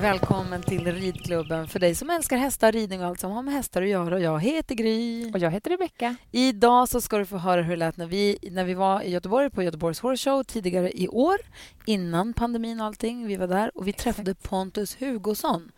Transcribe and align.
Välkommen 0.00 0.62
till 0.62 0.92
ridklubben 0.92 1.68
för 1.68 1.78
dig 1.78 1.94
som 1.94 2.10
älskar 2.10 2.36
hästar, 2.36 2.72
ridning 2.72 3.00
och 3.00 3.06
allt 3.06 3.20
som 3.20 3.32
har 3.32 3.42
med 3.42 3.54
hästar 3.54 3.82
att 3.82 3.88
göra. 3.88 4.20
Jag 4.20 4.40
heter 4.40 4.74
Gry. 4.74 5.32
Och 5.32 5.38
jag 5.38 5.50
heter 5.50 5.70
Rebecka. 5.70 6.16
Idag 6.30 6.88
så 6.88 7.00
ska 7.00 7.18
du 7.18 7.26
få 7.26 7.36
höra 7.36 7.62
hur 7.62 7.70
det 7.70 7.76
lät 7.76 7.96
när 7.96 8.06
vi, 8.06 8.38
när 8.50 8.64
vi 8.64 8.74
var 8.74 9.02
i 9.02 9.10
Göteborg 9.10 9.50
på 9.50 9.62
Göteborgs 9.62 10.00
Horse 10.00 10.30
Show 10.30 10.42
tidigare 10.42 10.98
i 10.98 11.08
år, 11.08 11.36
innan 11.84 12.34
pandemin 12.34 12.80
och 12.80 12.86
allting. 12.86 13.26
Vi 13.26 13.36
var 13.36 13.46
där 13.46 13.70
och 13.74 13.88
vi 13.88 13.92
träffade 13.92 14.34
Pontus 14.34 14.96
Hugosson. 15.00 15.72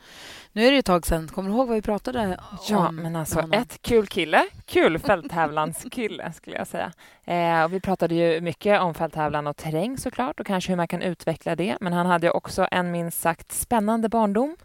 Nu 0.52 0.66
är 0.66 0.72
det 0.72 0.78
ett 0.78 0.86
tag 0.86 1.06
sedan. 1.06 1.28
Kommer 1.28 1.48
du 1.50 1.56
ihåg 1.56 1.68
vad 1.68 1.74
vi 1.76 1.82
pratade 1.82 2.20
om? 2.26 2.36
Ja, 2.68 2.90
men 2.90 3.16
alltså 3.16 3.48
ett 3.52 3.82
kul 3.82 4.06
kille. 4.06 4.46
Kul 4.66 4.98
fälttävlanskille, 4.98 6.32
skulle 6.32 6.56
jag 6.56 6.66
säga. 6.66 6.92
Eh, 7.24 7.64
och 7.64 7.72
vi 7.72 7.80
pratade 7.80 8.14
ju 8.14 8.41
mycket 8.41 8.80
om 8.80 8.94
fälttävlan 8.94 9.46
och 9.46 9.56
terräng 9.56 9.98
såklart 9.98 10.41
och 10.41 10.46
kanske 10.46 10.72
hur 10.72 10.77
man 10.77 10.88
kan 10.88 11.02
utveckla 11.02 11.56
det. 11.56 11.77
Men 11.80 11.92
han 11.92 12.06
hade 12.06 12.30
också 12.30 12.68
en 12.70 12.91
minst 12.91 13.20
sagt 13.20 13.52
spännande 13.52 14.08
barndom. 14.08 14.56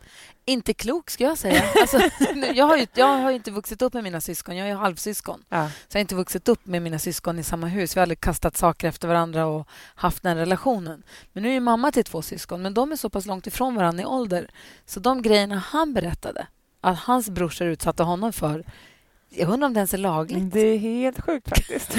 Inte 0.48 0.74
klok, 0.74 1.10
ska 1.10 1.24
jag 1.24 1.38
säga. 1.38 1.64
Alltså, 1.82 2.00
jag, 2.54 2.66
har 2.66 2.78
ju, 2.78 2.88
jag 2.94 3.06
har 3.06 3.32
inte 3.32 3.52
vuxit 3.52 3.82
upp 3.82 3.94
med 3.94 4.04
mina 4.04 4.22
syskon. 4.22 4.58
Jag 4.58 4.70
är 4.70 4.76
halvsyskon. 4.76 5.44
Ja. 5.50 5.70
Så 5.70 5.96
jag 5.96 6.00
har 6.00 6.02
inte 6.02 6.16
vuxit 6.16 6.50
upp 6.50 6.66
med 6.66 6.82
mina 6.82 7.00
syskon 7.00 7.40
i 7.40 7.44
samma 7.44 7.68
hus. 7.68 7.96
Vi 7.96 8.00
har 8.00 8.04
aldrig 8.04 8.20
kastat 8.20 8.58
saker 8.58 8.88
efter 8.88 9.08
varandra 9.08 9.46
och 9.46 9.68
haft 9.96 10.24
den 10.24 10.38
relationen. 10.38 11.04
Men 11.34 11.44
nu 11.44 11.56
är 11.56 11.60
mamma 11.60 11.92
till 11.92 12.04
två 12.04 12.22
syskon, 12.22 12.62
men 12.62 12.74
de 12.74 12.92
är 12.92 12.96
så 12.96 13.10
pass 13.10 13.26
långt 13.26 13.48
ifrån 13.48 13.76
varandra 13.76 14.04
i 14.04 14.06
ålder. 14.06 14.50
Så 14.86 15.00
de 15.00 15.22
grejerna 15.22 15.56
han 15.56 15.94
berättade 15.94 16.48
att 16.82 17.00
hans 17.00 17.30
brorsor 17.30 17.68
utsatte 17.68 18.04
honom 18.04 18.34
för 18.34 18.66
jag 19.38 19.50
undrar 19.50 19.68
om 19.68 19.74
det 19.74 19.78
ens 19.78 19.94
är 19.94 19.98
lagligt. 19.98 20.54
Det 20.54 20.60
är 20.60 20.78
helt 20.78 21.22
sjukt 21.22 21.50
faktiskt. 21.50 21.98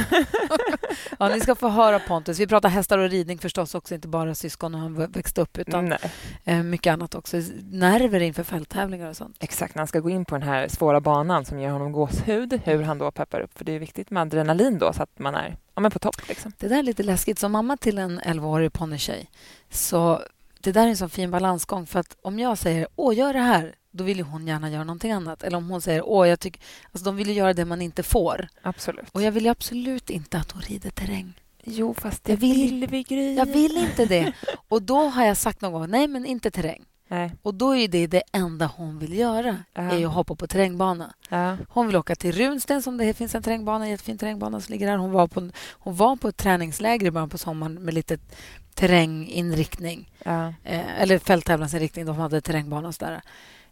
ja, 1.19 1.29
ni 1.29 1.41
ska 1.41 1.55
få 1.55 1.69
höra 1.69 1.99
Pontus. 1.99 2.41
Vi 2.41 2.47
pratar 2.47 2.69
hästar 2.69 2.99
och 2.99 3.11
ridning 3.11 3.39
förstås 3.39 3.75
också, 3.75 3.95
inte 3.95 4.09
bara 4.09 4.35
syskon 4.35 4.75
och 4.75 4.81
han 4.81 4.95
växte 5.13 5.41
upp 5.41 5.59
utan 5.59 5.89
Nej. 5.89 5.99
Eh, 6.45 6.63
mycket 6.63 6.93
annat 6.93 7.15
också. 7.15 7.37
Nerver 7.71 8.21
inför 8.21 8.43
fälttävlingar 8.43 9.09
och 9.09 9.17
sånt. 9.17 9.37
Exakt, 9.41 9.75
när 9.75 9.81
han 9.81 9.87
ska 9.87 10.01
gå 10.01 10.11
in 10.11 10.25
på 10.25 10.35
den 10.35 10.49
här 10.49 10.69
svåra 10.69 11.01
banan 11.01 11.45
som 11.45 11.61
ger 11.61 11.71
honom 11.71 11.93
gåshud, 11.93 12.61
hur 12.65 12.83
han 12.83 12.99
då 12.99 13.11
peppar 13.11 13.41
upp. 13.41 13.59
För 13.59 13.65
det 13.65 13.73
är 13.73 13.79
viktigt 13.79 14.11
med 14.11 14.21
adrenalin 14.21 14.79
då 14.79 14.93
så 14.93 15.03
att 15.03 15.19
man 15.19 15.35
är 15.35 15.57
ja, 15.75 15.81
men 15.81 15.91
på 15.91 15.99
topp. 15.99 16.29
Liksom. 16.29 16.53
Det 16.59 16.69
där 16.69 16.79
är 16.79 16.83
lite 16.83 17.03
läskigt. 17.03 17.39
Som 17.39 17.53
mamma 17.53 17.77
till 17.77 17.99
en 17.99 18.21
11-årig 18.21 18.73
ponnystjej 18.73 19.31
så 19.71 20.23
det 20.61 20.73
där 20.73 20.83
är 20.83 20.89
en 20.89 20.97
sån 20.97 21.11
fin 21.11 21.31
balansgång. 21.31 21.87
För 21.87 22.01
att 22.01 22.17
om 22.23 22.39
jag 22.39 22.59
säger 22.59 22.89
åh, 22.97 23.17
gör 23.17 23.33
det 23.33 23.39
här 23.39 23.75
då 23.97 24.05
vill 24.05 24.21
hon 24.21 24.47
gärna 24.47 24.71
göra 24.71 24.85
någonting 24.85 25.13
annat. 25.13 25.43
Eller 25.43 25.57
om 25.57 25.71
hon 25.71 25.81
säger 25.81 26.09
åh, 26.09 26.29
jag 26.29 26.41
tycker... 26.41 26.63
Alltså, 26.93 27.05
de 27.05 27.17
vill 27.17 27.37
göra 27.37 27.55
det 27.55 27.65
man 27.65 27.83
inte 27.83 28.03
får. 28.03 28.49
Absolut. 28.63 29.05
Och 29.13 29.23
jag 29.23 29.33
vill 29.33 29.49
absolut 29.49 30.11
inte 30.11 30.39
att 30.39 30.53
hon 30.53 30.63
rider 30.63 30.91
terräng. 30.91 31.41
Jo, 31.65 31.95
fast 31.95 32.25
det 32.25 32.33
jag 32.33 32.37
vill, 32.37 32.87
vi 32.87 33.03
grejer. 33.03 33.37
Jag 33.37 33.47
vill 33.47 33.77
inte 33.77 34.05
det. 34.05 34.33
Och 34.69 34.83
då 34.83 34.99
har 34.99 35.25
jag 35.25 35.37
sagt 35.37 35.61
någon 35.61 35.73
gång, 35.73 35.91
nej, 35.91 36.09
men 36.09 36.27
inte 36.27 36.51
terräng. 36.51 36.85
Nej. 37.09 37.33
Och 37.43 37.55
då 37.55 37.77
är 37.77 37.89
det 37.89 38.07
det 38.07 38.23
enda 38.33 38.71
hon 38.77 38.99
vill 38.99 39.19
göra, 39.19 39.57
-huh. 39.75 40.01
är 40.01 40.07
att 40.07 40.13
hoppa 40.13 40.35
på 40.35 40.47
terrängbana. 40.47 41.15
-huh. 41.29 41.57
Hon 41.69 41.87
vill 41.87 41.97
åka 41.97 42.15
till 42.15 42.33
Runsten, 42.33 42.83
som 42.83 42.97
det 42.97 43.15
finns 43.15 43.35
en 43.35 43.43
terrängbana, 43.43 43.85
en 43.85 43.91
jättefin 43.91 44.19
terrängbana 44.19 44.61
som 44.61 44.73
ligger 44.73 44.87
där. 44.87 44.97
Hon 44.97 45.13
var 45.13 45.27
på, 45.27 45.51
hon 45.71 45.97
var 45.97 46.17
på 46.17 46.29
ett 46.29 46.37
träningsläger 46.37 47.07
i 47.07 47.11
början 47.11 47.29
på 47.29 47.39
sommaren 47.39 47.75
med 47.75 47.95
lite 47.95 48.19
terränginriktning. 48.75 50.11
-huh. 50.25 50.55
eh, 50.65 51.03
eller 51.03 51.19
fälttävlansinriktning. 51.19 52.07
De 52.07 52.17
hade 52.17 52.41
terrängbana 52.41 52.89
och 52.89 52.95
sådär. 52.95 53.13
Eh, 53.13 53.21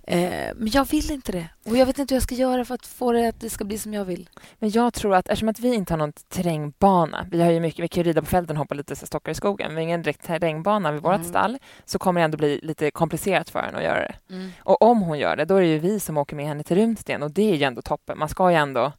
men 0.07 0.69
jag 0.73 0.85
vill 0.85 1.11
inte 1.13 1.33
det. 1.33 1.49
Och 1.67 1.77
Jag 1.77 1.87
vet 1.87 1.99
inte 1.99 2.15
hur 2.15 2.17
jag 2.17 2.23
ska 2.23 2.35
göra 2.35 2.65
för 2.65 2.75
att 2.75 2.87
få 2.87 3.13
det 3.13 3.29
att 3.29 3.41
det 3.41 3.51
ska 3.51 3.65
bli 3.65 3.79
som 3.79 3.95
jag 3.95 4.05
vill. 4.05 4.29
Men 4.59 4.71
jag 4.71 4.95
tror 4.95 5.15
att 5.15 5.29
eftersom 5.29 5.49
att 5.49 5.61
vi 5.61 5.75
inte 5.75 5.93
har 5.93 5.99
någon 5.99 6.13
terrängbana, 6.13 7.27
vi 7.31 7.43
har 7.43 7.51
ju 7.51 7.61
mycket, 7.61 7.85
vi 7.85 7.89
kan 7.89 8.03
ju 8.03 8.09
rida 8.09 8.21
på 8.21 8.27
fälten 8.27 8.57
och 8.57 8.61
hoppa 8.61 8.75
lite 8.75 8.97
så 8.97 9.07
stockar 9.07 9.33
i 9.33 9.35
skogen, 9.35 9.75
men 9.75 9.83
ingen 9.83 10.03
direkt 10.03 10.23
terrängbana 10.23 10.93
vid 10.93 11.03
vårt 11.03 11.15
mm. 11.15 11.29
stall, 11.29 11.59
så 11.85 11.99
kommer 11.99 12.21
det 12.21 12.25
ändå 12.25 12.37
bli 12.37 12.61
lite 12.63 12.91
komplicerat 12.91 13.51
för 13.51 13.61
henne 13.61 13.79
att 13.79 13.85
göra 13.85 14.01
det. 14.01 14.35
Mm. 14.35 14.51
Och 14.59 14.83
om 14.83 15.03
hon 15.03 15.19
gör 15.19 15.37
det, 15.37 15.45
då 15.45 15.57
är 15.57 15.61
det 15.61 15.69
ju 15.69 15.79
vi 15.79 16.01
som 16.01 16.19
åker 16.19 16.37
med 16.37 16.47
henne 16.47 16.63
till 16.63 16.77
Runsten 16.77 17.23
och 17.23 17.31
det 17.31 17.51
är 17.53 17.57
ju 17.57 17.65
ändå 17.65 17.83
toppen. 17.83 18.19
Man 18.19 18.29
ska 18.29 18.51
ju 18.51 18.57
ändå 18.57 18.93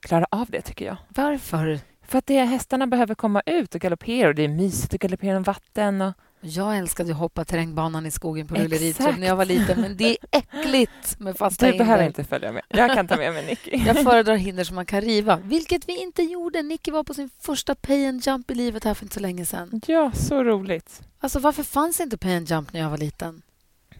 klara 0.00 0.26
av 0.30 0.50
det, 0.50 0.60
tycker 0.60 0.84
jag. 0.84 0.96
Varför? 1.08 1.80
För 2.02 2.18
att 2.18 2.26
det, 2.26 2.44
hästarna 2.44 2.86
behöver 2.86 3.14
komma 3.14 3.42
ut 3.46 3.74
och 3.74 3.80
galoppera 3.80 4.28
och 4.28 4.34
det 4.34 4.44
är 4.44 4.48
mysigt 4.48 4.94
att 4.94 5.00
galoppera 5.00 5.28
genom 5.28 5.42
vatten. 5.42 6.00
Och... 6.02 6.14
Jag 6.40 6.78
älskade 6.78 7.12
att 7.12 7.18
hoppa 7.18 7.44
terrängbanan 7.44 8.06
i 8.06 8.10
skogen 8.10 8.46
på 8.46 8.54
rulleriet 8.54 8.98
när 8.98 9.26
jag 9.26 9.36
var 9.36 9.44
liten, 9.44 9.80
men 9.80 9.96
det 9.96 10.10
är 10.10 10.16
äckligt 10.30 11.18
med 11.20 11.36
fasta 11.36 11.66
hinder. 11.66 11.78
Du 11.78 11.84
behöver 11.84 12.06
inte 12.06 12.24
följa 12.24 12.52
med. 12.52 12.62
Jag 12.68 12.94
kan 12.94 13.08
ta 13.08 13.16
med 13.16 13.32
mig 13.32 13.46
Nicky. 13.46 13.70
jag 13.86 14.02
föredrar 14.02 14.36
hinder 14.36 14.64
som 14.64 14.74
man 14.74 14.86
kan 14.86 15.00
riva, 15.00 15.36
vilket 15.36 15.88
vi 15.88 16.02
inte 16.02 16.22
gjorde. 16.22 16.62
Nicky 16.62 16.90
var 16.90 17.04
på 17.04 17.14
sin 17.14 17.30
första 17.40 17.74
pay 17.74 18.06
and 18.06 18.26
jump 18.26 18.50
i 18.50 18.54
livet 18.54 18.84
här 18.84 18.94
för 18.94 19.04
inte 19.04 19.14
så 19.14 19.20
länge 19.20 19.46
sedan. 19.46 19.80
Ja, 19.86 20.12
så 20.14 20.44
roligt. 20.44 21.00
Alltså, 21.20 21.38
varför 21.38 21.62
fanns 21.62 22.00
inte 22.00 22.18
pay 22.18 22.36
and 22.36 22.50
jump 22.50 22.72
när 22.72 22.80
jag 22.80 22.90
var 22.90 22.98
liten? 22.98 23.42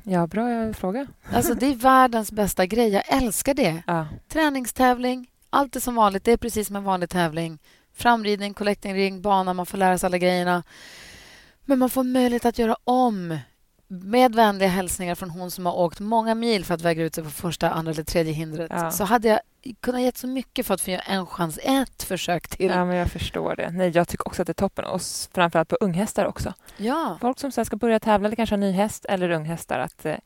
Ja, 0.03 0.27
bra 0.27 0.73
fråga. 0.73 1.07
Alltså, 1.33 1.55
det 1.55 1.67
är 1.67 1.75
världens 1.75 2.33
bästa 2.33 2.67
grej. 2.67 2.89
Jag 2.89 3.03
älskar 3.07 3.55
det. 3.55 3.83
Ja. 3.87 4.07
Träningstävling, 4.29 5.31
allt 5.51 5.77
är 5.77 5.81
som 5.81 5.95
vanligt. 5.95 6.25
Det 6.25 6.33
är 6.33 6.37
precis 6.37 6.67
som 6.67 6.77
en 6.77 6.85
vanlig 6.85 7.11
tävling. 7.11 7.59
Framridning, 7.95 8.55
collecting 8.55 8.95
ring, 8.95 9.23
bana, 9.23 9.55
man 9.55 9.67
får 9.67 9.79
lära 9.79 9.99
sig 9.99 10.07
alla 10.07 10.19
grejerna. 10.19 10.63
Men 11.69 11.79
man 11.79 11.91
får 11.91 12.05
möjlighet 12.05 12.45
att 12.45 12.59
göra 12.59 12.77
om 12.85 13.39
med 13.89 14.35
vänliga 14.35 14.69
hälsningar 14.69 15.15
från 15.15 15.31
hon 15.31 15.51
som 15.51 15.67
har 15.67 15.73
åkt 15.73 16.01
många 16.01 16.35
mil 16.35 16.65
för 16.65 16.75
att 16.75 16.83
väga 16.83 17.05
ut 17.05 17.15
sig 17.15 17.25
på 17.25 17.31
första, 17.31 17.71
andra 17.71 17.93
eller 17.93 18.05
tredje 18.05 18.33
hindret. 18.33 18.71
Ja. 18.75 18.91
Så 18.91 19.05
hade 19.05 19.29
jag 19.29 19.41
kunnat 19.81 20.01
ge 20.01 20.13
så 20.15 20.27
mycket 20.27 20.67
för 20.67 20.75
att 20.75 20.81
få 20.81 20.91
göra 20.91 21.01
en 21.01 21.27
chans, 21.27 21.59
ett 21.63 22.03
försök 22.03 22.49
till. 22.49 22.71
Ja, 22.71 22.85
men 22.85 22.97
jag 22.97 23.09
förstår 23.09 23.57
det. 23.57 23.71
Nej, 23.71 23.91
jag 23.95 24.09
tycker 24.09 24.29
också 24.29 24.43
att 24.43 24.47
det 24.47 24.51
är 24.51 24.55
toppen. 24.55 24.85
Och 24.85 25.03
framförallt 25.35 25.69
på 25.69 25.77
unghästar 25.81 26.25
också. 26.25 26.55
Ja. 26.77 27.19
Folk 27.21 27.39
som 27.39 27.65
ska 27.65 27.77
börja 27.77 28.01
tävla 28.01 28.27
eller 28.27 28.37
kanske 28.37 28.53
har 28.53 28.61
ny 28.61 28.73
häst 28.73 29.05
eller 29.05 29.31
unghästar. 29.31 29.79
Att, 29.79 30.07
eh, 30.07 30.17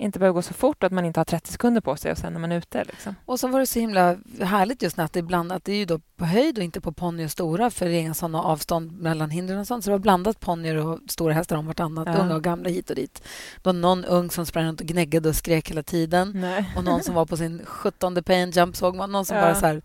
inte 0.00 0.18
behöver 0.18 0.34
gå 0.34 0.42
så 0.42 0.54
fort 0.54 0.82
och 0.82 0.86
att 0.86 0.92
man 0.92 1.04
inte 1.04 1.20
har 1.20 1.24
30 1.24 1.52
sekunder 1.52 1.80
på 1.80 1.96
sig 1.96 2.12
och 2.12 2.18
sen 2.18 2.36
är 2.36 2.40
man 2.40 2.52
ute. 2.52 2.84
Liksom. 2.84 3.14
Och 3.24 3.40
så 3.40 3.48
var 3.48 3.60
det 3.60 3.66
så 3.66 3.78
himla 3.78 4.16
härligt 4.40 4.82
just 4.82 4.98
att 4.98 5.12
det 5.12 5.20
är 5.20 5.22
blandat. 5.22 5.64
Det 5.64 5.72
är 5.72 5.76
ju 5.76 5.84
då 5.84 5.98
på 6.16 6.24
höjd 6.24 6.58
och 6.58 6.64
inte 6.64 6.80
på 6.80 6.92
ponny 6.92 7.24
och 7.24 7.30
stora 7.30 7.70
för 7.70 7.86
det 7.86 7.92
är 7.92 8.00
inga 8.00 8.14
sådana 8.14 8.42
avstånd 8.42 8.92
mellan 8.92 9.30
hindren 9.30 9.58
och 9.58 9.66
sånt. 9.66 9.84
Så 9.84 9.90
det 9.90 9.94
var 9.94 9.98
blandat 9.98 10.40
ponnyer 10.40 10.76
och 10.76 11.00
stora 11.08 11.34
hästar 11.34 11.56
om 11.56 11.66
vartannat. 11.66 12.08
Ja. 12.08 12.16
Unga 12.16 12.34
och 12.34 12.44
gamla 12.44 12.68
hit 12.68 12.90
och 12.90 12.96
dit. 12.96 13.22
Det 13.56 13.66
var 13.66 13.72
någon 13.72 14.04
ung 14.04 14.30
som 14.30 14.46
sprang 14.46 14.64
runt 14.64 14.80
och 14.80 14.86
gnäggade 14.86 15.28
och 15.28 15.36
skrek 15.36 15.70
hela 15.70 15.82
tiden. 15.82 16.32
Nej. 16.34 16.72
Och 16.76 16.84
någon 16.84 17.02
som 17.02 17.14
var 17.14 17.26
på 17.26 17.36
sin 17.36 17.64
sjuttonde 17.64 18.22
pay 18.22 18.42
and 18.42 18.56
jump 18.56 18.76
såg 18.76 18.96
man. 18.96 19.12
Någon 19.12 19.24
som 19.24 19.36
ja. 19.36 19.42
bara 19.42 19.54
så 19.54 19.66
här 19.66 19.82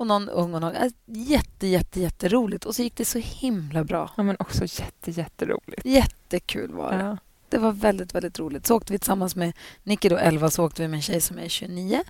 och 0.00 0.06
någon 0.06 0.28
ung 0.28 0.54
och 0.54 0.60
någon... 0.60 0.74
Äh, 0.74 0.90
jätte, 1.06 1.66
jätte, 1.66 2.00
jätteroligt. 2.00 2.64
Och 2.64 2.74
så 2.74 2.82
gick 2.82 2.96
det 2.96 3.04
så 3.04 3.18
himla 3.18 3.84
bra. 3.84 4.10
Ja, 4.16 4.22
men 4.22 4.36
också 4.38 4.64
jätte, 4.64 5.10
jätteroligt. 5.10 5.84
Jättekul 5.84 6.72
var 6.72 6.92
det. 6.92 7.04
Ja. 7.04 7.16
Det 7.50 7.58
var 7.58 7.72
väldigt, 7.72 8.14
väldigt 8.14 8.38
roligt. 8.38 8.66
Så 8.66 8.76
åkte 8.76 8.92
vi 8.92 8.98
tillsammans 8.98 9.36
med 9.36 9.52
Nicky, 9.82 10.08
då 10.08 10.16
11, 10.16 10.50
så 10.50 10.64
åkte 10.64 10.82
vi 10.82 10.88
med 10.88 10.96
en 10.96 11.02
tjej 11.02 11.20
som 11.20 11.38
är 11.38 11.48
29. 11.48 12.04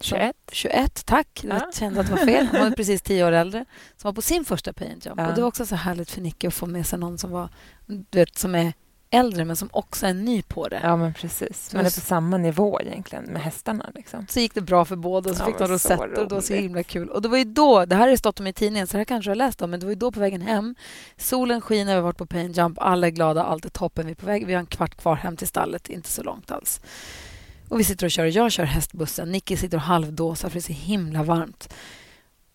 21. 0.00 0.36
21, 0.52 1.06
tack. 1.06 1.40
Jag 1.44 1.56
ja. 1.56 1.70
kände 1.74 2.00
att 2.00 2.06
det 2.06 2.12
var 2.12 2.24
fel. 2.24 2.46
Hon 2.46 2.60
var 2.60 2.70
precis 2.70 3.02
tio 3.02 3.26
år 3.26 3.32
äldre. 3.32 3.64
Som 3.96 4.08
var 4.08 4.12
på 4.12 4.22
sin 4.22 4.44
första 4.44 4.72
pay 4.72 4.88
jump. 4.88 5.04
Ja. 5.04 5.28
Och 5.28 5.34
Det 5.34 5.40
var 5.40 5.48
också 5.48 5.66
så 5.66 5.74
härligt 5.74 6.10
för 6.10 6.20
Nicky 6.20 6.46
att 6.46 6.54
få 6.54 6.66
med 6.66 6.86
sig 6.86 6.98
någon 6.98 7.18
som, 7.18 7.30
var, 7.30 7.48
du 7.86 8.18
vet, 8.18 8.38
som 8.38 8.54
är 8.54 8.72
äldre 9.10 9.44
men 9.44 9.56
som 9.56 9.68
också 9.72 10.06
är 10.06 10.14
ny 10.14 10.42
på 10.42 10.68
det. 10.68 10.80
Ja, 10.82 10.96
men 10.96 11.14
precis. 11.14 11.74
Man 11.74 11.80
är 11.80 11.84
på 11.84 12.00
samma 12.00 12.36
nivå 12.36 12.80
egentligen 12.80 13.24
med 13.24 13.42
hästarna. 13.42 13.90
Liksom. 13.94 14.26
Så 14.28 14.40
gick 14.40 14.54
det 14.54 14.60
bra 14.60 14.84
för 14.84 14.96
båda 14.96 15.30
och 15.30 15.36
så 15.36 15.42
ja, 15.42 15.46
fick 15.46 15.58
de 15.58 15.68
rosetter 15.68 16.18
och 16.18 16.28
det 16.28 16.34
var 16.34 16.42
så 16.42 16.54
himla 16.54 16.82
kul. 16.82 17.08
Och 17.08 17.22
det 17.22 17.28
var 17.28 17.38
ju 17.38 17.44
då, 17.44 17.84
det 17.84 17.96
här 17.96 18.08
har 18.08 18.16
stått 18.16 18.40
om 18.40 18.46
i 18.46 18.52
tidningen 18.52 18.86
så 18.86 18.92
det 18.92 18.98
här 18.98 19.04
kanske 19.04 19.28
du 19.28 19.30
har 19.30 19.36
läst 19.36 19.62
om, 19.62 19.70
men 19.70 19.80
det 19.80 19.86
var 19.86 19.90
ju 19.90 19.98
då 19.98 20.12
på 20.12 20.20
vägen 20.20 20.40
hem. 20.40 20.74
Solen 21.16 21.60
skiner, 21.60 21.92
vi 21.92 21.96
har 21.96 22.02
varit 22.02 22.16
på 22.16 22.26
Pain 22.26 22.52
Jump, 22.52 22.78
alla 22.78 23.06
är 23.06 23.10
glada, 23.10 23.44
allt 23.44 23.64
är 23.64 23.68
toppen. 23.68 24.06
Vi 24.06 24.12
är 24.12 24.16
på 24.16 24.26
väg, 24.26 24.46
vi 24.46 24.52
har 24.52 24.60
en 24.60 24.66
kvart 24.66 24.94
kvar 24.94 25.14
hem 25.14 25.36
till 25.36 25.48
stallet, 25.48 25.88
inte 25.88 26.08
så 26.08 26.22
långt 26.22 26.50
alls. 26.50 26.80
Och 27.68 27.80
vi 27.80 27.84
sitter 27.84 28.06
och 28.06 28.10
kör, 28.10 28.24
jag 28.24 28.52
kör 28.52 28.64
hästbussen, 28.64 29.32
Nicky 29.32 29.56
sitter 29.56 29.76
och 29.76 29.82
halvdåsar 29.82 30.48
för 30.48 30.54
det 30.54 30.58
är 30.58 30.62
så 30.62 30.72
himla 30.72 31.22
varmt. 31.22 31.74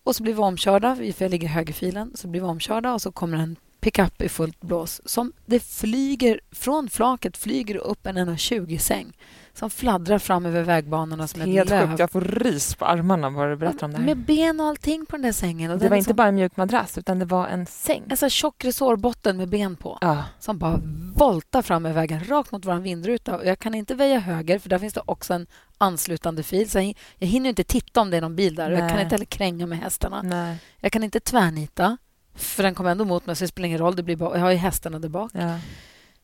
Och 0.02 0.16
så 0.16 0.22
blir 0.22 0.34
vi 0.34 0.40
omkörda, 0.40 0.96
för 0.96 1.22
jag 1.22 1.30
ligger 1.30 1.48
i 1.48 1.50
högerfilen, 1.50 2.12
så 2.14 2.28
blir 2.28 2.40
vi 2.40 2.46
omkörda 2.46 2.94
och 2.94 3.02
så 3.02 3.12
kommer 3.12 3.38
en 3.38 3.56
pickup 3.86 4.22
i 4.22 4.28
fullt 4.28 4.60
blås 4.60 5.00
som 5.04 5.32
det 5.44 5.60
flyger 5.60 6.40
från 6.52 6.88
flaket 6.88 7.36
flyger 7.36 7.76
upp 7.76 8.06
en 8.06 8.18
1,20-säng 8.18 9.12
som 9.52 9.70
fladdrar 9.70 10.18
fram 10.18 10.46
över 10.46 10.62
vägbanorna 10.62 11.26
som 11.26 11.40
Helt 11.40 11.58
ett 11.58 11.70
löv. 11.70 11.88
sjukt. 11.88 11.98
Jag 11.98 12.10
får 12.10 12.20
rys 12.20 12.74
på 12.74 12.84
armarna 12.84 13.30
bara 13.30 13.50
du 13.50 13.56
berättar 13.56 13.86
om 13.86 13.92
det 13.92 13.98
här. 13.98 14.04
Med 14.04 14.18
ben 14.18 14.60
och 14.60 14.66
allting 14.66 15.06
på 15.06 15.16
den 15.16 15.22
där 15.22 15.32
sängen. 15.32 15.70
Och 15.70 15.78
det 15.78 15.88
var 15.88 15.96
inte 15.96 16.08
som... 16.08 16.16
bara 16.16 16.28
en 16.28 16.34
mjuk 16.34 16.56
madrass, 16.56 16.98
utan 16.98 17.18
det 17.18 17.24
var 17.24 17.46
en 17.46 17.66
säng. 17.66 18.02
En 18.08 18.16
sån 18.16 18.30
tjock 18.30 18.64
resårbotten 18.64 19.36
med 19.36 19.48
ben 19.48 19.76
på. 19.76 19.98
Ja. 20.00 20.24
Som 20.38 20.58
bara 20.58 20.80
voltar 21.14 21.62
fram 21.62 21.86
över 21.86 21.94
vägen, 21.94 22.24
rakt 22.24 22.52
mot 22.52 22.64
vår 22.64 22.74
vindruta. 22.74 23.36
Och 23.36 23.46
jag 23.46 23.58
kan 23.58 23.74
inte 23.74 23.94
väja 23.94 24.18
höger, 24.18 24.58
för 24.58 24.68
där 24.68 24.78
finns 24.78 24.94
det 24.94 25.02
också 25.04 25.34
en 25.34 25.46
anslutande 25.78 26.42
fil. 26.42 26.70
Så 26.70 26.94
jag, 27.18 27.28
hinner 27.28 27.48
inte 27.48 27.64
titta 27.64 28.00
om 28.00 28.10
det 28.10 28.16
är 28.16 28.20
någon 28.20 28.36
bil 28.36 28.54
där. 28.54 28.70
Jag 28.70 28.90
kan 28.90 29.00
inte 29.00 29.14
heller 29.14 29.24
kränga 29.24 29.66
med 29.66 29.78
hästarna. 29.78 30.22
Nej. 30.22 30.58
Jag 30.80 30.92
kan 30.92 31.04
inte 31.04 31.20
tvärnita. 31.20 31.98
För 32.36 32.62
den 32.62 32.74
kommer 32.74 32.90
ändå 32.90 33.04
mot 33.04 33.26
mig, 33.26 33.36
så 33.36 33.44
det 33.44 33.48
spelar 33.48 33.66
ingen 33.66 33.78
roll. 33.78 33.96
Det 33.96 34.02
blir 34.02 34.16
bara, 34.16 34.36
jag 34.36 34.44
har 34.44 34.50
ju 34.50 34.56
hästarna 34.56 34.98
där 34.98 35.08
bak. 35.08 35.30
Ja. 35.34 35.58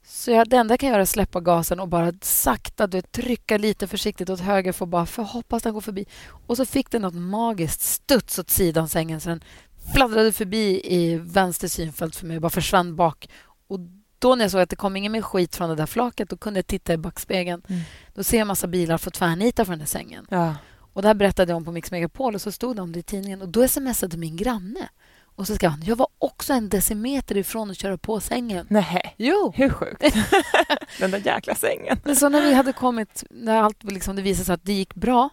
Så 0.05 0.31
jag, 0.31 0.49
det 0.49 0.57
enda 0.57 0.73
jag 0.73 0.81
kan 0.81 0.89
göra 0.89 0.99
är 0.99 1.03
att 1.03 1.09
släppa 1.09 1.41
gasen 1.41 1.81
och 1.81 1.89
bara 1.89 2.13
sakta 2.23 2.87
du, 2.87 3.03
trycka 3.03 3.59
lite 3.59 3.87
försiktigt 3.87 4.31
åt 4.31 4.41
höger 4.41 4.73
för 4.73 4.87
bara 4.87 5.07
för 5.07 5.23
hoppas 5.23 5.63
den 5.63 5.75
går 5.75 5.81
förbi. 5.81 6.05
Och 6.47 6.57
så 6.57 6.65
fick 6.65 6.91
den 6.91 7.03
något 7.03 7.15
magiskt 7.15 7.81
studs 7.81 8.39
åt 8.39 8.51
sidan 8.51 8.89
sängen 8.89 9.21
så 9.21 9.29
den 9.29 9.45
fladdrade 9.93 10.33
förbi 10.33 10.81
i 10.85 11.17
vänster 11.17 11.69
synfält 11.69 12.17
för 12.17 12.27
mig 12.27 12.37
och 12.37 12.43
bara 12.43 12.51
försvann 12.51 12.97
bak. 12.97 13.29
Och 13.67 13.79
då 14.19 14.35
när 14.35 14.45
jag 14.45 14.51
såg 14.51 14.61
att 14.61 14.71
det 14.71 14.77
kom 14.77 14.97
ingen 14.97 15.13
mer 15.13 15.23
skit 15.23 15.57
från 15.57 15.69
det 15.69 15.77
där 15.77 15.87
flaket, 15.87 16.31
då 16.31 16.37
kunde 16.37 16.59
jag 16.59 16.67
titta 16.67 16.93
i 16.93 16.97
backspegeln. 16.97 17.63
Mm. 17.69 17.83
Då 18.15 18.25
ser 18.25 18.37
jag 18.37 18.41
en 18.41 18.49
massa 18.49 18.67
bilar 18.67 18.99
få 18.99 19.11
tvärnita 19.11 19.65
från 19.65 19.73
den 19.73 19.79
där 19.79 19.87
sängen. 19.87 20.27
Ja. 20.31 20.55
Och 20.95 21.03
Det 21.03 21.09
här 21.09 21.15
berättade 21.15 21.53
jag 21.53 21.57
om 21.57 21.65
på 21.65 21.73
Mix 21.73 21.91
Megapol 21.91 22.35
och 22.35 22.43
så 22.43 22.53
stod 22.53 22.77
det 22.77 22.83
om 22.83 22.93
det 22.93 22.99
i 22.99 23.03
tidningen. 23.03 23.43
Och 23.43 23.49
Då 23.49 23.69
smsade 23.69 24.17
min 24.17 24.37
granne 24.37 24.89
och 25.43 25.47
så 25.47 25.55
skrev 25.55 25.71
han, 25.71 25.83
jag 25.83 25.97
var 25.97 26.07
också 26.19 26.53
en 26.53 26.69
decimeter 26.69 27.37
ifrån 27.37 27.71
att 27.71 27.79
köra 27.79 27.99
på 27.99 28.21
sängen. 28.21 28.67
Nej, 28.71 29.15
jo. 29.17 29.53
hur 29.57 29.69
sjukt? 29.71 30.01
Den 30.99 31.11
där 31.11 31.19
jäkla 31.27 31.55
sängen. 31.55 32.01
Men 32.05 32.17
så 32.17 32.29
när 32.29 32.43
vi 32.43 32.55
hade 32.55 32.73
kommit, 32.73 33.25
när 33.31 33.63
allt 33.63 33.85
liksom, 33.85 34.17
det 34.17 34.23
visade 34.23 34.45
sig 34.45 34.55
att 34.55 34.65
det 34.65 34.73
gick 34.73 34.95
bra, 34.95 35.31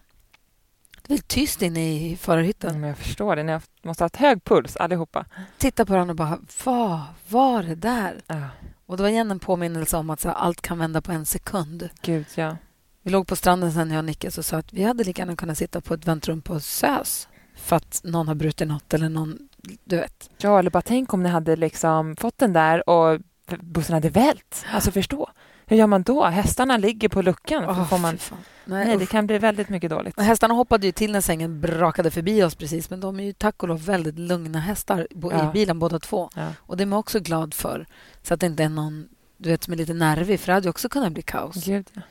det 1.06 1.14
var 1.14 1.18
tyst 1.18 1.62
inne 1.62 1.94
i 1.94 2.16
förarhytten. 2.16 2.70
Mm, 2.70 2.88
jag 2.88 2.98
förstår 2.98 3.36
det. 3.36 3.42
Ni 3.42 3.60
måste 3.82 4.02
ha 4.02 4.04
haft 4.04 4.16
hög 4.16 4.44
puls 4.44 4.76
allihopa. 4.76 5.24
Titta 5.58 5.86
på 5.86 5.92
varandra 5.92 6.12
och 6.12 6.16
bara, 6.16 6.38
vad 6.64 7.00
var 7.28 7.62
det 7.62 7.74
där? 7.74 8.20
Ja. 8.26 8.48
Och 8.86 8.96
det 8.96 9.02
var 9.02 9.10
igen 9.10 9.30
en 9.30 9.40
påminnelse 9.40 9.96
om 9.96 10.10
att 10.10 10.20
så, 10.20 10.30
allt 10.30 10.60
kan 10.60 10.78
vända 10.78 11.00
på 11.00 11.12
en 11.12 11.26
sekund. 11.26 11.88
Gud, 12.02 12.26
ja. 12.34 12.56
Vi 13.02 13.10
låg 13.10 13.26
på 13.26 13.36
stranden 13.36 13.72
sen, 13.72 13.90
jag 13.90 13.98
och 13.98 14.04
Nicke, 14.04 14.26
och 14.26 14.44
sa 14.44 14.56
att 14.56 14.72
vi 14.72 14.82
hade 14.82 15.04
lika 15.04 15.22
gärna 15.22 15.36
kunnat 15.36 15.58
sitta 15.58 15.80
på 15.80 15.94
ett 15.94 16.06
väntrum 16.06 16.42
på 16.42 16.60
SÖS 16.60 17.28
för 17.60 17.76
att 17.76 18.00
någon 18.04 18.28
har 18.28 18.34
brutit 18.34 18.68
något 18.68 18.94
eller 18.94 19.08
någon, 19.08 19.38
du 19.84 19.96
vet. 19.96 20.30
Ja, 20.38 20.58
eller 20.58 20.70
bara 20.70 20.82
tänk 20.82 21.14
om 21.14 21.22
ni 21.22 21.28
hade 21.28 21.56
liksom 21.56 22.16
fått 22.16 22.38
den 22.38 22.52
där 22.52 22.88
och 22.88 23.20
bussen 23.60 23.94
hade 23.94 24.08
vält. 24.08 24.64
Alltså 24.72 24.90
förstå. 24.90 25.30
Hur 25.66 25.76
gör 25.76 25.86
man 25.86 26.02
då? 26.02 26.24
Hästarna 26.24 26.76
ligger 26.76 27.08
på 27.08 27.22
luckan. 27.22 27.64
Oh, 27.64 27.88
får 27.88 27.98
man... 27.98 28.18
Nej, 28.64 28.86
Nej 28.86 28.96
det 28.96 29.06
kan 29.06 29.26
bli 29.26 29.38
väldigt 29.38 29.68
mycket 29.68 29.90
dåligt. 29.90 30.16
Och 30.16 30.22
hästarna 30.22 30.54
hoppade 30.54 30.86
ju 30.86 30.92
till 30.92 31.12
när 31.12 31.20
sängen 31.20 31.60
brakade 31.60 32.10
förbi 32.10 32.42
oss 32.42 32.54
precis. 32.54 32.90
Men 32.90 33.00
de 33.00 33.20
är 33.20 33.24
ju 33.24 33.32
tack 33.32 33.62
och 33.62 33.68
lov 33.68 33.84
väldigt 33.84 34.18
lugna 34.18 34.60
hästar 34.60 35.06
ja. 35.10 35.50
i 35.50 35.52
bilen 35.52 35.78
båda 35.78 35.98
två. 35.98 36.30
Ja. 36.34 36.48
Och 36.58 36.76
det 36.76 36.84
är 36.84 36.86
man 36.86 36.98
också 36.98 37.20
glad 37.20 37.54
för. 37.54 37.86
Så 38.22 38.34
att 38.34 38.40
det 38.40 38.46
inte 38.46 38.64
är 38.64 38.68
någon 38.68 39.08
du 39.42 39.50
vet, 39.50 39.64
som 39.64 39.72
är 39.72 39.76
lite 39.76 39.94
nervig, 39.94 40.40
för 40.40 40.46
det 40.46 40.52
hade 40.52 40.70
också 40.70 40.88
kunnat 40.88 41.12
bli 41.12 41.22
kaos. 41.22 41.64
Gud, 41.64 41.86
ja. 41.92 42.02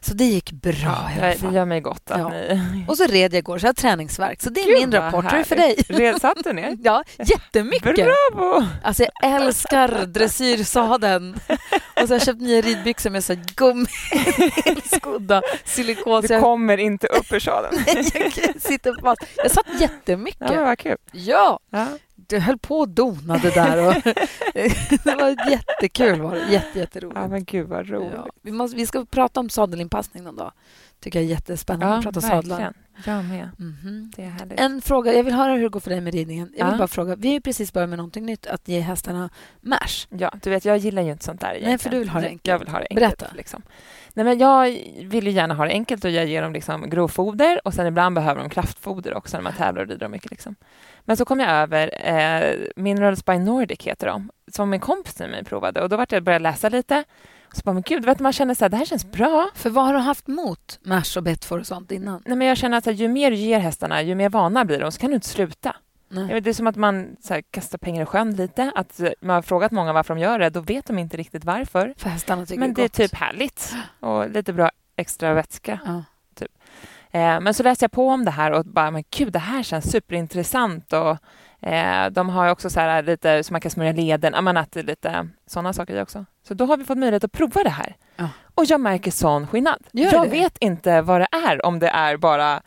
Så 0.00 0.14
det 0.14 0.24
gick 0.24 0.52
bra 0.52 1.10
ja, 1.20 1.34
Det 1.40 1.54
gör 1.54 1.64
mig 1.64 1.80
gott 1.80 2.10
att 2.10 2.18
ja. 2.18 2.28
ni... 2.28 2.84
Och 2.88 2.96
så 2.96 3.06
red 3.06 3.34
jag 3.34 3.38
igår, 3.38 3.58
så 3.58 3.66
jag 3.66 3.68
har 3.68 3.74
träningsverk. 3.74 4.42
Så 4.42 4.50
det 4.50 4.60
är 4.60 4.66
Gud, 4.66 4.78
min 4.78 4.92
rapport. 4.92 5.24
Hur 5.24 5.34
är 5.34 5.38
det 5.38 5.44
för 5.44 5.56
dig? 5.56 5.76
Red, 5.88 6.20
satt 6.20 6.44
du 6.44 6.52
ner? 6.52 6.76
ja, 6.82 7.04
jättemycket. 7.18 7.94
Bravo! 7.94 8.66
Alltså, 8.82 9.02
jag 9.02 9.34
älskar 9.34 10.06
dressyrsadeln. 10.06 11.40
Och 12.02 12.08
så 12.08 12.08
har 12.08 12.14
jag 12.14 12.22
köpt 12.22 12.40
nya 12.40 12.60
ridbyxor 12.60 13.10
med 13.10 13.24
så 13.24 13.34
gummi, 13.56 13.86
skodda, 14.96 15.42
silikon. 15.64 16.22
Du 16.22 16.40
kommer 16.40 16.78
inte 16.78 17.06
upp 17.06 17.32
ur 17.32 17.40
sadeln. 17.40 17.84
jag 18.36 18.62
sitter 18.62 19.00
fast. 19.00 19.22
Jag 19.36 19.50
satt 19.50 19.80
jättemycket. 19.80 20.50
Ja, 20.50 20.64
vad 20.64 20.78
kul. 20.78 20.96
Ja. 21.12 21.60
ja 21.70 21.86
du 22.28 22.38
höll 22.38 22.58
på 22.58 22.78
och 22.78 22.88
donade 22.88 23.50
där. 23.50 23.88
Och 23.88 23.94
det 25.04 25.14
var 25.14 25.50
jättekul. 25.50 26.20
Var 26.20 26.34
det. 26.34 26.52
Jätte, 26.52 26.78
jätteroligt. 26.78 27.20
Ja, 27.20 27.28
men 27.28 27.44
gud 27.44 27.68
vad 27.68 27.88
roligt. 27.88 28.12
Ja, 28.14 28.28
vi, 28.42 28.52
måste, 28.52 28.76
vi 28.76 28.86
ska 28.86 29.04
prata 29.04 29.40
om 29.40 29.50
sadelinpassning 29.50 30.24
någon 30.24 30.36
dag. 30.36 30.52
tycker 31.00 31.18
jag 31.18 31.26
är 31.26 31.30
jättespännande 31.30 31.86
ja, 31.86 31.98
att 31.98 32.02
prata 32.02 32.20
verkligen. 32.20 32.42
sadlar. 32.42 32.74
Jag 33.04 33.24
med. 33.24 33.50
Mm 33.58 33.76
-hmm. 33.82 34.12
Det 34.16 34.22
är 34.22 34.28
härligt. 34.28 34.60
En 34.60 34.82
fråga. 34.82 35.12
Jag 35.12 35.24
vill 35.24 35.34
höra 35.34 35.52
hur 35.52 35.62
det 35.62 35.68
går 35.68 35.80
för 35.80 35.90
dig 35.90 36.00
med 36.00 36.14
ridningen. 36.14 36.52
Jag 36.56 36.64
vill 36.64 36.72
ja. 36.72 36.78
bara 36.78 36.88
fråga. 36.88 37.16
Vi 37.16 37.28
har 37.28 37.34
ju 37.34 37.40
precis 37.40 37.72
börjat 37.72 37.88
med 37.88 37.98
någonting 37.98 38.26
nytt, 38.26 38.46
att 38.46 38.68
ge 38.68 38.80
hästarna 38.80 39.30
mash. 39.60 40.06
Ja, 40.08 40.34
du 40.42 40.50
vet, 40.50 40.64
jag 40.64 40.78
gillar 40.78 41.02
ju 41.02 41.12
inte 41.12 41.24
sånt 41.24 41.40
där 41.40 41.48
egentligen. 41.48 41.70
Nej, 41.70 41.78
för 41.78 41.90
du 41.90 41.98
vill 41.98 42.08
ha 42.08 42.20
det 42.20 42.26
enkelt. 42.26 42.46
Jag 42.46 42.58
vill 42.58 42.68
ha 42.68 42.78
det 42.78 42.86
enkelt. 42.90 43.18
Berätta. 43.18 43.36
Liksom. 43.36 43.62
Nej, 44.14 44.24
men 44.24 44.38
jag 44.38 44.64
vill 45.04 45.26
ju 45.26 45.30
gärna 45.30 45.54
ha 45.54 45.64
det 45.64 45.70
enkelt 45.70 46.04
och 46.04 46.10
jag 46.10 46.26
ger 46.26 46.42
dem 46.42 46.52
liksom 46.52 46.90
grovfoder 46.90 47.60
och 47.64 47.74
sen 47.74 47.86
ibland 47.86 48.14
behöver 48.14 48.40
de 48.40 48.50
kraftfoder 48.50 49.14
också 49.14 49.36
när 49.36 49.42
man 49.42 49.52
tävlar 49.52 49.82
och 49.82 49.88
rider 49.88 50.08
mycket. 50.08 50.30
Liksom. 50.30 50.54
Men 51.08 51.16
så 51.16 51.24
kom 51.24 51.40
jag 51.40 51.50
över 51.50 51.90
eh, 52.06 52.56
Minerals 52.76 53.24
by 53.24 53.38
Nordic, 53.38 53.86
heter 53.86 54.06
de, 54.06 54.30
som 54.52 54.72
en 54.72 54.80
kompis 54.80 55.14
till 55.14 55.28
mig 55.28 55.44
provade. 55.44 55.82
Och 55.82 55.88
då 55.88 56.04
jag 56.08 56.22
började 56.22 56.42
läsa 56.42 56.68
lite. 56.68 57.04
Och 57.46 57.56
så 57.56 57.62
bara, 57.64 57.72
men 57.72 57.82
gud, 57.82 58.04
vet, 58.04 58.20
man 58.20 58.32
känner 58.32 58.54
så 58.54 58.64
här, 58.64 58.68
det 58.68 58.76
här 58.76 58.84
känns 58.84 59.10
bra. 59.10 59.50
För 59.54 59.70
vad 59.70 59.86
har 59.86 59.94
du 59.94 59.98
haft 59.98 60.26
mot 60.26 60.78
mash 60.82 61.16
och 61.16 61.22
betfor 61.22 61.58
och 61.58 61.66
sånt 61.66 61.92
innan? 61.92 62.22
Nej, 62.26 62.36
men 62.36 62.46
jag 62.46 62.56
känner 62.56 62.78
att 62.78 62.86
här, 62.86 62.92
ju 62.92 63.08
mer 63.08 63.30
du 63.30 63.36
ger 63.36 63.58
hästarna, 63.58 64.02
ju 64.02 64.14
mer 64.14 64.28
vana 64.28 64.64
blir 64.64 64.80
de, 64.80 64.92
så 64.92 65.00
kan 65.00 65.10
du 65.10 65.14
inte 65.14 65.28
sluta. 65.28 65.76
Nej. 66.08 66.40
Det 66.40 66.50
är 66.50 66.54
som 66.54 66.66
att 66.66 66.76
man 66.76 67.16
här, 67.28 67.42
kastar 67.50 67.78
pengar 67.78 68.02
i 68.02 68.06
sjön 68.06 68.36
lite. 68.36 68.72
Att 68.74 69.00
man 69.20 69.34
har 69.34 69.42
frågat 69.42 69.72
många 69.72 69.92
varför 69.92 70.14
de 70.14 70.20
gör 70.20 70.38
det, 70.38 70.50
då 70.50 70.60
vet 70.60 70.86
de 70.86 70.98
inte 70.98 71.16
riktigt 71.16 71.44
varför. 71.44 71.94
För 71.96 72.08
hästarna 72.08 72.46
tycker 72.46 72.60
Men 72.60 72.74
det 72.74 72.84
är 72.84 72.88
typ 72.88 73.14
härligt 73.14 73.74
och 74.00 74.30
lite 74.30 74.52
bra 74.52 74.70
extra 74.96 75.34
vätska. 75.34 75.80
Ja. 75.84 76.04
Eh, 77.18 77.40
men 77.40 77.54
så 77.54 77.62
läste 77.62 77.84
jag 77.84 77.92
på 77.92 78.08
om 78.08 78.24
det 78.24 78.30
här 78.30 78.50
och 78.50 78.64
bara, 78.64 78.90
men 78.90 79.04
gud, 79.10 79.32
det 79.32 79.38
här 79.38 79.62
känns 79.62 79.90
superintressant. 79.90 80.92
Och, 80.92 81.16
eh, 81.68 82.10
de 82.10 82.28
har 82.28 82.50
också 82.50 82.70
så 82.70 82.80
här 82.80 83.02
lite 83.02 83.44
så 83.44 83.54
man 83.54 83.60
kan 83.60 83.70
smörja 83.70 83.92
leden, 83.92 84.44
men 84.44 84.56
att 84.56 84.74
lite 84.74 85.28
sådana 85.46 85.72
saker 85.72 86.02
också. 86.02 86.24
Så 86.48 86.54
då 86.54 86.66
har 86.66 86.76
vi 86.76 86.84
fått 86.84 86.98
möjlighet 86.98 87.24
att 87.24 87.32
prova 87.32 87.62
det 87.62 87.70
här. 87.70 87.96
Ja. 88.16 88.28
Och 88.54 88.64
jag 88.64 88.80
märker 88.80 89.10
sån 89.10 89.46
skillnad. 89.46 89.86
Gör 89.92 90.12
jag 90.12 90.24
det? 90.24 90.30
vet 90.30 90.58
inte 90.58 91.02
vad 91.02 91.20
det 91.20 91.28
är, 91.48 91.66
om 91.66 91.78
det 91.78 91.88
är 91.88 92.16
bara 92.16 92.62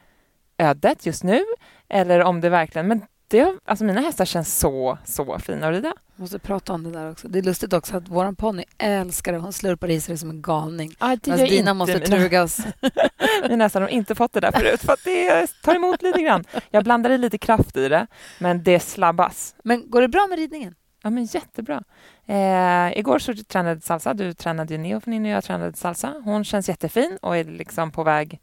ödet 0.57 1.05
just 1.05 1.23
nu 1.23 1.43
eller 1.89 2.23
om 2.23 2.41
det 2.41 2.49
verkligen... 2.49 2.87
Men 2.87 3.01
det, 3.31 3.57
alltså 3.65 3.85
mina 3.85 4.01
hästar 4.01 4.25
känns 4.25 4.59
så, 4.59 4.97
så 5.05 5.39
fina 5.39 5.67
att 5.67 5.73
rida. 5.73 5.93
måste 6.15 6.39
prata 6.39 6.73
om 6.73 6.83
det 6.83 6.91
där 6.91 7.11
också. 7.11 7.27
Det 7.27 7.39
är 7.39 7.43
lustigt 7.43 7.73
också 7.73 7.97
att 7.97 8.07
vår 8.07 8.31
ponny 8.31 8.63
älskar 8.77 9.33
det. 9.33 9.39
Hon 9.39 9.53
slurpar 9.53 9.89
i 9.89 10.01
sig 10.01 10.13
det 10.13 10.17
som 10.17 10.29
en 10.29 10.41
galning. 10.41 10.95
Ah, 10.99 11.15
det 11.21 11.31
alltså, 11.31 11.47
dina 11.47 11.73
måste 11.73 11.93
mina. 11.93 12.05
trugas. 12.05 12.59
mina 13.49 13.63
hästar 13.63 13.81
har 13.81 13.87
inte 13.87 14.15
fått 14.15 14.33
det 14.33 14.39
där 14.39 14.51
förut 14.51 14.81
för 14.81 14.93
att 14.93 15.03
det 15.03 15.47
tar 15.63 15.75
emot 15.75 16.01
lite 16.01 16.21
grann. 16.21 16.43
Jag 16.69 16.83
blandar 16.83 17.09
i 17.09 17.17
lite 17.17 17.37
kraft 17.37 17.77
i 17.77 17.89
det, 17.89 18.07
men 18.39 18.63
det 18.63 18.79
slabbas. 18.79 19.55
Men 19.63 19.89
går 19.89 20.01
det 20.01 20.07
bra 20.07 20.27
med 20.29 20.39
ridningen? 20.39 20.75
Ja, 21.03 21.09
men 21.09 21.25
jättebra. 21.25 21.83
Eh, 22.25 22.97
igår 22.99 23.19
så 23.19 23.33
tränade 23.33 23.81
salsa. 23.81 24.13
Du 24.13 24.33
tränade 24.33 24.73
ju 24.73 24.77
neo 24.77 24.97
och 24.97 25.27
jag 25.27 25.43
tränade 25.43 25.77
salsa. 25.77 26.13
Hon 26.23 26.43
känns 26.43 26.69
jättefin 26.69 27.17
och 27.21 27.37
är 27.37 27.43
liksom 27.43 27.91
på 27.91 28.03
väg 28.03 28.39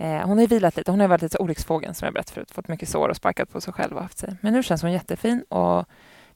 hon 0.00 0.38
har 0.38 0.46
vilat 0.46 0.76
lite. 0.76 0.90
Hon 0.90 1.00
har 1.00 1.08
varit 1.08 1.22
lite 1.22 1.38
olycksfågeln 1.38 1.94
som 1.94 2.06
jag 2.06 2.14
berättade 2.14 2.34
förut. 2.34 2.50
Fått 2.50 2.68
mycket 2.68 2.88
sår 2.88 3.08
och 3.08 3.16
sparkat 3.16 3.52
på 3.52 3.60
sig 3.60 3.72
själv 3.72 3.96
och 3.96 4.02
haft 4.02 4.18
sig. 4.18 4.36
Men 4.40 4.52
nu 4.52 4.62
känns 4.62 4.82
hon 4.82 4.92
jättefin 4.92 5.42
och 5.42 5.86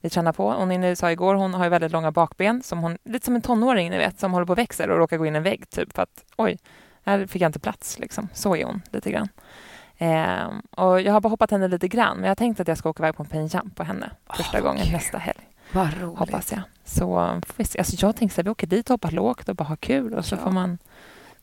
vi 0.01 0.11
tränar 0.11 0.33
på. 0.33 0.53
Hon 0.53 0.69
Ninni 0.69 0.97
sa 0.97 1.11
igår, 1.11 1.35
hon 1.35 1.55
har 1.55 1.65
ju 1.65 1.71
väldigt 1.71 1.93
långa 1.93 2.13
bakben. 2.13 2.63
Som 2.63 2.79
hon, 2.79 2.99
lite 3.05 3.25
som 3.25 3.35
en 3.35 3.43
tonåring 3.43 3.91
ni 3.91 3.99
vet, 3.99 4.21
som 4.21 4.33
håller 4.33 4.47
på 4.47 4.53
och 4.53 4.59
växer 4.59 4.91
och 4.91 4.99
råkar 4.99 5.17
gå 5.17 5.27
in 5.27 5.35
i 5.35 5.37
en 5.37 5.43
vägg. 5.43 5.71
Typ 5.71 5.93
för 5.93 6.03
att 6.03 6.25
oj, 6.37 6.59
här 7.05 7.27
fick 7.27 7.43
jag 7.43 7.49
inte 7.49 7.59
plats. 7.59 7.99
Liksom. 7.99 8.29
Så 8.33 8.57
är 8.57 8.65
hon 8.65 8.83
lite 8.91 9.11
grann. 9.11 9.29
Eh, 9.99 10.47
och 10.71 11.01
jag 11.01 11.13
har 11.13 11.21
bara 11.21 11.29
hoppat 11.29 11.51
henne 11.51 11.69
lite 11.69 11.89
grann. 11.89 12.17
Men 12.17 12.29
jag 12.29 12.39
tänkte 12.39 12.63
att 12.63 12.69
jag 12.69 12.79
ska 12.79 12.89
åka 12.89 13.03
iväg 13.03 13.17
på 13.17 13.27
en 13.31 13.47
jump 13.47 13.77
på 13.77 13.83
henne 13.85 14.11
första 14.37 14.59
oh, 14.59 14.63
gången 14.63 14.81
okay. 14.81 14.93
nästa 14.93 15.19
helg. 15.19 15.49
Vad 15.73 16.01
roligt. 16.01 16.19
Hoppas 16.19 16.53
jag. 16.53 16.63
Så 16.85 17.19
alltså 17.19 17.97
jag 17.99 18.17
tänkte 18.17 18.41
att 18.41 18.47
vi 18.47 18.51
åker 18.51 18.67
dit 18.67 18.91
och 18.91 18.95
hoppar 18.95 19.11
lågt 19.11 19.49
och 19.49 19.57
bara 19.57 19.65
har 19.65 19.77
kul 19.77 20.15
och 20.15 20.25
så 20.25 20.35
ja. 20.35 20.39
får 20.39 20.51
man 20.51 20.79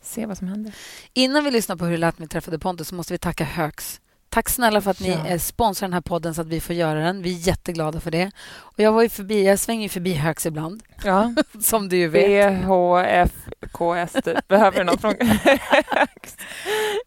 se 0.02 0.26
vad 0.26 0.38
som 0.38 0.48
händer. 0.48 0.76
Innan 1.14 1.44
vi 1.44 1.52
lyssnar 1.52 1.76
på 1.76 1.86
hur 1.86 1.92
det 1.92 1.98
lät 1.98 2.20
när 2.20 2.26
vi 2.26 2.30
träffade 2.30 2.60
Pontus 2.60 2.88
så 2.88 2.96
måste 2.96 3.14
vi 3.14 3.18
tacka 3.18 3.44
Högs. 3.44 4.02
Tack 4.30 4.50
snälla 4.50 4.82
för 4.82 4.92
att 4.92 5.00
ni 5.00 5.18
ja. 5.30 5.40
sponsrar 5.40 5.88
den 5.88 5.94
här 5.94 6.02
podden 6.02 6.36
så 6.36 6.42
att 6.42 6.48
vi 6.48 6.62
får 6.62 6.76
göra 6.76 7.00
den. 7.00 7.22
Vi 7.22 7.34
är 7.34 7.48
jätteglada 7.48 8.00
för 8.00 8.12
det. 8.12 8.32
Och 8.50 8.80
jag, 8.80 8.92
var 8.92 9.02
ju 9.02 9.10
förbi, 9.10 9.46
jag 9.46 9.60
svänger 9.60 9.84
ju 9.84 9.90
förbi 9.90 10.14
Högs 10.14 10.46
ibland, 10.46 10.84
ja. 11.04 11.34
som 11.62 11.90
du 11.90 11.98
ju 11.98 12.08
vet. 12.08 12.54
VHFKS, 12.54 14.14
typ. 14.24 14.48
Behöver 14.48 14.78
du 14.78 14.84
något 14.84 15.02
från 15.02 15.14
Högs? 15.20 16.38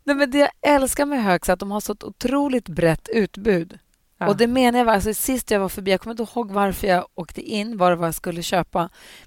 Nej, 0.04 0.16
men 0.16 0.30
det 0.30 0.38
jag 0.38 0.50
älskar 0.62 1.06
med 1.06 1.24
Högs 1.24 1.48
är 1.48 1.52
att 1.52 1.60
de 1.60 1.70
har 1.70 1.80
så 1.80 1.92
ett 1.92 2.04
otroligt 2.04 2.68
brett 2.68 3.08
utbud. 3.08 3.78
Ja. 4.18 4.28
Och 4.28 4.36
det 4.36 4.46
menar 4.46 4.78
jag, 4.78 4.88
alltså, 4.88 5.14
sist 5.14 5.50
jag 5.50 5.60
var 5.60 5.68
förbi, 5.68 5.90
jag 5.90 6.00
kommer 6.00 6.20
inte 6.20 6.32
ihåg 6.34 6.50
varför 6.50 6.86
jag 6.86 7.06
åkte 7.14 7.40
in, 7.40 7.76
vad 7.76 7.92
det 7.92 7.96
var 7.96 8.06
jag 8.06 8.14
skulle 8.14 8.42
köpa. 8.42 8.80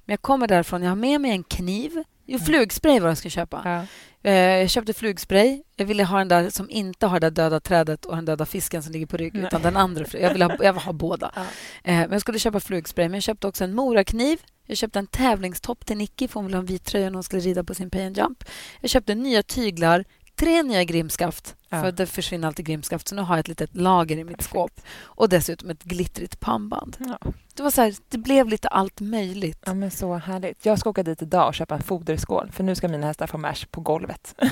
Men 0.05 0.13
jag 0.13 0.21
kommer 0.21 0.47
därifrån, 0.47 0.83
jag 0.83 0.89
har 0.89 0.95
med 0.95 1.21
mig 1.21 1.31
en 1.31 1.43
kniv, 1.43 2.03
Jo, 2.27 2.39
flugspray 2.39 2.99
var 2.99 3.07
jag 3.07 3.17
skulle 3.17 3.31
köpa. 3.31 3.61
Ja. 3.65 3.85
Eh, 4.29 4.33
jag 4.33 4.69
köpte 4.69 4.93
flugspray. 4.93 5.61
Jag 5.75 5.85
ville 5.85 6.03
ha 6.03 6.17
den 6.17 6.27
där 6.27 6.49
som 6.49 6.69
inte 6.69 7.05
har 7.05 7.19
det 7.19 7.29
döda 7.29 7.59
trädet 7.59 8.05
och 8.05 8.15
den 8.15 8.25
döda 8.25 8.45
fisken 8.45 8.83
som 8.83 8.91
ligger 8.91 9.05
på 9.05 9.17
rygg, 9.17 9.35
utan 9.35 9.61
den 9.61 9.77
andra. 9.77 10.05
Jag 10.13 10.33
vill 10.33 10.41
ha, 10.41 10.55
jag 10.59 10.73
vill 10.73 10.81
ha 10.81 10.93
båda. 10.93 11.31
Ja. 11.35 11.41
Eh, 11.83 11.97
men 11.99 12.11
jag 12.11 12.21
skulle 12.21 12.39
köpa 12.39 12.59
flugspray, 12.59 13.09
men 13.09 13.13
jag 13.13 13.23
köpte 13.23 13.47
också 13.47 13.63
en 13.63 13.75
morakniv. 13.75 14.39
Jag 14.65 14.77
köpte 14.77 14.99
en 14.99 15.07
tävlingstopp 15.07 15.85
till 15.85 15.97
Nicky, 15.97 16.27
för 16.27 16.33
hon 16.33 16.45
ville 16.45 16.57
ha 16.57 16.61
en 16.61 16.65
vit 16.65 16.85
tröja 16.85 17.05
när 17.05 17.13
hon 17.13 17.23
skulle 17.23 17.41
rida 17.41 17.63
på 17.63 17.73
sin 17.73 17.89
pay 17.89 18.05
and 18.05 18.17
jump. 18.17 18.43
Jag 18.81 18.89
köpte 18.89 19.15
nya 19.15 19.43
tyglar, 19.43 20.05
tre 20.37 20.63
nya 20.63 20.83
grimskaft. 20.83 21.55
Ja. 21.69 21.81
För 21.81 21.91
det 21.91 22.05
försvinner 22.05 22.47
alltid 22.47 22.65
grimskaft, 22.65 23.07
så 23.07 23.15
nu 23.15 23.21
har 23.21 23.35
jag 23.35 23.39
ett 23.39 23.47
litet 23.47 23.75
lager 23.75 24.17
i 24.17 24.23
mitt 24.23 24.37
Perfekt. 24.37 24.49
skåp. 24.49 24.81
Och 25.01 25.29
dessutom 25.29 25.69
ett 25.69 25.83
glittrigt 25.83 26.39
pannband. 26.39 26.97
Ja. 26.99 27.31
Det, 27.53 27.63
var 27.63 27.71
så 27.71 27.81
här, 27.81 27.95
det 28.09 28.17
blev 28.17 28.47
lite 28.49 28.67
allt 28.67 29.01
möjligt. 29.01 29.63
Ja, 29.65 29.73
men 29.73 29.91
så 29.91 30.15
härligt. 30.15 30.65
Jag 30.65 30.79
ska 30.79 30.89
åka 30.89 31.03
dit 31.03 31.21
idag 31.21 31.47
och 31.47 31.53
köpa 31.53 31.75
en 31.75 31.81
foderskål, 31.83 32.51
för 32.51 32.63
nu 32.63 32.75
ska 32.75 32.87
mina 32.87 33.07
hästar 33.07 33.27
få 33.27 33.37
mash 33.37 33.65
på 33.71 33.81
golvet. 33.81 34.35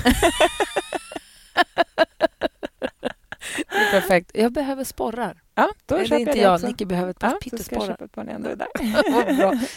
perfekt. 3.90 4.30
Jag 4.34 4.52
behöver 4.52 4.84
sporrar. 4.84 5.42
Ja, 5.54 5.70
då 5.86 5.94
Eller 5.94 6.06
köper 6.06 6.20
inte 6.20 6.38
jag. 6.38 6.60
jag. 6.60 6.68
Nicky 6.68 6.84
behöver 6.84 7.10
ett 7.10 7.18
par 7.18 7.28
ja, 7.28 7.38
pyttesporrar. 7.42 7.98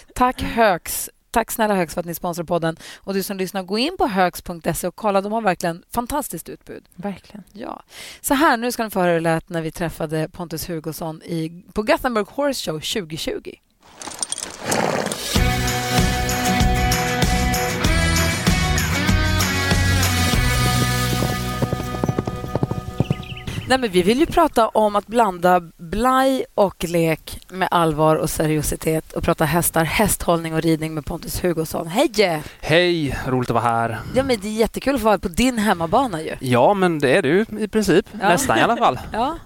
Tack 0.16 0.42
Högs 0.42 1.10
Tack 1.32 1.52
snälla 1.52 1.76
Högs 1.76 1.94
för 1.94 2.00
att 2.00 2.06
ni 2.06 2.16
sponsrar 2.16 2.46
podden. 2.46 2.78
Och 2.98 3.14
du 3.14 3.24
som 3.24 3.38
lyssnar, 3.38 3.64
gå 3.64 3.78
in 3.78 3.98
på 3.98 4.08
högs.se 4.08 4.88
och 4.88 4.96
kolla. 4.96 5.22
De 5.22 5.32
har 5.32 5.42
verkligen 5.42 5.84
fantastiskt 5.90 6.50
utbud. 6.50 6.84
Verkligen. 6.96 7.44
Ja. 7.54 7.84
Så 8.22 8.34
här, 8.34 8.58
nu 8.58 8.72
ska 8.72 8.84
ni 8.84 8.90
få 8.90 9.00
höra 9.00 9.10
hur 9.10 9.16
det 9.16 9.24
lät 9.24 9.50
när 9.50 9.62
vi 9.62 9.72
träffade 9.72 10.30
Pontus 10.30 10.70
Hugosson 10.70 11.22
i, 11.22 11.64
på 11.74 11.84
Gothenburg 11.84 12.28
Horse 12.28 12.72
Show 12.72 12.80
2020. 12.80 13.52
Nej, 23.70 23.78
men 23.78 23.92
vi 23.92 24.02
vill 24.02 24.20
ju 24.20 24.26
prata 24.26 24.68
om 24.68 24.96
att 24.96 25.08
blanda 25.08 25.62
blaj 25.78 26.46
och 26.56 26.84
lek 26.84 27.40
med 27.50 27.68
allvar 27.72 28.16
och 28.16 28.30
seriositet 28.30 29.14
och 29.14 29.24
prata 29.24 29.46
hästar, 29.46 29.84
hästhållning 29.84 30.54
och 30.54 30.62
ridning 30.62 30.94
med 30.94 31.06
Pontus 31.06 31.44
Hugosson. 31.44 31.88
Hej! 31.88 32.42
Hej! 32.62 33.18
Roligt 33.28 33.50
att 33.50 33.54
vara 33.54 33.64
här. 33.64 34.00
Ja, 34.16 34.24
men 34.24 34.40
det 34.42 34.48
är 34.48 34.52
jättekul 34.52 34.96
att 34.96 35.02
få 35.02 35.06
vara 35.06 35.20
på 35.20 35.28
din 35.28 35.58
hemmabana 35.58 36.22
ju. 36.22 36.36
Ja, 36.40 36.74
men 36.74 37.00
det 37.00 37.18
är 37.18 37.22
du 37.22 37.46
i 37.60 37.68
princip. 37.68 38.06
Ja. 38.12 38.30
Nästan 38.30 38.58
i 38.58 38.62
alla 38.62 38.78
fall. 38.78 39.00
ja. 39.14 39.38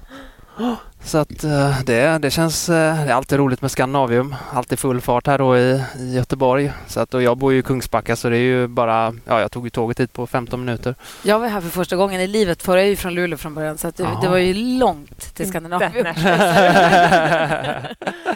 Så 1.03 1.17
att 1.17 1.43
eh, 1.43 1.81
det, 1.83 2.17
det 2.17 2.31
känns... 2.31 2.69
Eh, 2.69 3.05
det 3.05 3.11
är 3.11 3.13
alltid 3.13 3.39
roligt 3.39 3.61
med 3.61 3.71
Skandinavium. 3.71 4.35
Alltid 4.53 4.79
full 4.79 5.01
fart 5.01 5.27
här 5.27 5.37
då 5.37 5.57
i, 5.57 5.83
i 5.99 6.13
Göteborg. 6.13 6.73
Så 6.87 6.99
att, 6.99 7.13
och 7.13 7.23
jag 7.23 7.37
bor 7.37 7.53
ju 7.53 7.59
i 7.59 7.61
Kungsbacka 7.61 8.15
så 8.15 8.29
det 8.29 8.37
är 8.37 8.41
ju 8.41 8.67
bara... 8.67 9.15
Ja, 9.25 9.41
jag 9.41 9.51
tog 9.51 9.65
ju 9.65 9.69
tåget 9.69 9.99
hit 9.99 10.13
på 10.13 10.27
15 10.27 10.65
minuter. 10.65 10.95
Jag 11.23 11.39
var 11.39 11.47
här 11.47 11.61
för 11.61 11.69
första 11.69 11.95
gången 11.95 12.21
i 12.21 12.27
livet 12.27 12.63
för 12.63 12.77
jag 12.77 12.85
är 12.85 12.89
ju 12.89 12.95
från 12.95 13.13
Luleå 13.13 13.37
från 13.37 13.53
början 13.53 13.77
så 13.77 13.87
att 13.87 13.95
det, 13.95 14.07
det 14.21 14.29
var 14.29 14.37
ju 14.37 14.53
långt 14.53 15.35
till 15.35 15.49
Skandinavium. 15.49 15.93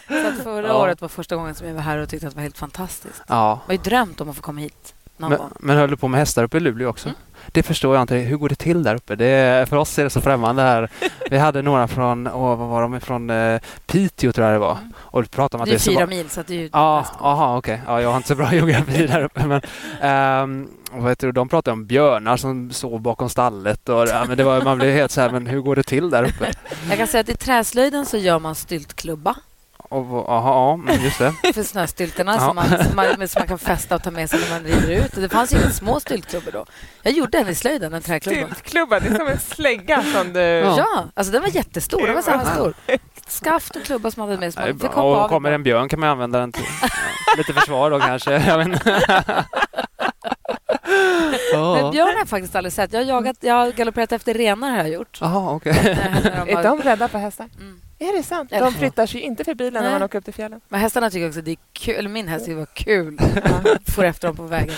så 0.07 0.27
att 0.27 0.43
förra 0.43 0.67
ja. 0.67 0.73
året 0.73 1.01
var 1.01 1.07
första 1.07 1.35
gången 1.35 1.55
som 1.55 1.67
jag 1.67 1.73
var 1.73 1.81
här 1.81 1.97
och 1.97 2.09
tyckte 2.09 2.27
att 2.27 2.33
det 2.33 2.37
var 2.37 2.43
helt 2.43 2.57
fantastiskt. 2.57 3.23
Ja. 3.27 3.61
Jag 3.67 3.73
har 3.73 3.83
ju 3.83 3.89
drömt 3.89 4.21
om 4.21 4.29
att 4.29 4.35
få 4.35 4.41
komma 4.41 4.61
hit 4.61 4.93
någon 5.17 5.29
men, 5.29 5.39
gång. 5.39 5.51
Men 5.59 5.77
höll 5.77 5.89
du 5.89 5.97
på 5.97 6.07
med 6.07 6.19
hästar 6.19 6.43
uppe 6.43 6.57
i 6.57 6.59
Luleå 6.59 6.89
också? 6.89 7.09
Mm. 7.09 7.19
Det 7.51 7.63
förstår 7.63 7.95
jag 7.95 8.01
inte. 8.01 8.15
Hur 8.15 8.37
går 8.37 8.49
det 8.49 8.55
till 8.55 8.83
där 8.83 8.95
uppe? 8.95 9.15
Det, 9.15 9.69
för 9.69 9.75
oss 9.75 9.99
är 9.99 10.03
det 10.03 10.09
så 10.09 10.21
främmande 10.21 10.61
här. 10.61 10.89
Vi 11.29 11.37
hade 11.37 11.61
några 11.61 11.87
från, 11.87 12.27
åh, 12.27 12.57
vad 12.57 12.69
var 12.69 12.81
de 12.81 12.99
från 12.99 13.29
uh, 13.29 13.59
Piteå 13.85 14.31
tror 14.31 14.47
jag 14.47 14.55
det 14.55 14.59
var. 14.59 14.71
Mm. 14.71 14.93
Och 14.97 15.21
du 15.21 15.27
pratade 15.27 15.57
om 15.57 15.63
att 15.63 15.69
det 15.69 15.75
är, 15.75 15.93
fyra 15.93 15.99
så... 15.99 16.07
mil 16.07 16.29
så 16.29 16.41
att 16.41 16.49
ju 16.49 16.69
Ja, 16.73 17.05
aha, 17.19 17.57
okej. 17.57 17.73
Okay. 17.73 17.93
Ja, 17.93 18.01
jag 18.01 18.09
har 18.09 18.17
inte 18.17 18.27
så 18.27 18.35
bra 18.35 18.53
geografi 18.53 19.07
där 19.07 19.23
uppe 19.23 19.45
men 19.45 19.61
um, 20.93 21.07
heter 21.07 21.27
det? 21.27 21.33
De 21.33 21.49
pratade 21.49 21.73
om 21.73 21.85
björnar 21.85 22.37
som 22.37 22.71
sov 22.71 23.01
bakom 23.01 23.29
stallet 23.29 23.89
och 23.89 24.07
ja, 24.07 24.25
men 24.27 24.37
det 24.37 24.43
var, 24.43 24.61
man 24.61 24.77
blev 24.77 24.91
helt 24.91 25.11
så 25.11 25.21
här, 25.21 25.29
men 25.29 25.47
hur 25.47 25.61
går 25.61 25.75
det 25.75 25.83
till 25.83 26.09
där 26.09 26.23
uppe? 26.23 26.51
Jag 26.89 26.97
kan 26.97 27.07
säga 27.07 27.21
att 27.21 27.29
i 27.29 27.37
träslöjden 27.37 28.05
så 28.05 28.17
gör 28.17 28.39
man 28.39 28.55
styltklubba. 28.55 29.35
Och, 29.89 30.29
aha, 30.29 30.79
ja, 30.87 30.93
just 30.93 31.19
det. 31.19 31.33
för 31.53 31.63
snöstyltorna 31.63 32.39
som 32.39 32.55
man, 32.55 32.67
som, 32.69 32.95
man, 32.95 33.27
som 33.27 33.39
man 33.39 33.47
kan 33.47 33.59
fästa 33.59 33.95
och 33.95 34.03
ta 34.03 34.11
med 34.11 34.29
sig 34.29 34.39
när 34.39 34.49
man 34.49 34.63
rider 34.63 35.05
ut. 35.05 35.11
Det 35.15 35.29
fanns 35.29 35.53
inga 35.53 35.69
små 35.69 35.99
styltklubbor 35.99 36.51
då. 36.51 36.65
Jag 37.01 37.13
gjorde 37.13 37.37
en 37.37 37.47
i 37.47 37.55
slöjden, 37.55 37.93
en 37.93 38.01
träklubba. 38.01 38.47
Styltklubba, 38.47 38.99
det 38.99 39.07
är 39.07 39.15
som 39.15 39.27
en 39.27 39.39
slägga 39.39 40.03
som 40.03 40.33
du... 40.33 40.39
Ja, 40.39 41.05
alltså 41.13 41.33
den 41.33 41.41
var 41.41 41.49
jättestor. 41.49 42.07
Den 42.07 42.15
var 42.15 42.21
så 42.21 42.31
här 42.31 42.53
stor. 42.53 42.73
Skaft 43.27 43.75
och 43.75 43.83
klubba 43.83 44.11
som 44.11 44.21
man 44.21 44.29
hade 44.29 44.39
med 44.39 44.53
sig. 44.53 44.73
Man 44.73 44.91
och 44.91 45.29
kommer 45.29 45.51
en 45.51 45.63
björn 45.63 45.89
kan 45.89 45.99
man 45.99 46.09
använda 46.09 46.39
den 46.39 46.51
till. 46.51 46.65
Lite 47.37 47.53
försvar 47.53 47.91
då 47.91 47.99
kanske. 47.99 48.31
Jag 48.31 48.57
vet 48.57 48.67
Men 51.53 51.91
björn 51.91 52.07
har 52.07 52.17
jag 52.17 52.27
faktiskt 52.27 52.55
aldrig 52.55 52.73
sett. 52.73 52.93
Jag 52.93 52.99
har, 52.99 53.05
jagat, 53.05 53.37
jag 53.39 53.53
har 53.53 53.71
galopperat 53.71 54.11
efter 54.11 54.33
renar 54.33 54.69
har 54.69 54.77
jag 54.77 54.89
gjort. 54.89 55.19
Aha, 55.21 55.55
okay. 55.55 55.73
Är 55.73 56.63
de 56.63 56.81
rädda 56.81 57.07
för 57.07 57.19
hästar? 57.19 57.49
Mm. 57.59 57.81
Är 57.99 58.17
det 58.17 58.23
sant? 58.23 58.49
De 58.49 58.71
flyttar 58.71 59.05
sig 59.05 59.21
inte 59.21 59.43
för 59.43 59.55
bilen 59.55 59.83
när 59.83 59.91
man 59.91 60.03
åker 60.03 60.17
upp 60.17 60.25
till 60.25 60.33
fjällen. 60.33 60.61
Men 60.67 60.79
hästarna 60.79 61.09
tycker 61.09 61.27
också 61.27 61.41
det 61.41 61.51
är 61.51 61.57
kul. 61.73 61.95
Eller 61.95 62.09
min 62.09 62.27
häst 62.27 62.45
tycker 62.45 62.55
det 62.55 62.59
var 62.59 62.65
kul. 62.65 63.17
Får 63.95 64.03
efter 64.03 64.27
dem 64.27 64.37
på 64.37 64.43
vägen. 64.43 64.75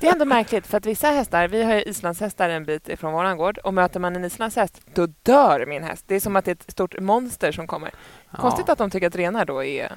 Det 0.00 0.06
är 0.06 0.12
ändå 0.12 0.24
märkligt 0.24 0.66
för 0.66 0.78
att 0.78 0.86
vissa 0.86 1.10
hästar, 1.10 1.48
vi 1.48 1.62
har 1.62 1.74
ju 1.74 1.82
islandshästar 1.82 2.48
en 2.48 2.64
bit 2.64 2.88
ifrån 2.88 3.12
vår 3.12 3.34
gård 3.34 3.58
och 3.58 3.74
möter 3.74 4.00
man 4.00 4.16
en 4.16 4.24
islandshäst 4.24 4.80
då 4.94 5.06
dör 5.06 5.66
min 5.66 5.82
häst. 5.82 6.04
Det 6.06 6.14
är 6.14 6.20
som 6.20 6.36
att 6.36 6.44
det 6.44 6.50
är 6.50 6.54
ett 6.54 6.70
stort 6.70 7.00
monster 7.00 7.52
som 7.52 7.66
kommer. 7.66 7.90
Konstigt 8.32 8.64
ja. 8.66 8.72
att 8.72 8.78
de 8.78 8.90
tycker 8.90 9.06
att 9.06 9.16
renar 9.16 9.44
då 9.44 9.64
är 9.64 9.92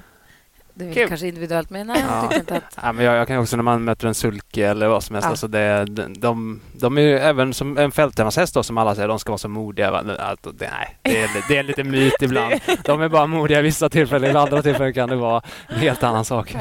det 0.79 1.01
är 1.01 1.07
kanske 1.07 1.27
individuellt, 1.27 1.69
men 1.69 1.87
nej, 1.87 2.03
jag 2.07 2.33
inte 2.33 2.55
att... 2.55 2.77
Ja, 2.81 2.91
men 2.91 3.05
jag, 3.05 3.15
jag, 3.15 3.27
kan 3.27 3.37
också 3.37 3.55
när 3.55 3.63
man 3.63 3.83
möter 3.83 4.07
en 4.07 4.13
sulke 4.13 4.67
eller 4.67 4.87
vad 4.87 5.03
som 5.03 5.15
helst, 5.15 5.25
ja. 5.25 5.29
alltså 5.29 5.47
det, 5.47 5.85
de, 5.85 6.13
de, 6.19 6.61
de 6.73 6.97
är 6.97 7.01
ju 7.01 7.17
även 7.17 7.53
som 7.53 7.77
en 7.77 7.91
fälttävlanshäst 7.91 8.65
som 8.65 8.77
alla 8.77 8.95
säger, 8.95 9.07
de 9.07 9.19
ska 9.19 9.31
vara 9.31 9.37
så 9.37 9.49
modiga. 9.49 9.89
Alltså, 9.89 10.51
det, 10.51 10.69
nej, 10.71 10.97
det 11.01 11.21
är, 11.21 11.29
det 11.47 11.57
är 11.57 11.63
lite 11.63 11.83
myt 11.83 12.21
ibland. 12.21 12.53
De 12.83 13.01
är 13.01 13.09
bara 13.09 13.27
modiga 13.27 13.61
vissa 13.61 13.89
tillfällen, 13.89 14.29
vid 14.29 14.37
andra 14.37 14.61
tillfällen 14.61 14.93
kan 14.93 15.09
det 15.09 15.15
vara 15.15 15.41
en 15.67 15.79
helt 15.79 16.03
annan 16.03 16.25
sak. 16.25 16.55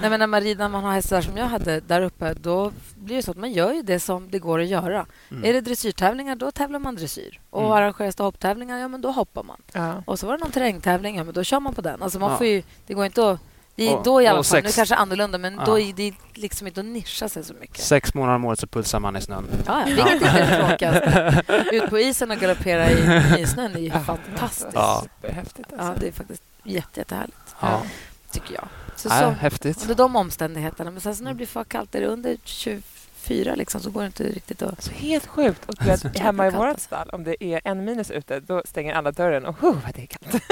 Nej, 0.00 0.10
men 0.10 0.20
när 0.20 0.26
man 0.26 0.40
rider, 0.40 0.58
när 0.58 0.68
man 0.68 0.84
har 0.84 0.92
hästar 0.92 1.20
som 1.20 1.36
jag 1.36 1.46
hade 1.46 1.80
där 1.80 2.02
uppe, 2.02 2.34
då 2.34 2.72
blir 2.94 3.16
det 3.16 3.22
så 3.22 3.30
att 3.30 3.36
man 3.36 3.52
gör 3.52 3.72
ju 3.72 3.82
det 3.82 4.00
som 4.00 4.30
det 4.30 4.38
går 4.38 4.60
att 4.60 4.66
göra. 4.66 5.06
Mm. 5.30 5.44
Är 5.44 5.52
det 5.52 5.60
dressyrtävlingar, 5.60 6.36
då 6.36 6.50
tävlar 6.50 6.78
man 6.78 6.94
dressyr. 6.94 7.40
Och 7.50 7.60
mm. 7.60 7.72
arrangeras 7.72 8.16
det 8.16 8.22
hopptävlingar, 8.22 8.78
ja 8.78 8.88
men 8.88 9.00
då 9.00 9.10
hoppar 9.10 9.42
man. 9.42 9.56
Ja. 9.72 10.02
Och 10.06 10.18
så 10.18 10.26
var 10.26 10.38
det 10.38 10.44
någon 10.44 10.52
terrängtävling, 10.52 11.16
ja 11.16 11.24
men 11.24 11.34
då 11.34 11.44
kör 11.44 11.60
man 11.60 11.74
på 11.74 11.80
den. 11.80 12.02
Alltså 12.02 12.18
man 12.18 12.30
ja. 12.30 12.36
får 12.36 12.46
ju, 12.46 12.62
det 12.86 12.94
går 12.94 13.04
inte 13.04 13.30
att 13.30 13.40
det 13.76 13.88
är 13.88 14.04
då 14.04 14.22
i 14.22 14.26
alla 14.26 14.36
fall. 14.36 14.44
Sex... 14.44 14.64
Nu 14.64 14.72
kanske 14.72 14.94
annorlunda, 14.94 15.38
men 15.38 15.54
ja. 15.54 15.64
då 15.64 15.78
är 15.78 15.92
det 15.92 16.14
liksom 16.34 16.66
inte 16.66 16.80
att 16.80 16.86
nischa 16.86 17.28
sig 17.28 17.44
så 17.44 17.54
mycket. 17.54 17.80
Sex 17.80 18.14
månader 18.14 18.36
om 18.36 18.44
året 18.44 18.58
så 18.58 18.66
pulsar 18.66 19.00
man 19.00 19.16
i 19.16 19.20
snön. 19.20 19.46
Ja, 19.66 19.88
ja. 19.88 20.04
vilket 20.04 20.34
är 20.34 20.46
det 20.46 20.66
tråkigaste. 20.66 21.42
Ut 21.72 21.90
på 21.90 21.98
isen 21.98 22.30
och 22.30 22.38
galoppera 22.38 22.90
i, 22.90 23.40
i 23.42 23.46
snön 23.46 23.76
är 23.76 23.80
ju 23.80 23.90
fantastiskt. 23.90 24.74
Ja. 24.74 25.02
Superhäftigt. 25.02 25.72
Alltså. 25.72 25.88
Ja, 25.88 25.94
det 26.00 26.08
är 26.08 26.12
faktiskt 26.12 26.42
jätte, 26.62 27.00
jättehärligt. 27.00 27.54
Ja. 27.60 27.82
Tycker 28.30 28.54
jag. 28.54 28.68
Så, 28.96 29.08
ja, 29.08 29.20
så, 29.20 29.30
häftigt. 29.30 29.82
Under 29.82 29.94
de 29.94 30.16
omständigheterna. 30.16 30.90
Men 30.90 31.00
sen 31.00 31.16
så 31.16 31.24
när 31.24 31.30
det 31.30 31.36
blir 31.36 31.46
för 31.46 31.64
kallt, 31.64 31.94
är 31.94 32.00
det 32.00 32.06
under 32.06 32.36
24 32.44 33.54
liksom, 33.54 33.80
så 33.80 33.90
går 33.90 34.00
det 34.00 34.06
inte 34.06 34.24
riktigt 34.24 34.62
att... 34.62 34.82
Så 34.82 34.92
helt 34.92 35.26
sjukt. 35.26 35.68
Och 35.68 35.86
vet, 35.86 36.18
hemma 36.18 36.46
i 36.46 36.50
vårt 36.50 36.80
stall, 36.80 37.10
om 37.10 37.24
det 37.24 37.44
är 37.44 37.60
en 37.64 37.84
minus 37.84 38.10
ute, 38.10 38.40
då 38.40 38.62
stänger 38.64 38.94
alla 38.94 39.12
dörren 39.12 39.46
och 39.46 39.64
oh, 39.64 39.76
vad 39.84 39.94
det 39.94 40.02
är 40.02 40.06
kallt. 40.06 40.42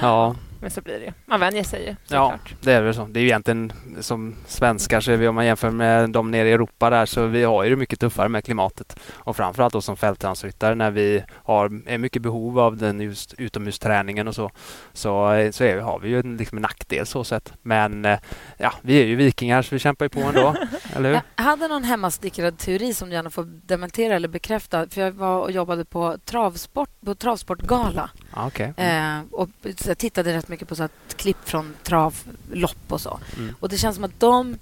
ja. 0.00 0.36
Men 0.60 0.70
så 0.70 0.80
blir 0.80 1.00
det 1.00 1.12
Man 1.26 1.40
vänjer 1.40 1.64
sig 1.64 1.86
ju. 1.86 1.96
Ja, 2.08 2.34
det 2.60 2.72
är 2.72 2.82
väl 2.82 2.94
så. 2.94 3.04
Det 3.04 3.20
är 3.20 3.22
ju 3.22 3.26
egentligen 3.26 3.72
som 4.00 4.36
svenskar, 4.46 5.00
så 5.00 5.16
vi, 5.16 5.28
om 5.28 5.34
man 5.34 5.46
jämför 5.46 5.70
med 5.70 6.10
de 6.10 6.30
nere 6.30 6.48
i 6.48 6.52
Europa 6.52 6.90
där, 6.90 7.06
så 7.06 7.26
vi 7.26 7.44
har 7.44 7.64
ju 7.64 7.70
det 7.70 7.76
mycket 7.76 8.00
tuffare 8.00 8.28
med 8.28 8.44
klimatet. 8.44 9.00
Och 9.12 9.36
framförallt 9.36 9.72
då 9.72 9.80
som 9.80 9.96
fälthandsryttare 9.96 10.74
när 10.74 10.90
vi 10.90 11.24
har 11.32 11.80
är 11.86 11.98
mycket 11.98 12.22
behov 12.22 12.58
av 12.58 12.76
den 12.76 13.00
just 13.00 13.34
utomhusträningen 13.34 14.28
och 14.28 14.34
så, 14.34 14.50
så, 14.92 15.48
så 15.52 15.64
är, 15.64 15.80
har 15.80 15.98
vi 15.98 16.08
ju 16.08 16.20
en, 16.20 16.36
liksom 16.36 16.58
en 16.58 16.62
nackdel 16.62 17.06
så 17.06 17.24
sett. 17.24 17.52
Men 17.62 18.04
eh, 18.04 18.18
ja, 18.58 18.72
vi 18.82 19.02
är 19.02 19.06
ju 19.06 19.16
vikingar 19.16 19.62
så 19.62 19.74
vi 19.74 19.78
kämpar 19.78 20.04
ju 20.04 20.08
på 20.08 20.20
ändå, 20.20 20.54
eller 20.96 21.08
hur? 21.08 21.20
Jag 21.36 21.44
hade 21.44 21.68
någon 21.68 21.84
hemmastickrad 21.84 22.58
teori 22.58 22.94
som 22.94 23.08
du 23.08 23.14
gärna 23.14 23.30
får 23.30 23.44
dementera 23.44 24.14
eller 24.14 24.28
bekräfta. 24.28 24.88
För 24.88 25.00
jag 25.00 25.12
var 25.12 25.40
och 25.40 25.50
jobbade 25.50 25.84
på 25.84 26.18
travsport, 26.24 26.90
på 27.04 27.14
travsportgala. 27.14 28.10
Okay. 28.36 28.72
Mm. 28.76 29.20
Eh, 29.20 29.24
och 29.32 29.48
jag 29.86 29.98
tittade 29.98 30.32
rätt 30.32 30.48
mycket 30.48 30.68
på 30.68 30.74
så 30.74 30.82
att 30.82 31.16
klipp 31.16 31.48
från 31.48 31.74
travlopp 31.82 32.84
och 32.88 33.00
så. 33.00 33.20
Mm. 33.36 33.54
Och 33.60 33.68
Det 33.68 33.78
känns 33.78 33.94
som 33.96 34.04
att 34.04 34.20
de 34.20 34.58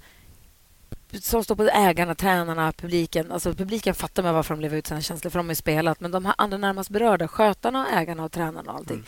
som 1.21 1.43
står 1.43 1.55
på 1.55 1.63
ägarna, 1.63 2.15
tränarna, 2.15 2.71
publiken. 2.71 3.31
Alltså 3.31 3.53
publiken 3.53 3.95
fattar 3.95 4.23
med 4.23 4.33
varför 4.33 4.55
de 4.55 4.61
lever 4.61 4.77
ut 4.77 4.87
sina 4.87 5.01
känslor, 5.01 5.31
för 5.31 5.39
de 5.39 5.47
har 5.47 5.55
spelat. 5.55 5.99
Men 5.99 6.11
de 6.11 6.25
här 6.25 6.35
andra 6.37 6.57
närmast 6.57 6.89
berörda, 6.89 7.27
skötarna, 7.27 7.87
ägarna 7.93 8.23
och 8.23 8.31
tränarna 8.31 8.71
och 8.71 8.77
allting. 8.77 8.97
Mm. 8.97 9.07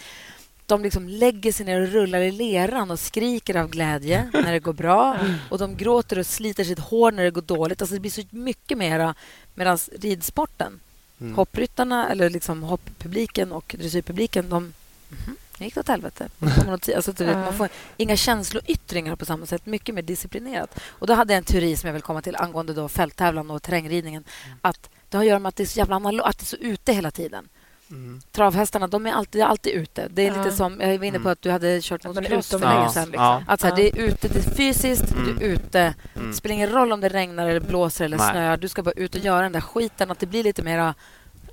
De 0.65 0.84
liksom 0.84 1.10
lägger 1.10 1.51
sig 1.51 1.65
ner 1.65 1.82
och 1.82 1.88
rullar 1.88 2.20
i 2.20 2.32
leran 2.32 2.91
och 2.91 3.00
skriker 3.00 3.56
av 3.56 3.70
glädje 3.70 4.30
när 4.34 4.51
det 4.51 4.60
går 4.60 4.74
bra. 4.74 5.18
Och 5.50 5.58
de 5.60 5.77
gråter 5.77 6.20
och 6.20 6.25
sliter 6.25 6.63
sitt 6.63 6.80
hår 6.80 7.12
när 7.12 7.24
det 7.24 7.32
går 7.32 7.41
dåligt. 7.41 7.82
Alltså 7.82 7.94
det 7.94 8.00
blir 8.00 8.12
så 8.12 8.22
mycket 8.30 8.77
mera. 8.77 9.15
Medan 9.56 9.77
ridsporten, 10.01 10.80
mm. 11.22 11.36
hoppryttarna, 11.36 12.10
eller 12.10 12.30
liksom 12.30 12.63
hopppubliken 12.63 13.51
och 13.51 13.75
dressyrpubliken, 13.78 14.50
de... 14.50 14.74
Mm 15.25 15.38
nu 15.62 15.66
gick 15.66 15.74
det 15.74 15.80
åt 15.80 15.88
helvete. 15.88 16.30
Alltså, 16.96 17.12
du 17.12 17.25
vet, 17.25 17.38
man 17.38 17.54
får 17.54 17.70
inga 17.98 18.16
känsloyttringar 18.16 19.16
på 19.16 19.25
samma 19.25 19.46
sätt. 19.46 19.66
Mycket 19.66 19.96
mer 19.96 20.01
disciplinerat. 20.01 20.80
Och 20.84 21.08
Då 21.08 21.13
hade 21.13 21.34
jag 21.34 21.38
en 21.38 21.44
teori 21.44 21.75
som 21.75 21.88
jag 21.88 21.94
vill 21.94 22.01
komma 22.01 22.22
till 22.22 22.36
angående 22.36 22.74
då 22.74 22.90
fälttävlan 22.90 23.51
och 23.51 23.63
terrängridningen. 23.63 24.24
Mm. 24.46 24.58
Att 24.62 24.90
Det 25.10 25.18
har 25.18 25.24
att 25.24 25.28
göra 25.28 25.40
med 25.40 25.50
att 25.50 25.56
det 25.56 25.63
är 25.63 25.68
så 25.68 25.80
jävla 25.80 25.96
att 25.96 26.38
det 26.40 26.44
är 26.44 26.46
så 26.46 26.56
ute 26.56 26.94
hela 26.94 27.12
tiden. 27.12 27.50
Mm. 27.91 28.21
Travhästarna 28.31 28.88
de 28.88 29.05
är 29.05 29.12
alltid, 29.12 29.41
alltid 29.41 29.74
ute. 29.74 30.07
Det 30.10 30.27
är 30.27 30.31
ja. 30.31 30.38
lite 30.38 30.55
som, 30.55 30.81
jag 30.81 30.98
var 30.98 31.05
inne 31.05 31.17
på 31.17 31.21
mm. 31.21 31.31
att 31.31 31.41
du 31.41 31.51
hade 31.51 31.81
kört 31.81 32.05
motocross 32.05 32.50
för 32.50 32.60
länge 32.60 32.89
sedan. 32.89 33.05
Liksom. 33.05 33.24
Ja. 33.24 33.43
Att 33.48 33.62
så 33.62 33.67
här, 33.67 33.75
det 33.75 33.89
är 33.89 33.98
ute, 34.01 34.27
det 34.27 34.39
är 34.39 34.55
fysiskt, 34.55 35.12
mm. 35.12 35.25
du 35.25 35.45
är 35.45 35.50
ute. 35.50 35.93
Mm. 36.15 36.27
Det 36.27 36.33
spelar 36.33 36.53
ingen 36.53 36.69
roll 36.69 36.91
om 36.91 37.01
det 37.01 37.10
regnar, 37.10 37.48
eller 37.48 37.60
blåser 37.60 38.05
eller 38.05 38.17
snöar. 38.17 38.57
Du 38.57 38.67
ska 38.67 38.83
bara 38.83 38.91
ut 38.91 39.15
och 39.15 39.21
göra 39.21 39.41
den 39.41 39.51
där 39.51 39.62
skiten. 39.62 40.12
Att 40.12 40.19
det 40.19 40.25
blir 40.25 40.43
lite 40.43 40.63
mera 40.63 40.93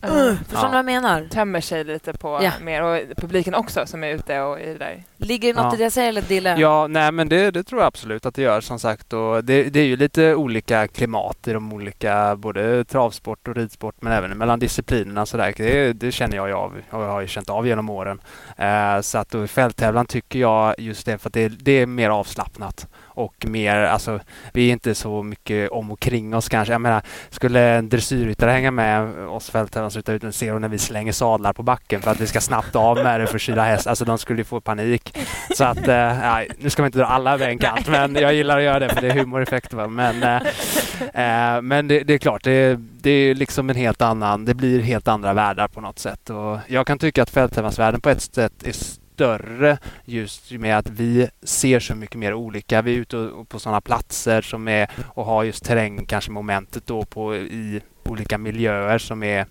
Uh, 0.05 0.35
förstår 0.49 0.62
du 0.62 0.69
vad 0.69 0.78
jag 0.78 0.85
menar? 0.85 1.25
Tömmer 1.31 1.61
sig 1.61 1.85
lite 1.85 2.12
på 2.12 2.40
ja. 2.43 2.52
mer. 2.61 2.83
Och 2.83 3.17
publiken 3.17 3.55
också 3.55 3.87
som 3.87 4.05
är 4.05 4.09
ute 4.09 4.40
och 4.40 4.61
är 4.61 4.78
där. 4.78 5.05
Ligger 5.17 5.55
det 5.55 5.62
något 5.62 5.73
ja. 5.73 5.75
i 5.75 5.76
det 5.76 5.83
jag 5.83 5.93
säger 5.93 6.09
eller 6.09 6.23
Dille? 6.23 6.57
Ja, 6.59 6.87
nej 6.87 7.12
men 7.12 7.28
det, 7.28 7.50
det, 7.50 7.62
tror 7.62 7.81
jag 7.81 7.87
absolut 7.87 8.26
att 8.26 8.35
det 8.35 8.43
gör 8.43 8.61
som 8.61 8.78
sagt. 8.78 9.12
Och 9.12 9.45
det, 9.45 9.62
det, 9.62 9.81
är 9.81 9.85
ju 9.85 9.97
lite 9.97 10.35
olika 10.35 10.88
klimat 10.88 11.49
i 11.49 11.52
de 11.52 11.73
olika, 11.73 12.37
både 12.37 12.85
travsport 12.85 13.49
och 13.49 13.57
ridsport 13.57 13.95
men 14.00 14.12
även 14.12 14.38
mellan 14.38 14.59
disciplinerna 14.59 15.26
så 15.26 15.37
där. 15.37 15.55
Det, 15.57 15.93
det 15.93 16.12
känner 16.12 16.37
jag 16.37 16.52
av 16.52 16.76
och 16.90 17.02
jag 17.02 17.09
har 17.09 17.21
ju 17.21 17.26
känt 17.26 17.50
av 17.50 17.67
genom 17.67 17.90
åren. 17.90 18.21
Uh, 18.61 19.00
så 19.00 19.19
att 19.19 19.31
då 19.31 19.45
i 19.45 19.49
fälttävlan 19.49 20.07
tycker 20.07 20.38
jag 20.38 20.75
just 20.78 21.07
det 21.07 21.19
för 21.19 21.28
att 21.28 21.35
det, 21.35 21.49
det 21.49 21.73
är 21.73 21.87
mer 21.87 22.11
avslappnat 22.11 22.87
och 23.19 23.47
mer, 23.47 23.77
alltså 23.77 24.21
vi 24.53 24.69
är 24.69 24.73
inte 24.73 24.95
så 24.95 25.23
mycket 25.23 25.71
om 25.71 25.91
och 25.91 26.01
kring 26.01 26.35
oss 26.35 26.49
kanske. 26.49 26.75
Jag 26.75 26.81
menar, 26.81 27.03
skulle 27.31 27.61
en 27.61 27.89
dressyrryttare 27.89 28.51
hänga 28.51 28.71
med 28.71 29.29
oss 29.29 29.51
fältävlan 29.51 29.69
fälttävlansryttare 29.69 30.17
utan 30.17 30.33
ser 30.33 30.53
dem 30.53 30.61
när 30.61 30.69
vi 30.69 30.79
slänger 30.79 31.13
sadlar 31.13 31.53
på 31.53 31.63
backen 31.63 32.03
för 32.03 32.11
att 32.11 32.21
vi 32.21 32.27
ska 32.27 32.41
snabbt 32.41 32.77
av 32.77 32.97
med 32.97 33.21
det 33.21 33.27
för 33.27 33.39
kyla 33.39 33.65
häst. 33.65 33.87
Alltså 33.87 34.05
de 34.05 34.19
skulle 34.19 34.45
få 34.45 34.61
panik. 34.61 35.19
Så 35.57 35.65
att, 35.65 35.89
eh, 35.89 36.41
nu 36.59 36.71
ska 36.71 36.83
man 36.83 36.89
inte 36.89 36.99
dra 36.99 37.07
alla 37.07 37.33
över 37.35 37.49
en 37.49 37.59
kant 37.59 37.89
men 37.89 38.15
jag 38.15 38.35
gillar 38.35 38.59
att 38.59 38.65
göra 38.65 38.79
det 38.79 38.89
för 38.89 39.01
det 39.01 39.09
är 39.09 39.15
humoreffekt. 39.15 39.73
Va? 39.73 39.89
Men, 39.89 40.23
eh, 40.23 41.57
eh, 41.57 41.63
men 41.63 41.89
det, 41.89 42.01
det, 42.01 42.15
är 42.15 42.19
klart, 42.19 42.45
det, 42.45 42.79
det 42.79 43.11
är 43.11 43.35
liksom 43.35 43.71
en 43.71 43.77
helt 43.77 44.03
annan, 44.03 44.45
det 44.45 44.55
blir 44.55 44.81
helt 44.81 45.09
andra 45.09 45.33
världar 45.33 45.69
på 45.69 45.81
något 45.81 45.99
sätt. 45.99 46.31
Och 46.31 46.59
jag 46.67 46.87
kan 46.87 46.99
tycka 46.99 47.23
att 47.23 47.31
fälttävlansvärlden 47.31 48.01
på 48.01 48.11
ett 48.11 48.23
sätt 48.23 48.63
är 48.67 48.73
större 49.19 49.79
just 50.05 50.53
med 50.53 50.79
att 50.79 50.89
vi 50.89 51.29
ser 51.43 51.81
så 51.81 51.95
mycket 51.95 52.19
mer 52.19 52.35
olika. 52.35 52.83
Vi 52.83 52.95
är 52.95 52.99
ute 52.99 53.31
på 53.49 53.59
sådana 53.59 53.81
platser 53.81 54.43
som 54.43 54.69
är 54.69 54.91
och 55.05 55.25
har 55.25 55.45
just 55.45 55.65
terräng, 55.65 56.07
kanske 56.07 56.31
momentet 56.31 56.87
då 56.87 57.05
på 57.05 57.37
i 57.37 57.81
olika 58.05 58.39
miljöer 58.39 58.99
som 58.99 59.23
är 59.23 59.47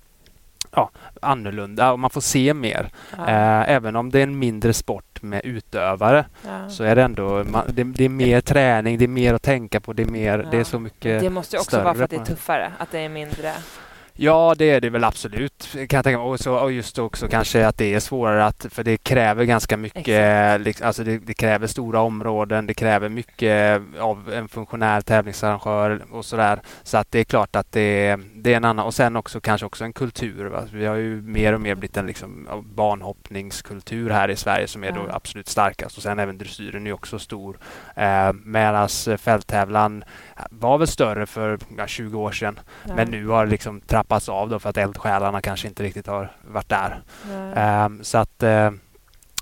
ja, 0.71 0.89
annorlunda 1.21 1.91
och 1.91 1.99
man 1.99 2.09
får 2.09 2.21
se 2.21 2.53
mer. 2.53 2.89
Ja. 3.17 3.27
Eh, 3.27 3.69
även 3.69 3.95
om 3.95 4.09
det 4.09 4.19
är 4.19 4.23
en 4.23 4.39
mindre 4.39 4.73
sport 4.73 5.21
med 5.21 5.41
utövare 5.43 6.25
ja. 6.45 6.69
så 6.69 6.83
är 6.83 6.95
det 6.95 7.03
ändå 7.03 7.43
man, 7.43 7.63
det, 7.69 7.83
det, 7.83 8.05
är 8.05 8.09
mer 8.09 8.41
träning, 8.41 8.97
det 8.97 9.05
är 9.05 9.07
mer 9.07 9.33
att 9.33 9.43
tänka 9.43 9.79
på, 9.79 9.93
det 9.93 10.03
är, 10.03 10.11
mer, 10.11 10.39
ja. 10.39 10.49
det 10.51 10.57
är 10.57 10.63
så 10.63 10.79
mycket 10.79 11.21
Det 11.21 11.29
måste 11.29 11.57
också 11.57 11.83
vara 11.83 11.95
för 11.95 12.03
att 12.03 12.09
det 12.09 12.15
är 12.15 12.25
tuffare, 12.25 12.73
att 12.77 12.91
det 12.91 12.99
är 12.99 13.09
mindre 13.09 13.51
Ja, 14.19 14.55
det 14.57 14.69
är 14.69 14.81
det 14.81 14.89
väl 14.89 15.03
absolut. 15.03 15.69
Kan 15.73 15.87
jag 15.97 16.03
tänka 16.03 16.17
mig. 16.17 16.27
Och, 16.27 16.39
så, 16.39 16.55
och 16.55 16.71
just 16.71 16.99
också 16.99 17.27
kanske 17.27 17.67
att 17.67 17.77
det 17.77 17.93
är 17.93 17.99
svårare 17.99 18.45
att, 18.45 18.65
för 18.69 18.83
det 18.83 18.97
kräver 18.97 19.43
ganska 19.43 19.77
mycket, 19.77 20.61
liksom, 20.61 20.87
alltså 20.87 21.03
det, 21.03 21.17
det, 21.17 21.33
kräver 21.33 21.67
stora 21.67 22.01
områden, 22.01 22.67
det 22.67 22.73
kräver 22.73 23.09
mycket 23.09 23.81
av 23.99 24.33
en 24.33 24.47
funktionär 24.47 25.01
tävlingsarrangör 25.01 26.01
och 26.11 26.25
sådär. 26.25 26.61
Så 26.83 26.97
att 26.97 27.11
det 27.11 27.19
är 27.19 27.23
klart 27.23 27.55
att 27.55 27.71
det, 27.71 28.17
det 28.35 28.53
är 28.53 28.57
en 28.57 28.65
annan, 28.65 28.85
och 28.85 28.93
sen 28.93 29.15
också 29.15 29.39
kanske 29.39 29.65
också 29.65 29.83
en 29.83 29.93
kultur. 29.93 30.45
Va? 30.45 30.63
Vi 30.73 30.85
har 30.85 30.95
ju 30.95 31.21
mer 31.21 31.53
och 31.53 31.61
mer 31.61 31.75
blivit 31.75 31.97
en 31.97 32.05
liksom, 32.05 32.47
banhoppningskultur 32.75 34.09
här 34.09 34.29
i 34.29 34.35
Sverige 34.35 34.67
som 34.67 34.83
är 34.83 34.91
då 34.91 35.07
absolut 35.11 35.47
starkast 35.47 35.97
och 35.97 36.03
sen 36.03 36.19
även 36.19 36.37
dressyren 36.37 36.87
är 36.87 36.93
också 36.93 37.19
stor. 37.19 37.57
Eh, 37.95 38.33
Medan 38.33 38.89
fälttävlan 39.17 40.03
var 40.49 40.77
väl 40.77 40.87
större 40.87 41.25
för 41.25 41.59
ja, 41.77 41.87
20 41.87 42.19
år 42.19 42.31
sedan. 42.31 42.59
Ja. 42.83 42.95
Men 42.95 43.11
nu 43.11 43.27
har 43.27 43.45
liksom 43.45 43.81
trappats 44.07 44.29
av 44.29 44.49
då 44.49 44.59
för 44.59 44.69
att 44.69 44.77
eldsjälarna 44.77 45.41
kanske 45.41 45.67
inte 45.67 45.83
riktigt 45.83 46.07
har 46.07 46.31
varit 46.41 46.69
där. 46.69 47.01
Um, 47.85 48.03
så 48.03 48.17
att 48.17 48.43
uh, 48.43 48.71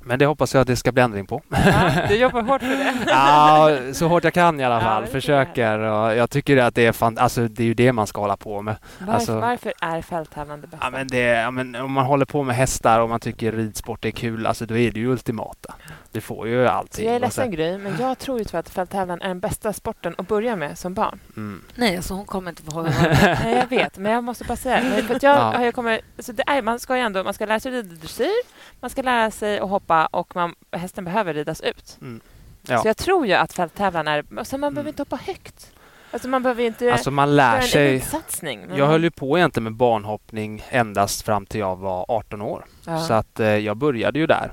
men 0.08 0.20
det 0.20 0.26
hoppas 0.26 0.54
jag 0.54 0.62
att 0.62 0.68
det 0.68 0.76
ska 0.76 0.92
bli 0.92 1.04
ändring 1.04 1.26
på. 1.26 1.42
Ja, 1.50 1.92
du 2.08 2.16
jobbar 2.16 2.42
hårt 2.42 2.62
för 2.62 2.70
det. 2.70 2.94
ja, 3.08 3.70
så 3.94 4.08
hårt 4.08 4.24
jag 4.24 4.34
kan 4.34 4.60
i 4.60 4.64
alla 4.64 4.82
fall. 4.82 5.04
Ja, 5.06 5.12
Försöker. 5.12 5.80
Och 5.80 6.16
jag 6.16 6.30
tycker 6.30 6.58
att 6.58 6.76
det 6.76 6.86
är, 6.86 6.92
fan, 6.92 7.18
alltså, 7.18 7.48
det 7.48 7.64
är 7.64 7.68
ju 7.68 7.74
det 7.74 7.92
man 7.92 8.08
ska 8.08 8.22
hålla 8.22 8.38
på 8.38 8.62
med. 8.62 8.76
Varför, 9.00 9.14
alltså, 9.14 9.40
varför 9.40 9.74
är 9.82 10.02
fälttävlan 10.02 10.62
det 10.62 10.68
bästa? 10.68 10.86
Ja, 10.86 10.90
men 10.90 11.08
det, 11.08 11.20
ja, 11.20 11.52
men 11.52 11.76
om 11.76 11.92
man 11.92 12.06
håller 12.06 12.26
på 12.26 12.44
med 12.44 12.56
hästar 12.56 13.00
och 13.00 13.10
man 13.10 13.20
tycker 13.20 13.52
ridsport 13.52 14.06
är 14.06 14.12
kul, 14.12 14.46
alltså, 14.46 14.66
då 14.66 14.78
är 14.78 14.92
det 14.92 15.00
ju 15.00 15.08
ultimata. 15.08 15.74
Du 16.16 16.22
får 16.22 16.48
ju 16.48 16.68
allting. 16.68 17.06
Jag 17.06 17.16
är 17.16 17.20
ledsen 17.20 17.52
Gry, 17.52 17.78
men 17.78 18.00
jag 18.00 18.20
tror 18.20 18.40
ju 18.40 18.58
att 18.58 18.70
fälttävlan 18.70 19.22
är 19.22 19.28
den 19.28 19.40
bästa 19.40 19.74
sporten 19.74 20.16
att 20.18 20.28
börja 20.28 20.56
med 20.56 20.78
som 20.78 20.94
barn. 20.94 21.20
Mm. 21.36 21.64
Nej, 21.76 21.98
alltså 21.98 22.14
hon 22.14 22.26
kommer 22.26 22.50
inte 22.52 22.64
få 22.64 22.72
hålla 22.72 22.90
Nej, 23.44 23.56
jag 23.56 23.68
vet, 23.68 23.98
men 23.98 24.12
jag 24.12 24.24
måste 24.24 24.44
bara 24.44 24.56
säga 24.56 25.04
för 25.04 25.20
jag, 25.22 25.38
ja. 25.38 25.66
jag 25.66 25.76
kommer, 25.76 26.02
så 26.20 26.32
det 26.32 26.44
är, 26.48 26.62
Man 26.62 26.80
ska 26.80 26.96
ju 26.98 27.02
ändå 27.02 27.24
man 27.24 27.34
ska 27.34 27.46
lära 27.46 27.60
sig 27.60 27.72
rida 27.72 27.96
dressyr, 27.96 28.44
man 28.80 28.90
ska 28.90 29.02
lära 29.02 29.32
sig 29.32 29.60
att 29.60 29.70
hoppa 29.70 30.06
och 30.06 30.36
man, 30.36 30.56
hästen 30.72 31.06
behöver 31.06 31.34
ridas 31.34 31.62
ut. 31.62 31.98
Mm. 32.02 32.22
Ja. 32.62 32.82
Så 32.82 32.88
jag 32.88 32.98
tror 32.98 33.28
ju 33.28 33.34
att 33.34 33.54
fälttävlan 33.54 34.08
är... 34.08 34.26
Alltså 34.38 34.58
man 34.58 34.68
mm. 34.68 34.74
behöver 34.74 34.90
inte 34.90 35.02
hoppa 35.02 35.20
högt. 35.26 35.72
Alltså 36.12 36.28
man 36.28 36.44
behöver 36.44 36.64
inte 36.64 36.94
alltså 36.94 37.12
man 37.12 37.36
lär 37.36 37.62
sig, 37.62 38.00
satsning. 38.00 38.68
Jag 38.76 38.88
höll 38.88 39.04
ju 39.04 39.12
på 39.12 39.38
egentligen 39.38 39.64
med 39.64 39.74
banhoppning 39.74 40.64
endast 40.70 41.22
fram 41.22 41.46
till 41.46 41.60
jag 41.60 41.76
var 41.76 42.06
18 42.08 42.42
år. 42.42 42.66
Ja. 42.86 43.00
Så 43.00 43.14
att 43.14 43.40
eh, 43.40 43.48
jag 43.48 43.78
började 43.78 44.20
ju 44.20 44.28
där. 44.28 44.52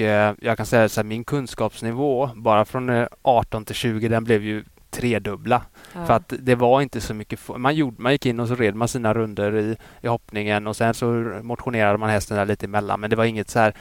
Och 0.00 0.06
eh, 0.06 0.34
jag 0.40 0.56
kan 0.56 0.66
säga 0.66 0.84
att 0.84 1.06
min 1.06 1.24
kunskapsnivå 1.24 2.30
bara 2.34 2.64
från 2.64 3.06
18 3.22 3.62
eh, 3.62 3.64
till 3.64 3.74
20 3.74 4.08
den 4.08 4.24
blev 4.24 4.42
ju 4.42 4.64
tredubbla. 4.90 5.62
Ja. 5.94 6.06
För 6.06 6.14
att 6.14 6.32
det 6.38 6.54
var 6.54 6.80
inte 6.80 7.00
så 7.00 7.14
mycket... 7.14 7.40
Man, 7.56 7.74
gjorde, 7.74 8.02
man 8.02 8.12
gick 8.12 8.26
in 8.26 8.40
och 8.40 8.48
så 8.48 8.54
red 8.54 8.74
man 8.74 8.88
sina 8.88 9.14
runder 9.14 9.56
i, 9.56 9.76
i 10.00 10.08
hoppningen 10.08 10.66
och 10.66 10.76
sen 10.76 10.94
så 10.94 11.06
motionerade 11.42 11.98
man 11.98 12.10
hästen 12.10 12.36
där 12.36 12.46
lite 12.46 12.66
emellan. 12.66 13.00
Men 13.00 13.10
det 13.10 13.16
var 13.16 13.24
inget 13.24 13.50
så 13.50 13.58
här... 13.58 13.74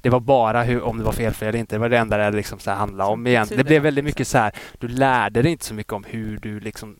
Det 0.00 0.10
var 0.10 0.20
bara 0.20 0.62
hur, 0.62 0.82
om 0.82 0.98
det 0.98 1.04
var 1.04 1.12
felfri 1.12 1.48
eller 1.48 1.58
inte. 1.58 1.74
Det 1.74 1.80
var 1.80 1.88
det 1.88 1.98
enda 1.98 2.16
det 2.16 2.36
liksom 2.36 2.58
så 2.58 2.70
handlade 2.70 3.10
om 3.10 3.26
igen. 3.26 3.46
Det 3.50 3.64
blev 3.64 3.82
väldigt 3.82 4.04
mycket 4.04 4.28
så 4.28 4.38
här... 4.38 4.52
Du 4.78 4.88
lärde 4.88 5.42
dig 5.42 5.52
inte 5.52 5.64
så 5.64 5.74
mycket 5.74 5.92
om 5.92 6.04
hur 6.04 6.38
du 6.38 6.60
liksom 6.60 6.96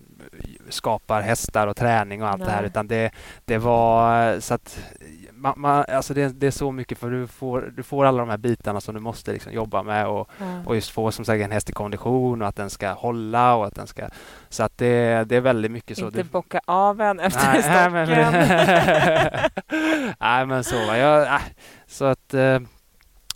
skapar 0.68 1.20
hästar 1.20 1.66
och 1.66 1.76
träning 1.76 2.22
och 2.22 2.28
allt 2.28 2.38
Nej. 2.38 2.46
det 2.46 2.52
här 2.52 2.62
utan 2.62 2.88
det, 2.88 3.10
det 3.44 3.58
var 3.58 4.40
så 4.40 4.54
att 4.54 4.78
man, 5.46 5.54
man, 5.56 5.84
alltså 5.88 6.14
det, 6.14 6.28
det, 6.28 6.46
är 6.46 6.50
så 6.50 6.72
mycket 6.72 6.98
för 6.98 7.10
du 7.10 7.26
får, 7.26 7.72
du 7.76 7.82
får 7.82 8.04
alla 8.04 8.18
de 8.18 8.28
här 8.28 8.36
bitarna 8.36 8.80
som 8.80 8.94
du 8.94 9.00
måste 9.00 9.32
liksom 9.32 9.52
jobba 9.52 9.82
med 9.82 10.06
och, 10.06 10.30
ja. 10.38 10.62
och 10.66 10.74
just 10.74 10.90
få 10.90 11.12
som 11.12 11.24
sagt 11.24 11.42
en 11.42 11.52
häst 11.52 11.70
i 11.70 11.72
kondition 11.72 12.42
och 12.42 12.48
att 12.48 12.56
den 12.56 12.70
ska 12.70 12.92
hålla 12.92 13.54
och 13.54 13.66
att 13.66 13.74
den 13.74 13.86
ska... 13.86 14.08
Så 14.48 14.62
att 14.62 14.78
det, 14.78 15.24
det 15.28 15.36
är 15.36 15.40
väldigt 15.40 15.70
mycket 15.70 15.98
så. 15.98 16.04
Inte 16.04 16.22
du, 16.22 16.24
bocka 16.24 16.60
av 16.64 17.00
en 17.00 17.20
efter 17.20 17.52
nej, 17.52 17.62
stocken. 17.62 17.92
Nej 17.92 18.06
men, 18.06 18.32
nej, 20.20 20.46
men 20.46 20.64
så. 20.64 20.76
Jag, 20.76 21.40
så 21.86 22.04
att... 22.04 22.34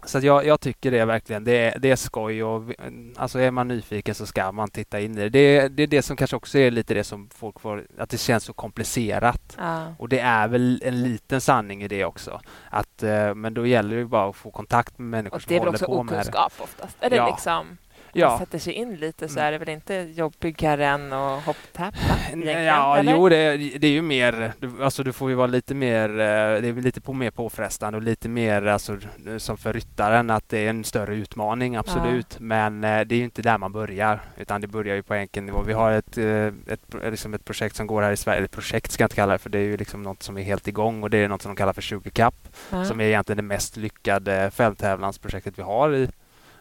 Så 0.05 0.19
jag, 0.19 0.47
jag, 0.47 0.61
tycker 0.61 0.91
det 0.91 1.05
verkligen. 1.05 1.45
Det 1.45 1.53
är, 1.53 1.79
det 1.79 1.91
är 1.91 1.97
skoj 1.97 2.45
och 2.45 2.73
alltså 3.17 3.39
är 3.39 3.51
man 3.51 3.69
nyfiken 3.69 4.15
så 4.15 4.27
ska 4.27 4.53
man 4.53 4.71
titta 4.71 5.01
in 5.01 5.19
i 5.19 5.21
det. 5.21 5.29
det. 5.29 5.69
Det 5.69 5.83
är 5.83 5.87
det 5.87 6.03
som 6.03 6.17
kanske 6.17 6.37
också 6.37 6.59
är 6.59 6.71
lite 6.71 6.95
det 6.95 7.05
som 7.05 7.29
folk 7.35 7.61
får, 7.61 7.87
att 7.99 8.11
det 8.11 8.19
känns 8.19 8.45
så 8.45 8.53
komplicerat. 8.53 9.57
Ja. 9.59 9.95
Och 9.99 10.09
det 10.09 10.19
är 10.21 10.49
väl 10.49 10.83
en 10.85 11.03
liten 11.03 11.41
sanning 11.41 11.83
i 11.83 11.89
det 11.89 12.05
också. 12.05 12.41
Att, 12.71 13.03
eh, 13.03 13.35
men 13.35 13.55
då 13.55 13.67
gäller 13.67 13.97
det 13.97 14.05
bara 14.05 14.31
att 14.31 14.37
få 14.37 14.51
kontakt 14.51 14.99
med 14.99 15.09
människor 15.09 15.39
som 15.39 15.59
håller 15.59 15.79
på 15.79 16.03
med 16.03 16.15
det. 16.15 16.23
Det 16.23 16.29
är 16.29 16.31
väl 16.31 16.35
också 16.35 16.37
okunskap 16.37 16.53
oftast? 16.59 16.97
Är 17.01 17.11
det 17.11 17.17
ja. 17.17 17.27
liksom 17.27 17.79
ja. 18.13 18.39
sätter 18.39 18.59
sig 18.59 18.73
in 18.73 18.97
lite 18.97 19.29
så 19.29 19.39
mm. 19.39 19.47
är 19.47 19.53
det 19.53 19.59
väl 19.59 19.69
inte 19.69 19.95
jobbigare 19.95 20.87
än 20.87 21.13
att 21.13 21.45
hopptäppa? 21.45 21.97
Ja, 22.45 22.97
eller? 22.97 23.13
jo, 23.13 23.29
det, 23.29 23.57
det 23.57 23.87
är 23.87 23.93
ju 23.93 24.03
mer, 24.03 24.53
alltså 24.81 25.03
du 25.03 25.13
får 25.13 25.31
ju 25.31 25.37
vara 25.37 25.47
lite 25.47 25.75
mer, 25.75 26.11
eh, 26.11 26.61
det 26.63 26.69
är 26.69 26.83
lite 26.83 27.01
på 27.01 27.13
mer 27.13 27.31
påfrestande 27.31 27.97
och 27.97 28.03
lite 28.03 28.29
mer 28.29 28.67
alltså, 28.67 28.99
som 29.39 29.59
för 29.59 29.73
ryttaren 29.73 30.31
att 30.31 30.49
det 30.49 30.59
är 30.59 30.71
en 30.71 30.85
större 30.85 31.15
utmaning, 31.15 31.77
absolut. 31.77 32.27
Ja. 32.31 32.37
Men 32.41 32.85
eh, 32.85 33.01
det 33.01 33.15
är 33.15 33.19
ju 33.19 33.25
inte 33.25 33.43
där 33.43 33.59
man 33.59 33.73
börjar, 33.73 34.21
utan 34.37 34.61
det 34.61 34.67
börjar 34.67 34.95
ju 34.97 35.03
på 35.03 35.15
enkel 35.15 35.43
nivå. 35.43 35.63
Vi 35.67 35.73
har 35.73 35.93
ett, 35.93 36.19
eh, 36.19 36.47
ett, 36.47 36.81
liksom 37.11 37.35
ett 37.35 37.45
projekt 37.45 37.77
som 37.77 37.87
går 37.87 38.03
här 38.03 38.13
i 38.13 38.17
Sverige, 38.17 38.39
eller 38.39 38.49
projekt 38.49 38.93
ska 38.93 39.03
jag 39.03 39.07
inte 39.07 39.17
kalla 39.17 39.33
det, 39.33 39.39
för 39.39 39.51
det 39.51 39.59
är 39.59 39.65
ju 39.65 39.77
liksom 39.77 40.03
något 40.03 40.23
som 40.23 40.39
är 40.39 40.43
helt 40.43 40.69
igång 40.69 41.03
och 41.03 41.11
det 41.11 41.19
är 41.19 41.29
något 41.29 41.43
som 41.43 41.51
de 41.51 41.57
kallar 41.57 41.73
för 41.73 41.83
20 41.83 42.11
Cup, 42.11 42.35
ja. 42.71 42.85
som 42.85 43.01
är 43.01 43.05
egentligen 43.05 43.37
det 43.37 43.43
mest 43.43 43.77
lyckade 43.77 44.51
fälttävlansprojektet 44.51 45.59
vi 45.59 45.63
har 45.63 45.95
i 45.95 46.09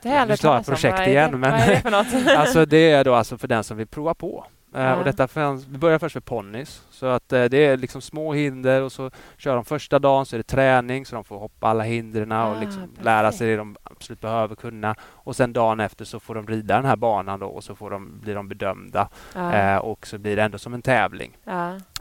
det 0.01 0.09
har 0.09 0.15
jag 0.15 0.21
aldrig 0.21 0.65
projekt 0.65 1.07
igen. 1.07 1.39
Men, 1.39 1.81
det 1.83 2.37
alltså 2.37 2.65
det 2.65 2.91
är 2.91 3.03
då 3.03 3.13
alltså 3.13 3.37
för 3.37 3.47
den 3.47 3.63
som 3.63 3.77
vill 3.77 3.87
prova 3.87 4.13
på. 4.13 4.45
Uh, 4.75 4.91
och 4.91 5.03
detta 5.03 5.27
för, 5.27 5.53
vi 5.71 5.77
börjar 5.77 5.99
först 5.99 6.15
med 6.15 6.25
ponnys. 6.25 6.83
Så 6.89 7.05
att 7.05 7.33
uh, 7.33 7.45
det 7.45 7.57
är 7.57 7.77
liksom 7.77 8.01
små 8.01 8.33
hinder 8.33 8.81
och 8.81 8.91
så 8.91 9.11
kör 9.37 9.55
de 9.55 9.65
första 9.65 9.99
dagen 9.99 10.25
så 10.25 10.35
är 10.35 10.37
det 10.37 10.43
träning 10.43 11.05
så 11.05 11.15
de 11.15 11.23
får 11.23 11.39
hoppa 11.39 11.67
alla 11.67 11.83
hindren 11.83 12.31
och 12.31 12.37
ah, 12.37 12.59
liksom 12.59 12.89
lära 13.01 13.31
sig 13.31 13.49
det 13.49 13.55
de 13.55 13.77
absolut 13.83 14.21
behöver 14.21 14.55
kunna. 14.55 14.95
Och 15.01 15.35
sen 15.35 15.53
dagen 15.53 15.79
efter 15.79 16.05
så 16.05 16.19
får 16.19 16.35
de 16.35 16.47
rida 16.47 16.75
den 16.75 16.85
här 16.85 16.95
banan 16.95 17.39
då 17.39 17.47
och 17.47 17.63
så 17.63 17.75
får 17.75 17.89
de, 17.89 18.19
blir 18.21 18.35
de 18.35 18.47
bedömda. 18.47 19.09
Uh, 19.35 19.77
och 19.77 20.07
så 20.07 20.17
blir 20.17 20.35
det 20.35 20.43
ändå 20.43 20.57
som 20.57 20.73
en 20.73 20.81
tävling. 20.81 21.37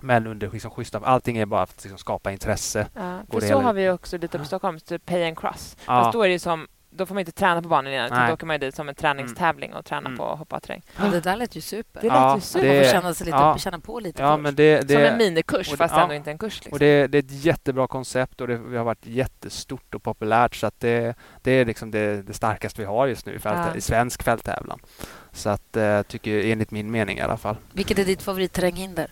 Men 0.01 0.27
under 0.27 0.51
liksom 0.51 0.71
schyssta... 0.71 0.99
Allting 0.99 1.39
är 1.39 1.47
bara 1.47 1.67
för 1.67 1.75
att 1.75 1.85
liksom 1.85 1.99
skapa 1.99 2.33
intresse. 2.33 2.87
För 3.31 3.41
så 3.41 3.47
hela... 3.47 3.61
har 3.61 3.73
vi 3.73 3.91
också 3.91 4.19
lite 4.19 4.39
på 4.39 4.45
Stockholm, 4.45 4.81
typ 4.81 5.07
pay 5.07 5.29
and 5.29 5.39
cross. 5.39 5.77
Fast 5.87 6.13
då 6.13 6.23
är 6.23 6.29
det 6.29 6.39
som 6.39 6.67
då 6.99 7.07
får 7.07 7.15
man 7.15 7.21
inte 7.21 7.33
träna 7.33 7.63
på 7.63 7.69
banan 7.69 7.93
innan, 7.93 8.07
utan 8.07 8.27
då 8.27 8.35
åker 8.35 8.47
man 8.47 8.61
dit 8.61 8.75
som 8.75 8.89
en 8.89 8.95
träningstävling 8.95 9.75
och 9.75 9.85
träna 9.85 10.07
mm. 10.07 10.19
på 10.19 10.27
att 10.27 10.39
hoppa 10.39 10.61
terräng. 10.61 10.83
Ja, 10.97 11.05
det 11.05 11.21
där 11.21 11.37
lät 11.37 11.57
ju 11.57 11.61
super. 11.61 12.01
Det 12.01 12.09
lät 12.09 12.17
ja, 12.17 12.35
ju 12.35 12.41
super. 12.41 12.75
Man 12.75 12.85
får 12.85 12.93
känna, 12.93 13.15
sig 13.15 13.25
lite, 13.25 13.37
ja. 13.37 13.59
känna 13.59 13.79
på 13.79 14.01
lite 14.01 14.23
ja, 14.23 14.37
men 14.37 14.55
det, 14.55 14.89
det, 14.89 14.95
Som 14.95 15.03
en 15.03 15.19
minikurs, 15.19 15.69
fast 15.77 15.95
ja, 15.95 16.03
ändå 16.03 16.15
inte 16.15 16.31
en 16.31 16.39
kurs. 16.39 16.55
Liksom. 16.55 16.73
Och 16.73 16.79
det, 16.79 17.07
det, 17.07 17.19
är 17.19 17.23
ett 17.23 17.45
jättebra 17.45 17.87
koncept 17.87 18.41
och 18.41 18.49
det, 18.49 18.57
har 18.57 18.85
varit 18.85 19.07
jättestort 19.07 19.95
och 19.95 20.03
populärt. 20.03 20.55
Så 20.55 20.67
att 20.67 20.81
det, 20.81 21.15
det 21.43 21.51
är 21.51 21.65
liksom 21.65 21.91
det, 21.91 22.23
det 22.23 22.35
starkaste 22.35 22.81
vi 22.81 22.87
har 22.87 23.07
just 23.07 23.27
nu 23.27 23.35
i, 23.35 23.39
fält, 23.39 23.59
ja. 23.73 23.77
i 23.77 23.81
svensk 23.81 24.23
fälttävlan. 24.23 24.81
Så 25.33 25.49
att, 25.51 25.77
eh, 25.77 26.03
tycker 26.03 26.45
enligt 26.45 26.71
min 26.71 26.91
mening 26.91 27.19
i 27.19 27.21
alla 27.21 27.37
fall. 27.37 27.57
Vilket 27.73 27.99
är 27.99 28.05
ditt 28.05 28.23
favoritterränghinder? 28.23 29.11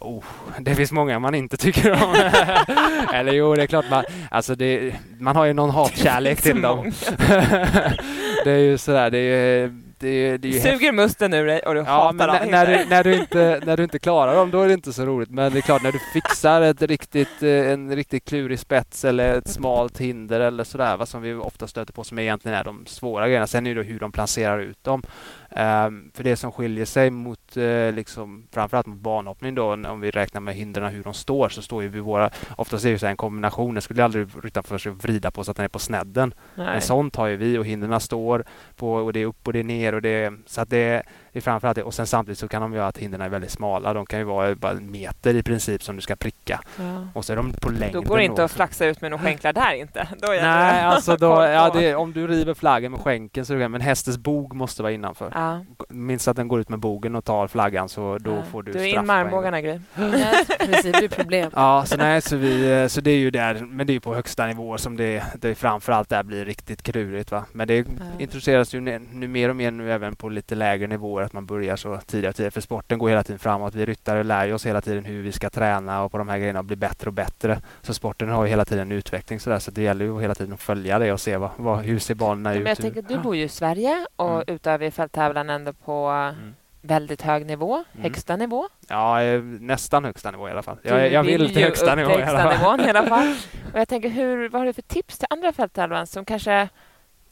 Oh, 0.00 0.24
det 0.58 0.74
finns 0.74 0.92
många 0.92 1.18
man 1.18 1.34
inte 1.34 1.56
tycker 1.56 1.92
om. 1.92 2.14
Eller 3.14 3.32
jo, 3.32 3.54
det 3.54 3.62
är 3.62 3.66
klart 3.66 3.90
man... 3.90 4.04
Alltså 4.30 4.54
det, 4.54 4.94
man 5.18 5.36
har 5.36 5.44
ju 5.44 5.52
någon 5.52 5.70
hatkärlek 5.70 6.42
till 6.42 6.62
dem. 6.62 6.92
det 8.44 8.50
är 8.50 8.58
ju 8.58 8.78
sådär, 8.78 9.10
det 9.10 9.18
är 9.18 9.72
det, 10.00 10.38
det 10.38 10.48
är 10.48 10.60
Suger 10.60 10.92
musten 10.92 11.34
ur 11.34 11.46
dig 11.46 11.60
och 11.60 11.74
du 11.74 11.80
ja, 11.80 11.84
hatar 11.84 12.12
men 12.12 12.50
när, 12.50 12.66
när, 12.66 12.66
du, 12.66 12.84
när, 12.84 13.04
du 13.04 13.14
inte, 13.14 13.60
när 13.66 13.76
du 13.76 13.82
inte 13.82 13.98
klarar 13.98 14.34
dem, 14.34 14.50
då 14.50 14.60
är 14.60 14.68
det 14.68 14.74
inte 14.74 14.92
så 14.92 15.06
roligt. 15.06 15.30
Men 15.30 15.52
det 15.52 15.58
är 15.58 15.62
klart, 15.62 15.82
när 15.82 15.92
du 15.92 15.98
fixar 15.98 16.62
ett 16.62 16.82
riktigt, 16.82 17.42
eh, 17.42 17.70
en 17.70 17.96
riktigt 17.96 18.24
klurig 18.24 18.58
spets 18.58 19.04
eller 19.04 19.38
ett 19.38 19.48
smalt 19.48 19.98
hinder 19.98 20.40
eller 20.40 20.64
sådär, 20.64 20.96
vad 20.96 21.08
som 21.08 21.22
vi 21.22 21.34
ofta 21.34 21.66
stöter 21.66 21.92
på, 21.92 22.04
som 22.04 22.18
egentligen 22.18 22.58
är 22.58 22.64
de 22.64 22.86
svåra 22.86 23.26
grejerna. 23.26 23.46
Sen 23.46 23.66
är 23.66 23.74
det 23.74 23.82
hur 23.82 23.98
de 24.00 24.12
placerar 24.12 24.58
ut 24.58 24.84
dem. 24.84 25.02
Um, 25.50 26.10
för 26.14 26.24
det 26.24 26.36
som 26.36 26.52
skiljer 26.52 26.84
sig 26.84 27.10
mot 27.10 27.47
mot 27.48 27.56
eh, 27.56 27.92
liksom, 27.92 28.46
framförallt 28.52 28.86
mot 28.86 28.98
banhoppning 28.98 29.54
då, 29.54 29.72
om 29.72 30.00
vi 30.00 30.10
räknar 30.10 30.40
med 30.40 30.54
hindren 30.54 30.92
hur 30.92 31.04
de 31.04 31.14
står, 31.14 31.48
så 31.48 31.62
står 31.62 31.82
ju 31.82 31.88
vi 31.88 32.00
våra, 32.00 32.30
oftast 32.56 32.84
är 32.84 32.92
det 32.92 32.98
så 32.98 33.06
en 33.06 33.16
kombination, 33.16 33.74
det 33.74 33.80
skulle 33.80 34.04
aldrig 34.04 34.28
ryttaren 34.42 34.64
för 34.64 34.78
sig 34.78 34.92
vrida 34.92 35.30
på 35.30 35.44
så 35.44 35.50
att 35.50 35.56
den 35.56 35.64
är 35.64 35.68
på 35.68 35.78
snedden. 35.78 36.34
Nej. 36.54 36.66
Men 36.66 36.80
sånt 36.80 37.16
har 37.16 37.26
ju 37.26 37.36
vi 37.36 37.58
och 37.58 37.64
hindren 37.64 38.00
står 38.00 38.44
på 38.76 38.92
och 38.92 39.12
det 39.12 39.20
är 39.20 39.26
upp 39.26 39.46
och 39.46 39.52
det 39.52 39.58
är 39.58 39.64
ner 39.64 39.94
och 39.94 40.02
det 40.02 40.32
så 40.46 40.60
att 40.60 40.70
det 40.70 41.02
det 41.38 41.40
är 41.40 41.42
framförallt 41.42 41.76
det. 41.76 41.82
Och 41.82 41.94
sen 41.94 42.06
samtidigt 42.06 42.38
så 42.38 42.48
kan 42.48 42.62
de 42.62 42.72
göra 42.72 42.86
att 42.86 42.98
hindren 42.98 43.20
är 43.20 43.28
väldigt 43.28 43.50
smala. 43.50 43.92
De 43.92 44.06
kan 44.06 44.18
ju 44.18 44.24
vara 44.24 44.54
bara 44.54 44.72
en 44.72 44.90
meter 44.90 45.34
i 45.34 45.42
princip 45.42 45.82
som 45.82 45.96
du 45.96 46.02
ska 46.02 46.16
pricka. 46.16 46.60
Ja. 46.78 47.08
Och 47.14 47.24
så 47.24 47.32
är 47.32 47.36
de 47.36 47.52
på 47.52 47.70
längden. 47.70 47.92
Då 47.92 48.08
går 48.08 48.16
det 48.16 48.24
inte 48.24 48.44
att 48.44 48.50
flaxa 48.50 48.86
ut 48.86 49.00
med 49.00 49.10
några 49.10 49.24
skänklar 49.24 49.52
där 49.52 49.72
inte. 49.72 50.08
Då 50.18 50.32
är 50.32 50.42
Nej, 50.42 50.82
alltså 50.82 51.16
då, 51.16 51.26
ja, 51.44 51.70
det, 51.74 51.94
om 51.94 52.12
du 52.12 52.26
river 52.26 52.54
flaggen 52.54 52.92
med 52.92 53.00
skänken 53.00 53.46
så 53.46 53.54
är 53.54 53.58
det 53.58 53.68
Men 53.68 53.80
hästens 53.80 54.18
bog 54.18 54.54
måste 54.54 54.82
vara 54.82 54.92
innanför. 54.92 55.32
Ja. 55.34 55.64
Minst 55.88 56.28
att 56.28 56.36
den 56.36 56.48
går 56.48 56.60
ut 56.60 56.68
med 56.68 56.78
bogen 56.78 57.16
och 57.16 57.24
tar 57.24 57.48
flaggan 57.48 57.88
så 57.88 58.18
då 58.18 58.30
ja. 58.30 58.42
får 58.42 58.62
du, 58.62 58.72
du 58.72 58.78
straff. 58.78 58.82
Du 58.82 58.96
är 58.96 59.00
in 59.00 59.06
med 59.06 59.16
armbågarna 59.16 59.60
Gry. 59.60 59.80
precis, 60.58 60.92
det 60.92 60.98
blir 60.98 61.08
problem. 61.08 61.50
Ja, 61.54 61.84
så, 61.86 61.96
nej, 61.96 62.20
så, 62.20 62.36
vi, 62.36 62.86
så 62.88 63.00
det 63.00 63.10
är 63.10 63.18
ju 63.18 63.30
där, 63.30 63.54
men 63.54 63.86
det 63.86 63.92
är 63.92 64.00
på 64.00 64.14
högsta 64.14 64.46
nivå 64.46 64.78
som 64.78 64.96
det, 64.96 65.22
det 65.34 65.54
framförallt 65.54 66.08
där 66.08 66.22
blir 66.22 66.44
riktigt 66.44 66.82
klurigt. 66.82 67.30
Va? 67.30 67.44
Men 67.52 67.68
det 67.68 67.76
ja. 67.76 67.84
introduceras 68.18 68.74
ju 68.74 68.80
nu, 68.80 69.00
nu 69.12 69.28
mer 69.28 69.48
och 69.48 69.56
mer 69.56 69.70
nu 69.70 69.92
även 69.92 70.16
på 70.16 70.28
lite 70.28 70.54
lägre 70.54 70.86
nivåer 70.86 71.27
att 71.28 71.32
man 71.32 71.46
börjar 71.46 71.76
så 71.76 72.00
tidigare 72.06 72.30
och 72.30 72.36
tidigare. 72.36 72.50
För 72.50 72.60
sporten 72.60 72.98
går 72.98 73.08
hela 73.08 73.22
tiden 73.22 73.38
framåt. 73.38 73.74
Vi 73.74 73.86
ryttare 73.86 74.22
lär 74.22 74.52
oss 74.54 74.66
hela 74.66 74.80
tiden 74.80 75.04
hur 75.04 75.22
vi 75.22 75.32
ska 75.32 75.50
träna 75.50 76.02
och 76.02 76.12
på 76.12 76.18
de 76.18 76.28
här 76.28 76.38
grejerna 76.38 76.58
och 76.58 76.64
bli 76.64 76.76
bättre 76.76 77.06
och 77.10 77.14
bättre. 77.14 77.60
Så 77.82 77.94
sporten 77.94 78.28
har 78.28 78.44
ju 78.44 78.50
hela 78.50 78.64
tiden 78.64 78.82
en 78.90 78.92
utveckling 78.92 79.40
så, 79.40 79.50
där, 79.50 79.58
så 79.58 79.70
det 79.70 79.82
gäller 79.82 80.04
ju 80.04 80.20
hela 80.20 80.34
tiden 80.34 80.52
att 80.52 80.62
följa 80.62 80.98
det 80.98 81.12
och 81.12 81.20
se 81.20 81.36
vad, 81.36 81.50
vad 81.56 81.78
hur 81.78 81.98
ser 81.98 82.14
banorna 82.14 82.54
ut. 82.54 82.62
Men 82.62 82.68
jag 82.68 82.78
tänker, 82.78 83.02
du 83.02 83.18
bor 83.18 83.36
ju 83.36 83.44
i 83.44 83.48
Sverige 83.48 84.06
och 84.16 84.34
mm. 84.34 84.44
utövar 84.46 84.86
i 84.86 84.90
fälttävlan 84.90 85.50
ändå 85.50 85.72
på 85.72 86.06
mm 86.08 86.54
väldigt 86.82 87.22
hög 87.22 87.46
nivå, 87.46 87.74
mm. 87.74 88.02
högsta 88.02 88.36
nivå? 88.36 88.68
Ja, 88.88 89.22
eh, 89.22 89.42
nästan 89.42 90.04
högsta 90.04 90.30
nivå 90.30 90.48
i 90.48 90.50
alla 90.50 90.62
fall. 90.62 90.78
Jag, 90.82 91.12
jag 91.12 91.22
vill 91.22 91.54
till 91.54 91.64
högsta 91.64 91.94
nivå 91.94 92.10
i 92.10 92.22
alla 92.22 92.52
fall. 92.58 92.80
I 92.80 92.90
alla 92.90 93.06
fall. 93.06 93.34
Och 93.72 93.80
jag 93.80 93.88
tänker, 93.88 94.08
hur, 94.08 94.48
vad 94.48 94.60
har 94.60 94.66
du 94.66 94.72
för 94.72 94.82
tips 94.82 95.18
till 95.18 95.26
andra 95.30 95.52
fälttävlan 95.52 96.06
som 96.06 96.24
kanske 96.24 96.68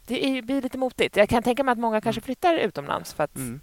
det 0.07 0.45
blir 0.45 0.63
lite 0.63 0.79
motigt? 0.79 1.17
Jag 1.17 1.29
kan 1.29 1.43
tänka 1.43 1.65
mig 1.65 1.73
att 1.73 1.79
många 1.79 2.01
kanske 2.01 2.21
mm. 2.21 2.25
flyttar 2.25 2.55
utomlands 2.55 3.15
för 3.15 3.25
att 3.25 3.37
mm. 3.37 3.61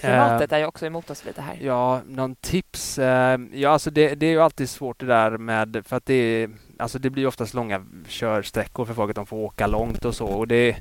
Klimatet 0.00 0.52
är 0.52 0.58
ju 0.58 0.66
också 0.66 0.86
emot 0.86 1.10
oss 1.10 1.24
lite 1.24 1.42
här. 1.42 1.58
Ja, 1.60 2.00
någon 2.06 2.34
tips? 2.34 2.98
Eh, 2.98 3.40
ja, 3.52 3.70
alltså 3.70 3.90
det, 3.90 4.14
det, 4.14 4.26
är 4.26 4.30
ju 4.30 4.40
alltid 4.40 4.70
svårt 4.70 5.00
det 5.00 5.06
där 5.06 5.38
med, 5.38 5.82
för 5.86 5.96
att 5.96 6.06
det, 6.06 6.48
alltså 6.78 6.98
det 6.98 7.10
blir 7.10 7.26
oftast 7.26 7.54
långa 7.54 7.84
körsträckor 8.08 8.84
för 8.84 8.94
folk 8.94 9.10
att 9.10 9.16
de 9.16 9.26
får 9.26 9.36
åka 9.36 9.66
långt 9.66 10.04
och 10.04 10.14
så. 10.14 10.26
Och 10.26 10.48
det, 10.48 10.76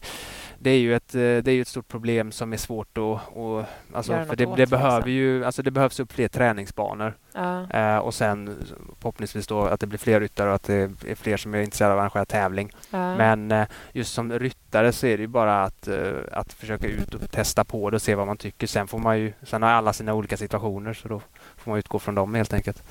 det 0.60 0.70
är 0.70 0.80
ju 0.80 0.96
ett, 0.96 1.16
eh, 1.16 1.20
det 1.20 1.48
är 1.48 1.62
ett 1.62 1.68
stort 1.68 1.88
problem 1.88 2.32
som 2.32 2.54
är 2.54 2.58
svårt 2.58 2.98
att... 2.98 3.36
Och, 3.38 3.64
alltså, 3.94 4.26
för 4.26 4.36
det, 4.36 4.56
det 4.56 4.70
behöver 4.70 5.10
ju, 5.10 5.46
alltså 5.46 5.62
det 5.64 5.72
behövs 5.72 6.00
upp 6.00 6.12
fler 6.12 6.28
träningsbanor. 6.28 7.18
Ja. 7.34 7.70
Eh, 7.70 7.98
och 7.98 8.14
sen 8.14 8.58
förhoppningsvis 9.00 9.48
då 9.48 9.62
att 9.62 9.80
det 9.80 9.88
blir 9.88 10.00
fler 10.00 10.20
ryttare 10.20 10.50
och 10.50 10.56
att 10.56 10.64
det 10.64 10.92
är 11.08 11.16
fler 11.16 11.38
som 11.38 11.54
är 11.54 11.62
intresserade 11.62 11.94
av 11.94 12.00
att 12.00 12.02
arrangera 12.02 12.26
tävling. 12.26 12.72
Ja. 12.90 13.16
Men 13.16 13.52
eh, 13.52 13.68
just 13.94 14.14
som 14.14 14.32
ryttare 14.32 14.92
så 14.92 15.08
är 15.08 15.18
det 15.18 15.22
ju 15.22 15.28
bara 15.28 15.64
att, 15.64 15.88
eh, 15.88 16.14
att 16.32 16.54
försöka 16.54 16.88
ut 16.88 17.14
och 17.14 17.32
testa 17.32 17.64
på 17.64 17.90
det 17.90 17.96
och 17.96 18.02
se 18.02 18.16
vad 18.16 18.28
man 18.28 18.38
tycker. 18.38 18.68
Sen 18.68 18.88
får 18.88 19.00
man 19.00 19.20
ju, 19.20 19.34
sen 19.44 19.64
har 19.64 19.70
alla 19.70 19.94
sina 19.94 20.14
olika 20.14 20.38
situationer 20.38 20.94
så 20.94 21.08
då 21.08 21.22
får 21.58 21.72
man 21.72 21.80
utgå 21.80 22.00
från 22.00 22.16
dem 22.16 22.36
helt 22.36 22.54
enkelt. 22.54 22.84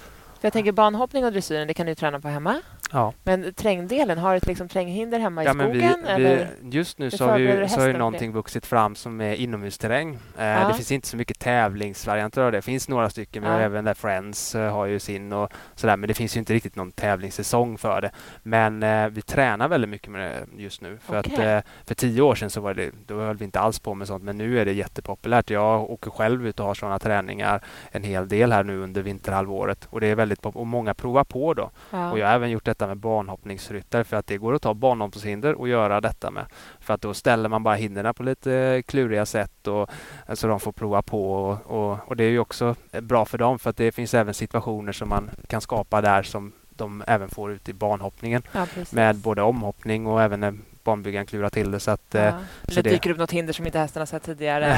För 0.45 0.47
jag 0.47 0.53
tänker 0.53 0.73
banhoppning 0.73 1.25
och 1.25 1.33
dressyren, 1.33 1.69
det 1.69 1.75
kan 1.75 1.87
du 1.87 1.95
träna 1.95 2.21
på 2.21 2.29
hemma. 2.29 2.61
Ja. 2.95 3.13
Men 3.23 3.55
trängdelen, 3.55 4.19
har 4.19 4.31
du 4.31 4.37
ett 4.37 4.47
liksom 4.47 4.69
tränghinder 4.69 5.19
hemma 5.19 5.43
i 5.43 5.47
skogen? 5.47 5.71
Vi, 5.73 6.13
eller? 6.13 6.49
Vi, 6.63 6.77
just 6.77 6.99
nu 6.99 7.11
så 7.11 7.27
har, 7.27 7.39
vi, 7.39 7.69
så 7.69 7.81
har 7.81 7.87
ju 7.87 7.99
någonting 7.99 8.33
vuxit 8.33 8.67
fram 8.67 8.95
som 8.95 9.21
är 9.21 9.35
inomhusterräng. 9.35 10.19
Eh, 10.39 10.45
ja. 10.45 10.69
Det 10.69 10.75
finns 10.75 10.93
inte 10.93 11.09
så 11.09 11.17
mycket 11.17 11.39
tävlingsvarianter 11.39 12.43
av 12.43 12.53
det. 12.53 12.59
Det 12.59 12.63
finns 12.63 12.89
några 12.89 13.11
stycken, 13.11 13.45
har 13.45 13.61
även 13.61 13.85
där 13.85 13.95
Friends 13.95 14.55
eh, 14.55 14.73
har 14.73 14.87
ju 14.87 14.99
sin 14.99 15.33
och 15.33 15.53
sådär. 15.75 15.97
Men 15.97 16.09
det 16.09 16.15
finns 16.15 16.37
ju 16.37 16.39
inte 16.39 16.55
riktigt 16.55 16.77
någon 16.77 16.93
tävlingssäsong 16.93 17.79
för 17.79 18.01
det. 18.01 18.11
Men 18.43 18.83
eh, 18.83 19.09
vi 19.09 19.23
tränar 19.23 19.69
väldigt 19.69 19.91
mycket 19.91 20.11
med 20.11 20.21
det 20.21 20.63
just 20.63 20.81
nu. 20.81 20.99
För 21.03 21.19
okay. 21.19 21.33
att 21.35 21.65
eh, 21.65 21.71
för 21.87 21.95
tio 21.95 22.23
år 22.23 22.35
sedan 22.35 22.51
så 22.51 22.61
var 22.61 22.75
det, 22.75 22.91
då 23.07 23.21
höll 23.21 23.37
vi 23.37 23.45
inte 23.45 23.61
alls 23.61 23.79
på 23.79 23.95
med 23.95 24.07
sånt. 24.07 24.25
Men 24.25 24.39
nu 24.39 24.61
är 24.61 24.65
det 24.65 24.73
jättepopulärt. 24.73 25.51
Jag 25.51 25.91
åker 25.91 26.11
själv 26.11 26.47
ut 26.47 26.61
och 26.61 26.67
har 26.67 26.75
sådana 26.75 26.99
träningar 26.99 27.65
en 27.91 28.05
hel 28.05 28.29
del 28.29 28.53
här 28.53 28.65
nu 28.65 28.79
under 28.79 29.03
vinterhalvåret. 29.03 29.89
Och 29.91 30.01
det 30.01 30.07
är 30.07 30.15
väldigt 30.15 30.47
och 30.47 30.67
många 30.67 30.95
provar 30.95 31.25
på 31.25 31.55
då. 31.55 31.71
Ja. 31.91 32.13
Och 32.13 32.19
jag 32.19 32.27
har 32.27 32.35
även 32.35 32.51
gjort 32.51 32.65
detta 32.65 32.84
med 32.87 32.97
banhoppningsryttare 32.97 34.05
för 34.05 34.17
att 34.17 34.27
det 34.27 34.37
går 34.37 34.55
att 34.55 34.63
ta 34.63 34.75
banhoppningshinder 34.75 35.55
och 35.55 35.69
göra 35.69 36.01
detta 36.01 36.31
med. 36.31 36.47
För 36.81 36.95
att 36.95 37.01
då 37.01 37.15
ställer 37.15 37.49
man 37.49 37.63
bara 37.63 37.75
hindren 37.75 38.15
på 38.15 38.23
lite 38.23 38.83
kluriga 38.87 39.27
sätt 39.27 39.67
och 39.67 39.91
så 40.35 40.47
de 40.47 40.61
får 40.61 40.73
prova 40.73 41.03
på 41.03 41.33
och, 41.33 41.67
och, 41.67 41.99
och 42.09 42.17
det 42.17 42.25
är 42.25 42.31
ju 42.31 42.39
också 42.39 42.75
bra 43.01 43.25
för 43.25 43.39
dem 43.39 43.59
för 43.59 43.71
att 43.71 43.77
det 43.77 43.93
finns 43.93 44.15
även 44.15 44.35
situationer 44.35 44.93
som 44.93 45.09
man 45.09 45.31
kan 45.47 45.61
skapa 45.61 46.01
där 46.01 46.23
som 46.23 46.53
de 46.77 47.05
även 47.07 47.29
får 47.29 47.53
ut 47.53 47.69
i 47.69 47.73
banhoppningen 47.73 48.43
ja, 48.53 48.67
med 48.91 49.17
både 49.17 49.43
omhoppning 49.43 50.07
och 50.07 50.23
även 50.23 50.63
banbyggaren 50.85 51.27
klurar 51.27 51.51
till 51.51 51.71
det. 51.71 51.81
Så 51.81 51.91
att, 51.91 52.07
ja. 52.11 52.21
Eh, 52.21 52.35
så 52.69 52.83
det 52.83 52.91
dyker 52.91 53.11
upp 53.11 53.19
något 53.19 53.31
hinder 53.31 53.53
som 53.53 53.67
inte 53.67 53.79
hästen 53.79 54.01
har 54.01 54.07
sett 54.07 54.23
tidigare. 54.23 54.77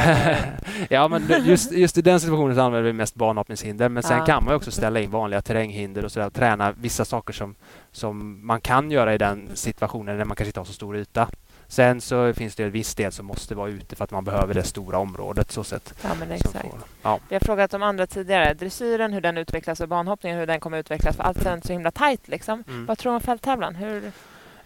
ja, 0.91 1.09
men 1.09 1.45
just, 1.45 1.73
just 1.73 1.99
i 1.99 2.03
den 2.03 2.21
situationen 2.21 2.55
så 2.55 2.61
använder 2.61 2.87
vi 2.87 2.93
mest 2.93 3.15
banhoppningshinder. 3.15 3.89
Men 3.89 4.03
sen 4.03 4.19
ja. 4.19 4.25
kan 4.25 4.45
man 4.45 4.55
också 4.55 4.71
ställa 4.71 5.01
in 5.01 5.11
vanliga 5.11 5.43
terränghinder 5.43 6.05
och, 6.05 6.13
så 6.13 6.21
där, 6.21 6.31
träna 6.31 6.73
vissa 6.73 7.05
saker 7.05 7.33
som, 7.33 7.55
som 7.93 8.47
man 8.47 8.61
kan 8.61 8.91
göra 8.91 9.15
i 9.15 9.19
den 9.19 9.49
situationen 9.55 10.19
när 10.19 10.25
man 10.25 10.37
kanske 10.37 10.49
inte 10.49 10.61
har 10.61 10.65
så 10.65 10.73
stor 10.73 10.97
yta. 10.97 11.29
Sen 11.69 12.01
så 12.01 12.35
finns 12.35 12.55
det 12.55 12.65
en 12.65 12.71
viss 12.71 12.95
del 12.95 13.13
som 13.13 13.27
måste 13.27 13.55
vara 13.55 13.69
ute 13.69 13.97
för 13.97 14.05
att 14.05 14.11
man 14.11 14.25
behöver 14.25 14.55
det 14.55 14.63
stora 14.63 14.99
området. 14.99 15.53
Så 15.53 15.65
sätt. 15.65 15.95
Ja, 16.03 16.09
men 16.19 16.31
exakt. 16.31 16.71
Får, 16.71 16.81
ja. 17.03 17.21
Vi 17.29 17.35
har 17.35 17.41
frågat 17.41 17.75
om 17.75 17.83
andra 17.83 18.07
tidigare. 18.07 18.55
Dressyren, 18.55 19.13
hur 19.13 19.21
den 19.21 19.39
utvecklas 19.39 19.81
och 19.81 19.89
banhoppningen, 19.89 20.39
hur 20.39 20.47
den 20.47 20.61
kommer 20.61 20.79
utvecklas. 20.79 21.17
För 21.17 21.23
allt 21.23 21.47
är 21.47 21.61
så 21.65 21.73
himla 21.73 21.91
tajt. 21.91 22.29
Liksom. 22.29 22.65
Mm. 22.69 22.87
Vad 22.87 22.99
tror 22.99 23.13
du 23.13 23.17
om 23.17 23.21
fälttävlan? 23.21 23.75
Hur... 23.75 24.13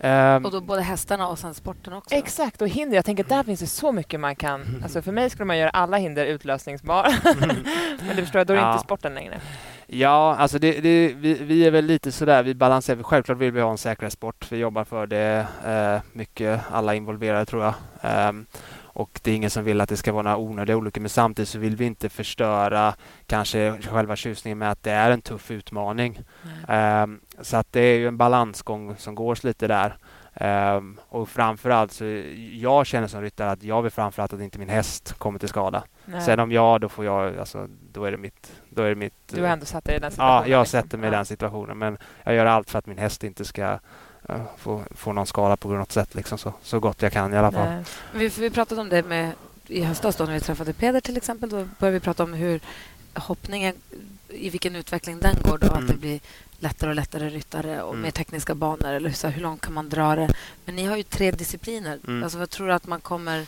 Um, 0.02 0.44
och 0.44 0.50
då 0.50 0.60
både 0.60 0.82
hästarna 0.82 1.28
och 1.28 1.38
sen 1.38 1.54
sporten 1.54 1.92
också? 1.92 2.14
Exakt, 2.14 2.62
och 2.62 2.68
hinder. 2.68 2.96
Jag 2.96 3.04
tänker 3.04 3.24
att 3.24 3.28
där 3.28 3.42
finns 3.42 3.60
det 3.60 3.66
så 3.66 3.92
mycket 3.92 4.20
man 4.20 4.36
kan... 4.36 4.80
Alltså 4.82 5.02
för 5.02 5.12
mig 5.12 5.30
skulle 5.30 5.44
man 5.44 5.58
göra 5.58 5.70
alla 5.70 5.96
hinder 5.96 6.26
utlösningsbara. 6.26 7.08
Men 8.06 8.16
du 8.16 8.22
förstår, 8.22 8.44
då 8.44 8.52
är 8.52 8.56
det 8.56 8.62
ja. 8.62 8.72
inte 8.72 8.84
sporten 8.84 9.14
längre. 9.14 9.40
Ja, 9.86 10.36
alltså 10.36 10.58
det, 10.58 10.80
det, 10.80 11.14
vi, 11.16 11.34
vi, 11.34 11.66
är 11.66 11.70
väl 11.70 11.84
lite 11.84 12.12
sådär, 12.12 12.42
vi 12.42 12.54
balanserar. 12.54 13.02
Självklart 13.02 13.38
vill 13.38 13.52
vi 13.52 13.60
ha 13.60 13.70
en 13.70 13.78
säkrare 13.78 14.10
sport. 14.10 14.46
Vi 14.52 14.56
jobbar 14.56 14.84
för 14.84 15.06
det 15.06 15.46
eh, 15.66 16.00
mycket, 16.12 16.60
alla 16.70 16.94
involverade 16.94 17.44
tror 17.44 17.62
jag. 17.64 17.74
Um, 18.28 18.46
och 18.92 19.20
det 19.22 19.31
är 19.31 19.35
ingen 19.35 19.50
som 19.50 19.64
vill 19.64 19.81
att 19.81 19.88
det 19.88 19.96
ska 19.96 20.12
vara 20.12 20.22
några 20.22 20.37
onödiga 20.37 20.76
olyckor 20.76 21.00
men 21.00 21.11
samtidigt 21.11 21.48
så 21.48 21.59
vill 21.59 21.76
vi 21.76 21.85
inte 21.85 22.09
förstöra 22.09 22.94
kanske 23.26 23.79
själva 23.83 24.16
tjusningen 24.16 24.59
med 24.59 24.70
att 24.70 24.83
det 24.83 24.90
är 24.90 25.11
en 25.11 25.22
tuff 25.22 25.50
utmaning. 25.50 26.20
Um, 26.68 27.20
så 27.40 27.57
att 27.57 27.72
det 27.72 27.81
är 27.81 27.98
ju 27.98 28.09
en 28.09 28.16
balansgång 28.16 28.96
som 28.96 29.14
går 29.14 29.38
lite 29.42 29.66
där. 29.66 29.96
Um, 30.40 31.00
och 31.09 31.29
framförallt 31.29 31.92
så 31.92 32.05
jag 32.53 32.87
känner 32.87 33.09
som 33.09 33.22
ryttare 33.22 33.50
att 33.50 33.62
jag 33.62 33.83
vill 33.83 33.90
framförallt 33.90 34.33
att 34.33 34.40
inte 34.40 34.59
min 34.59 34.68
häst 34.68 35.12
kommer 35.12 35.38
till 35.38 35.48
skada. 35.48 35.83
Nej. 36.05 36.22
Sen 36.22 36.40
om 36.40 36.53
jag, 36.53 36.81
då 36.81 36.88
får 36.88 37.05
jag, 37.05 37.38
alltså, 37.38 37.68
då 37.92 38.05
är 38.05 38.11
det 38.11 38.16
mitt, 38.16 38.53
då 38.68 38.83
är 38.83 38.88
det 38.88 38.94
mitt... 38.94 39.14
Du 39.26 39.42
har 39.42 39.48
ändå 39.48 39.66
satt 39.66 39.85
dig 39.85 39.96
i 39.96 39.98
den 39.98 40.11
situationen? 40.11 40.37
Ja, 40.37 40.46
jag 40.46 40.61
liksom. 40.61 40.81
sätter 40.81 40.98
mig 40.98 41.09
i 41.09 41.11
den 41.11 41.24
situationen. 41.24 41.79
Men 41.79 41.98
jag 42.24 42.35
gör 42.35 42.46
allt 42.46 42.70
för 42.70 42.79
att 42.79 42.87
min 42.87 42.98
häst 42.98 43.24
inte 43.24 43.44
ska 43.44 43.79
få, 44.58 44.84
få 44.90 45.12
någon 45.12 45.26
skada 45.26 45.56
på 45.56 45.68
något 45.68 45.92
sätt, 45.92 46.14
liksom, 46.14 46.38
så, 46.38 46.52
så 46.62 46.80
gott 46.80 47.02
jag 47.02 47.12
kan 47.12 47.34
i 47.34 47.36
alla 47.36 47.52
fall. 47.52 47.84
Vi, 48.14 48.28
vi 48.28 48.50
pratade 48.50 48.80
om 48.80 48.88
det 48.88 49.02
med 49.02 49.32
i 49.66 49.82
höstas 49.82 50.16
då 50.16 50.24
när 50.24 50.32
vi 50.32 50.40
träffade 50.40 50.72
Peder 50.72 51.00
till 51.00 51.16
exempel. 51.16 51.50
Då 51.50 51.68
började 51.78 51.98
vi 51.98 52.00
prata 52.00 52.24
om 52.24 52.32
hur 52.32 52.60
hoppningen, 53.14 53.74
i 54.28 54.50
vilken 54.50 54.76
utveckling 54.76 55.18
den 55.20 55.36
går. 55.42 55.58
Då, 55.58 55.66
mm. 55.66 55.78
Att 55.78 55.88
det 55.88 55.96
blir 55.96 56.20
lättare 56.58 56.90
och 56.90 56.96
lättare 56.96 57.28
ryttare 57.28 57.82
och 57.82 57.92
mm. 57.92 58.02
mer 58.02 58.10
tekniska 58.10 58.54
banor. 58.54 58.92
Eller 58.92 59.10
så, 59.10 59.28
hur 59.28 59.42
långt 59.42 59.60
kan 59.60 59.74
man 59.74 59.88
dra 59.88 60.16
det? 60.16 60.28
Men 60.64 60.76
ni 60.76 60.84
har 60.84 60.96
ju 60.96 61.02
tre 61.02 61.30
discipliner. 61.30 61.98
Mm. 62.06 62.22
Alltså, 62.22 62.38
vad 62.38 62.50
tror 62.50 62.66
du 62.66 62.72
att 62.72 62.86
man 62.86 63.00
kommer... 63.00 63.46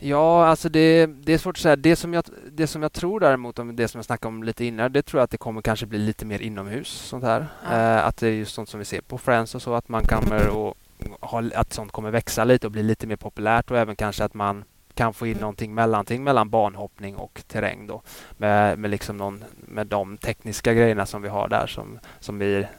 Ja, 0.00 0.46
alltså 0.46 0.68
det, 0.68 1.06
det, 1.06 1.32
är 1.32 1.38
svårt 1.38 1.56
att 1.56 1.62
säga. 1.62 1.76
Det 1.76 1.96
som, 1.96 2.14
jag, 2.14 2.24
det 2.52 2.66
som 2.66 2.82
jag 2.82 2.92
tror 2.92 3.20
däremot, 3.20 3.58
om 3.58 3.76
det 3.76 3.88
som 3.88 3.98
jag 3.98 4.04
snackade 4.04 4.28
om 4.28 4.42
lite 4.42 4.64
innan, 4.64 4.92
det 4.92 5.02
tror 5.02 5.20
jag 5.20 5.24
att 5.24 5.30
det 5.30 5.38
kommer 5.38 5.62
kanske 5.62 5.86
bli 5.86 5.98
lite 5.98 6.26
mer 6.26 6.42
inomhus. 6.42 6.88
sånt 6.88 7.24
här. 7.24 7.46
Ja. 7.64 7.76
Eh, 7.76 8.06
att 8.06 8.16
det 8.16 8.28
är 8.28 8.32
just 8.32 8.54
sånt 8.54 8.68
som 8.68 8.78
vi 8.78 8.84
ser 8.84 9.00
på 9.00 9.18
Friends 9.18 9.54
och 9.54 9.62
så, 9.62 9.74
att 9.74 9.88
man 9.88 10.02
kommer 10.02 10.48
och 10.48 10.76
ha, 11.20 11.42
att 11.54 11.72
sånt 11.72 11.92
kommer 11.92 12.10
växa 12.10 12.44
lite 12.44 12.66
och 12.66 12.70
bli 12.70 12.82
lite 12.82 13.06
mer 13.06 13.16
populärt 13.16 13.70
och 13.70 13.78
även 13.78 13.96
kanske 13.96 14.24
att 14.24 14.34
man 14.34 14.64
kan 14.94 15.14
få 15.14 15.26
in 15.26 15.36
någonting 15.36 15.74
mellanting 15.74 16.24
mellan 16.24 16.50
banhoppning 16.50 17.16
och 17.16 17.42
terräng 17.46 17.86
då. 17.86 18.02
Med, 18.36 18.78
med, 18.78 18.90
liksom 18.90 19.16
någon, 19.16 19.44
med 19.56 19.86
de 19.86 20.16
tekniska 20.16 20.74
grejerna 20.74 21.06
som 21.06 21.22
vi 21.22 21.28
har 21.28 21.48
där 21.48 21.66
som, 21.66 21.98
som 22.20 22.38
blir 22.38 22.70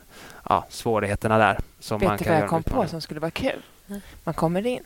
ja, 0.49 0.65
svårigheterna 0.69 1.37
där. 1.37 1.57
Som 1.79 1.99
Vet 1.99 2.09
man 2.09 2.17
du 2.17 2.29
vad 2.29 2.37
jag 2.39 2.49
kom 2.49 2.63
på 2.63 2.87
som 2.87 3.01
skulle 3.01 3.19
vara 3.19 3.31
kul? 3.31 3.61
Man 4.23 4.33
kommer 4.33 4.65
in, 4.65 4.83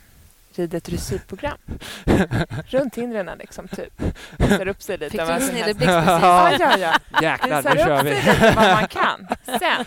rider 0.58 0.78
ett 0.78 0.84
dressyrprogram 0.84 1.58
runt 2.66 2.94
hindren 2.94 3.38
liksom, 3.38 3.68
typ. 3.68 4.02
Visar 4.38 4.68
upp 4.68 4.82
sig 4.82 4.98
lite. 4.98 5.10
Fick 5.10 5.26
du 5.26 5.32
en 5.32 5.40
snilleblixt 5.40 5.92
Ja, 5.92 6.52
ja, 6.58 6.78
ja. 6.78 6.94
Jäklar, 7.22 7.74
nu 7.74 7.80
kör 7.80 8.02
vi. 8.02 8.54
vad 8.56 8.70
man 8.70 8.88
kan. 8.88 9.28
Sen 9.44 9.84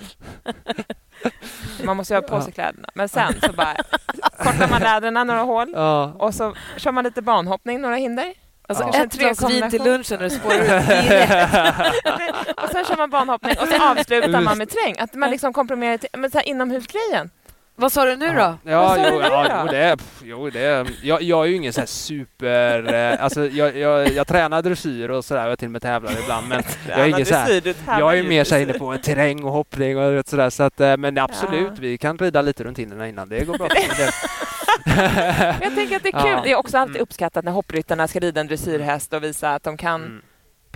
man 1.84 1.98
måste 1.98 2.14
ju 2.14 2.20
ha 2.20 2.28
på 2.28 2.42
sig 2.42 2.54
kläderna. 2.54 2.90
Men 2.94 3.10
sen 3.10 3.34
så 3.42 3.54
bara 3.54 3.76
kortar 4.38 4.70
man 4.70 4.82
läderna 4.82 5.24
några 5.24 5.42
hål 5.42 5.72
ja. 5.74 6.16
och 6.20 6.34
så 6.34 6.56
kör 6.78 6.92
man 6.92 7.04
lite 7.04 7.22
banhoppning, 7.22 7.82
några 7.82 7.96
hinder. 7.96 8.34
Alltså 8.70 8.90
ja. 8.94 9.04
ett 9.04 9.14
glas 9.14 9.50
vin 9.50 9.70
till 9.70 9.84
lunchen 9.84 10.26
och 10.26 10.32
spårar 10.32 10.78
Och 12.64 12.70
sen 12.70 12.86
kör 12.86 12.98
man 12.98 13.10
banhoppning 13.10 13.56
och 13.62 13.68
så 13.68 13.84
avslutar 13.84 14.42
man 14.42 14.58
med 14.58 14.70
träng. 14.70 14.96
Att 15.00 15.14
man 15.14 15.32
liksom 15.32 15.54
komprimerar 15.54 15.98
till, 15.98 16.10
men 16.18 16.32
så 16.32 16.38
här 16.38 16.48
inomhusgrejen. 16.48 17.30
Vad 17.80 17.92
sa 17.92 18.06
du 18.06 18.16
nu 18.16 18.28
då? 18.28 18.58
Ja, 18.64 18.98
jo, 18.98 19.22
ja, 19.22 19.66
jo, 19.66 19.72
det, 19.72 19.98
jo, 20.24 20.50
det 20.50 20.86
jag, 21.02 21.22
jag 21.22 21.46
är 21.46 21.50
ju 21.50 21.56
ingen 21.56 21.74
så 21.74 21.82
super... 21.86 22.94
Eh, 22.94 23.24
alltså, 23.24 23.48
jag, 23.48 23.78
jag, 23.78 24.12
jag 24.12 24.28
tränar 24.28 24.62
dressyr 24.62 25.10
och 25.10 25.26
sådär, 25.26 25.48
jag 25.48 25.60
till 25.60 25.68
och 25.68 25.72
med 25.72 25.82
tävlar 25.82 26.12
ibland, 26.24 26.48
men 26.48 26.64
jag 26.90 27.00
är 27.00 27.08
ingen 27.08 27.26
så 27.26 27.36
här, 27.36 27.76
Jag 27.86 28.20
är 28.20 28.24
mer 28.24 28.44
så 28.44 28.58
inne 28.58 28.74
på 28.74 28.98
terräng 28.98 29.44
och 29.44 29.52
hoppning 29.52 29.98
och 29.98 30.28
sådär, 30.28 30.50
så 30.50 30.64
att, 30.64 30.80
eh, 30.80 30.98
men 30.98 31.18
absolut, 31.18 31.68
ja. 31.68 31.76
vi 31.80 31.98
kan 31.98 32.18
rida 32.18 32.42
lite 32.42 32.64
runt 32.64 32.80
hinderna 32.80 33.08
innan, 33.08 33.30
det 33.30 33.46
går 33.46 33.58
bra. 33.58 33.68
jag 35.62 35.76
tänker 35.76 35.96
att 35.96 36.04
det 36.04 36.10
är 36.10 36.22
kul. 36.22 36.32
Ja. 36.32 36.42
Det 36.44 36.52
är 36.52 36.56
också 36.56 36.78
alltid 36.78 36.96
mm. 36.96 37.04
uppskattat 37.04 37.46
när 37.46 37.52
hoppryttarna 37.52 38.08
ska 38.08 38.20
rida 38.20 38.42
en 38.42 38.48
dressyrhäst 38.48 39.14
och 39.14 39.24
visa 39.24 39.54
att 39.54 39.64
de 39.64 39.78
kan 39.78 40.02
mm 40.02 40.22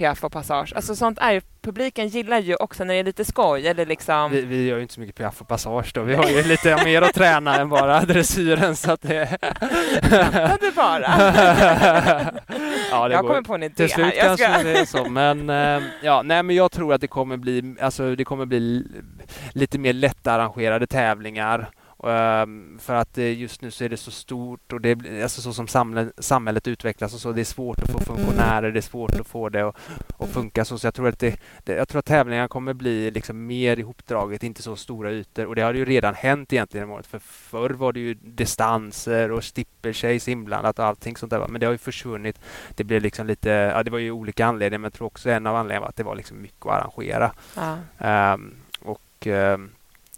piaff 0.02 0.24
och 0.24 0.32
passage. 0.32 0.74
Alltså 0.76 0.96
sånt 0.96 1.18
är 1.22 1.42
publiken 1.62 2.08
gillar 2.08 2.40
ju 2.40 2.56
också 2.56 2.84
när 2.84 2.94
det 2.94 3.00
är 3.00 3.04
lite 3.04 3.26
skoj 3.26 3.68
eller 3.68 3.86
liksom... 3.86 4.32
Vi, 4.32 4.42
vi 4.42 4.68
gör 4.68 4.76
ju 4.76 4.82
inte 4.82 4.94
så 4.94 5.00
mycket 5.00 5.16
piaff 5.16 5.42
och 5.42 5.48
passage 5.48 5.92
då. 5.94 6.02
Vi 6.02 6.16
har 6.16 6.30
ju 6.30 6.44
lite 6.44 6.84
mer 6.84 7.02
att 7.02 7.14
träna 7.14 7.56
än 7.56 7.70
bara 7.70 8.02
dressyren 8.02 8.76
så 8.76 8.92
att 8.92 9.02
det... 9.02 9.38
det 10.62 10.76
bara? 10.76 11.02
ja, 12.92 13.08
det 13.08 13.14
jag 13.14 13.28
kommer 13.28 13.42
på 13.42 13.56
en 13.56 13.64
idé 13.64 13.76
Till 13.76 13.90
slut 13.90 14.06
här. 14.06 14.28
kanske 14.28 14.54
ska... 14.54 14.64
det 14.64 14.80
är 14.80 14.86
så, 14.86 15.10
men 15.10 15.50
äh, 15.50 15.82
ja, 16.02 16.22
nej 16.22 16.44
men 16.44 16.56
jag 16.56 16.72
tror 16.72 16.94
att 16.94 17.02
det 17.02 17.08
kommer 17.08 17.38
bli, 17.38 17.76
alltså 17.82 18.16
det 18.16 18.26
kommer 18.26 18.46
bli 18.46 18.88
lite 19.54 19.80
mer 19.80 19.94
lättarrangerade 19.94 20.88
tävlingar 20.88 21.70
för 22.80 22.94
att 22.94 23.18
uh, 23.18 23.34
just 23.34 23.62
nu 23.62 23.72
så 23.72 23.84
är 23.84 23.90
det 23.90 23.98
så 23.98 24.12
stort 24.12 24.74
och 24.74 24.82
det 24.82 24.90
är 24.90 25.24
alltså 25.24 25.42
så 25.42 25.54
som 25.54 25.68
samhället, 26.18 26.68
utvecklas 26.68 27.14
och 27.14 27.20
så. 27.20 27.32
Det 27.32 27.42
är 27.42 27.46
svårt 27.46 27.80
att 27.80 27.92
få 27.92 28.00
funktionärer, 28.00 28.72
det 28.72 28.80
är 28.80 28.82
svårt 28.82 29.20
att 29.20 29.28
få 29.28 29.50
det 29.50 29.68
att, 29.68 29.76
att 30.18 30.30
funka 30.30 30.66
så. 30.66 30.78
så 30.78 30.88
jag, 30.88 30.94
tror 30.94 31.08
att 31.08 31.20
det, 31.20 31.40
jag 31.66 31.88
tror 31.88 32.00
att 32.00 32.06
tävlingarna 32.06 32.48
kommer 32.48 32.74
bli 32.74 33.12
liksom 33.12 33.46
mer 33.48 33.80
ihopdraget, 33.80 34.44
inte 34.44 34.62
så 34.62 34.76
stora 34.76 35.12
ytor. 35.12 35.46
Och 35.46 35.56
det 35.56 35.62
har 35.62 35.74
ju 35.74 35.86
redan 35.86 36.16
hänt 36.16 36.54
egentligen 36.54 37.04
För 37.04 37.20
förr 37.20 37.70
var 37.70 37.94
det 37.94 38.00
ju 38.00 38.14
distanser 38.14 39.32
och 39.32 39.44
steeplechase 39.44 40.32
inblandat 40.32 40.80
och 40.80 40.86
allting 40.86 41.18
sånt 41.18 41.30
där. 41.30 41.48
Men 41.48 41.60
det 41.60 41.66
har 41.66 41.72
ju 41.72 41.78
försvunnit. 41.78 42.40
Det 42.76 42.84
blev 42.84 43.02
liksom 43.02 43.28
lite, 43.28 43.50
ja 43.50 43.84
det 43.84 43.92
var 43.92 44.00
ju 44.00 44.12
olika 44.12 44.46
anledningar 44.46 44.80
men 44.80 44.84
jag 44.84 44.94
tror 44.94 45.08
också 45.08 45.30
en 45.30 45.48
av 45.48 45.56
anledningarna 45.56 45.82
var 45.82 45.90
att 45.90 45.96
det 45.96 46.04
var 46.04 46.16
liksom 46.16 46.42
mycket 46.42 46.66
att 46.66 46.72
arrangera. 46.72 47.32
Ja. 47.56 48.34
Um, 48.34 48.56
och 48.82 49.28
um, 49.28 49.72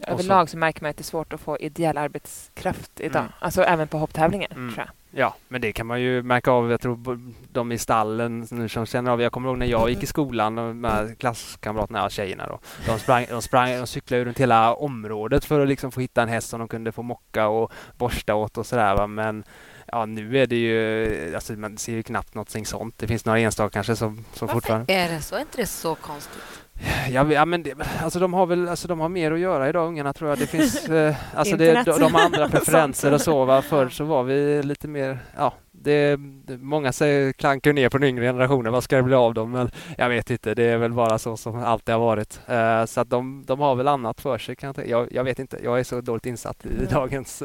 Överlag 0.08 0.50
så 0.50 0.58
märker 0.58 0.82
man 0.82 0.90
att 0.90 0.98
det 0.98 1.02
är 1.02 1.04
svårt 1.04 1.34
att 1.34 1.42
få 1.42 1.58
ideell 1.58 1.98
arbetskraft 1.98 3.00
idag. 3.00 3.22
Mm. 3.22 3.34
Alltså 3.40 3.64
även 3.64 3.88
på 3.88 3.98
hopptävlingen, 3.98 4.52
mm. 4.52 4.74
tror 4.74 4.86
jag. 4.86 4.96
Ja, 5.16 5.36
men 5.48 5.62
det 5.62 5.74
kan 5.74 5.88
man 5.88 6.02
ju 6.02 6.24
märka 6.24 6.52
av. 6.52 6.72
Jag 6.72 6.82
tror 6.82 7.20
de 7.52 7.72
i 7.72 7.78
stallen 7.78 8.48
nu 8.52 8.70
som 8.70 8.86
känner 8.86 9.12
av. 9.12 9.22
Jag 9.22 9.32
kommer 9.32 9.50
ihåg 9.50 9.58
när 9.58 9.66
jag 9.66 9.90
gick 9.90 10.04
i 10.04 10.06
skolan 10.06 10.82
med 10.82 11.18
klasskamraterna, 11.20 12.10
tjejerna 12.10 12.48
då. 12.48 12.60
De, 12.86 13.00
sprang, 13.00 13.26
de, 13.30 13.42
sprang, 13.42 13.72
de 13.72 13.88
cyklade 13.88 14.26
runt 14.26 14.40
hela 14.40 14.74
området 14.74 15.46
för 15.46 15.60
att 15.60 15.68
liksom 15.68 15.92
få 15.92 16.00
hitta 16.00 16.22
en 16.22 16.30
häst 16.30 16.50
som 16.50 16.60
de 16.60 16.68
kunde 16.68 16.92
få 16.92 17.02
mocka 17.02 17.48
och 17.48 17.72
borsta 17.98 18.36
åt 18.36 18.58
och 18.58 18.66
sådär. 18.66 19.08
Men 19.08 19.44
ja, 19.88 20.06
nu 20.06 20.38
är 20.38 20.48
det 20.48 20.56
ju, 20.56 21.36
alltså 21.36 21.54
man 21.54 21.78
ser 21.78 21.94
ju 21.94 22.04
knappt 22.04 22.34
någonting 22.34 22.66
sånt. 22.66 22.98
Det 22.98 23.08
finns 23.08 23.26
några 23.26 23.40
enstaka 23.40 23.74
kanske 23.74 23.96
som, 23.96 24.16
som 24.34 24.48
Varför 24.48 24.54
fortfarande... 24.54 24.94
är 24.94 25.10
det 25.10 25.22
så? 25.22 25.36
Är 25.36 25.40
inte 25.40 25.58
det 25.58 25.68
så 25.68 25.96
konstigt? 25.96 26.63
Ja, 27.10 27.34
ja 27.34 27.46
men 27.46 27.64
det, 27.64 27.74
alltså 28.04 28.20
de 28.20 28.34
har 28.34 28.46
väl 28.46 28.70
alltså 28.70 28.88
de 28.88 29.00
har 29.00 29.10
mer 29.10 29.32
att 29.32 29.40
göra 29.40 29.70
idag 29.70 29.88
ungarna 29.88 30.14
tror 30.14 30.30
jag. 30.30 30.40
Det 30.40 30.48
finns 30.48 30.90
eh, 30.90 31.16
alltså 31.36 31.58
det, 31.58 31.84
de, 31.86 32.00
de 32.00 32.16
andra 32.16 32.50
preferenser 32.50 33.14
och 33.14 33.22
så. 33.22 33.46
Va? 33.46 33.62
Förr 33.62 33.90
så 33.90 34.04
var 34.04 34.24
vi 34.24 34.64
lite 34.64 34.88
mer, 34.88 35.20
ja, 35.38 35.54
det, 35.72 36.16
det, 36.46 36.58
många 36.58 36.92
säger 36.92 37.32
klankar 37.32 37.74
ner 37.74 37.90
på 37.90 37.98
den 37.98 38.10
yngre 38.10 38.26
generationen. 38.26 38.74
Vad 38.74 38.84
ska 38.84 38.96
det 38.96 39.04
bli 39.04 39.16
av 39.16 39.34
dem? 39.34 39.52
Men 39.52 39.72
jag 39.98 40.10
vet 40.10 40.30
inte. 40.30 40.56
Det 40.56 40.64
är 40.64 40.78
väl 40.78 40.94
bara 40.94 41.20
så 41.20 41.38
som 41.38 41.64
alltid 41.64 41.96
har 41.96 42.02
varit. 42.02 42.40
Uh, 42.50 42.86
så 42.86 43.02
att 43.02 43.10
de, 43.10 43.44
de 43.48 43.60
har 43.60 43.76
väl 43.76 43.88
annat 43.88 44.22
för 44.22 44.38
sig. 44.38 44.56
Kan 44.56 44.74
jag, 44.78 44.88
jag, 44.88 45.08
jag 45.12 45.24
vet 45.24 45.40
inte. 45.40 45.60
Jag 45.64 45.80
är 45.80 45.84
så 45.84 46.02
dåligt 46.02 46.26
insatt 46.26 46.66
i 46.66 46.86
dagens 46.86 47.44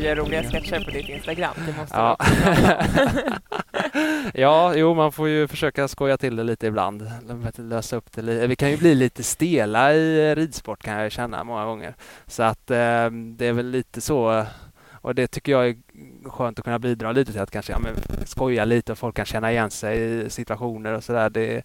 du 0.00 0.06
gör 0.06 0.16
roliga 0.16 0.42
sketcher 0.42 0.84
på 0.84 0.90
ditt 0.90 1.08
Instagram. 1.08 1.54
Det 1.66 1.76
måste 1.76 1.96
ja. 1.96 2.16
ja, 4.34 4.74
jo, 4.74 4.94
man 4.94 5.12
får 5.12 5.28
ju 5.28 5.48
försöka 5.48 5.88
skoja 5.88 6.16
till 6.16 6.36
det 6.36 6.44
lite 6.44 6.66
ibland. 6.66 7.10
Lösa 7.56 7.96
upp 7.96 8.12
det 8.12 8.46
Vi 8.46 8.56
kan 8.56 8.70
ju 8.70 8.76
bli 8.76 8.94
lite 8.94 9.22
stela 9.22 9.94
i 9.94 10.34
ridsport 10.34 10.82
kan 10.82 10.94
jag 10.94 11.12
känna 11.12 11.44
många 11.44 11.64
gånger. 11.64 11.94
Så 12.26 12.42
att 12.42 12.70
eh, 12.70 13.10
det 13.10 13.46
är 13.46 13.52
väl 13.52 13.70
lite 13.70 14.00
så 14.00 14.46
och 15.02 15.14
det 15.14 15.26
tycker 15.26 15.52
jag 15.52 15.68
är 15.68 15.76
skönt 16.24 16.58
att 16.58 16.64
kunna 16.64 16.78
bidra 16.78 17.12
lite 17.12 17.32
till 17.32 17.40
att 17.40 17.50
kanske 17.50 17.72
ja, 17.72 17.78
skoja 18.24 18.64
lite 18.64 18.92
och 18.92 18.98
folk 18.98 19.16
kan 19.16 19.24
känna 19.24 19.52
igen 19.52 19.70
sig 19.70 20.20
i 20.26 20.30
situationer 20.30 20.92
och 20.92 21.04
sådär. 21.04 21.30
Det, 21.30 21.62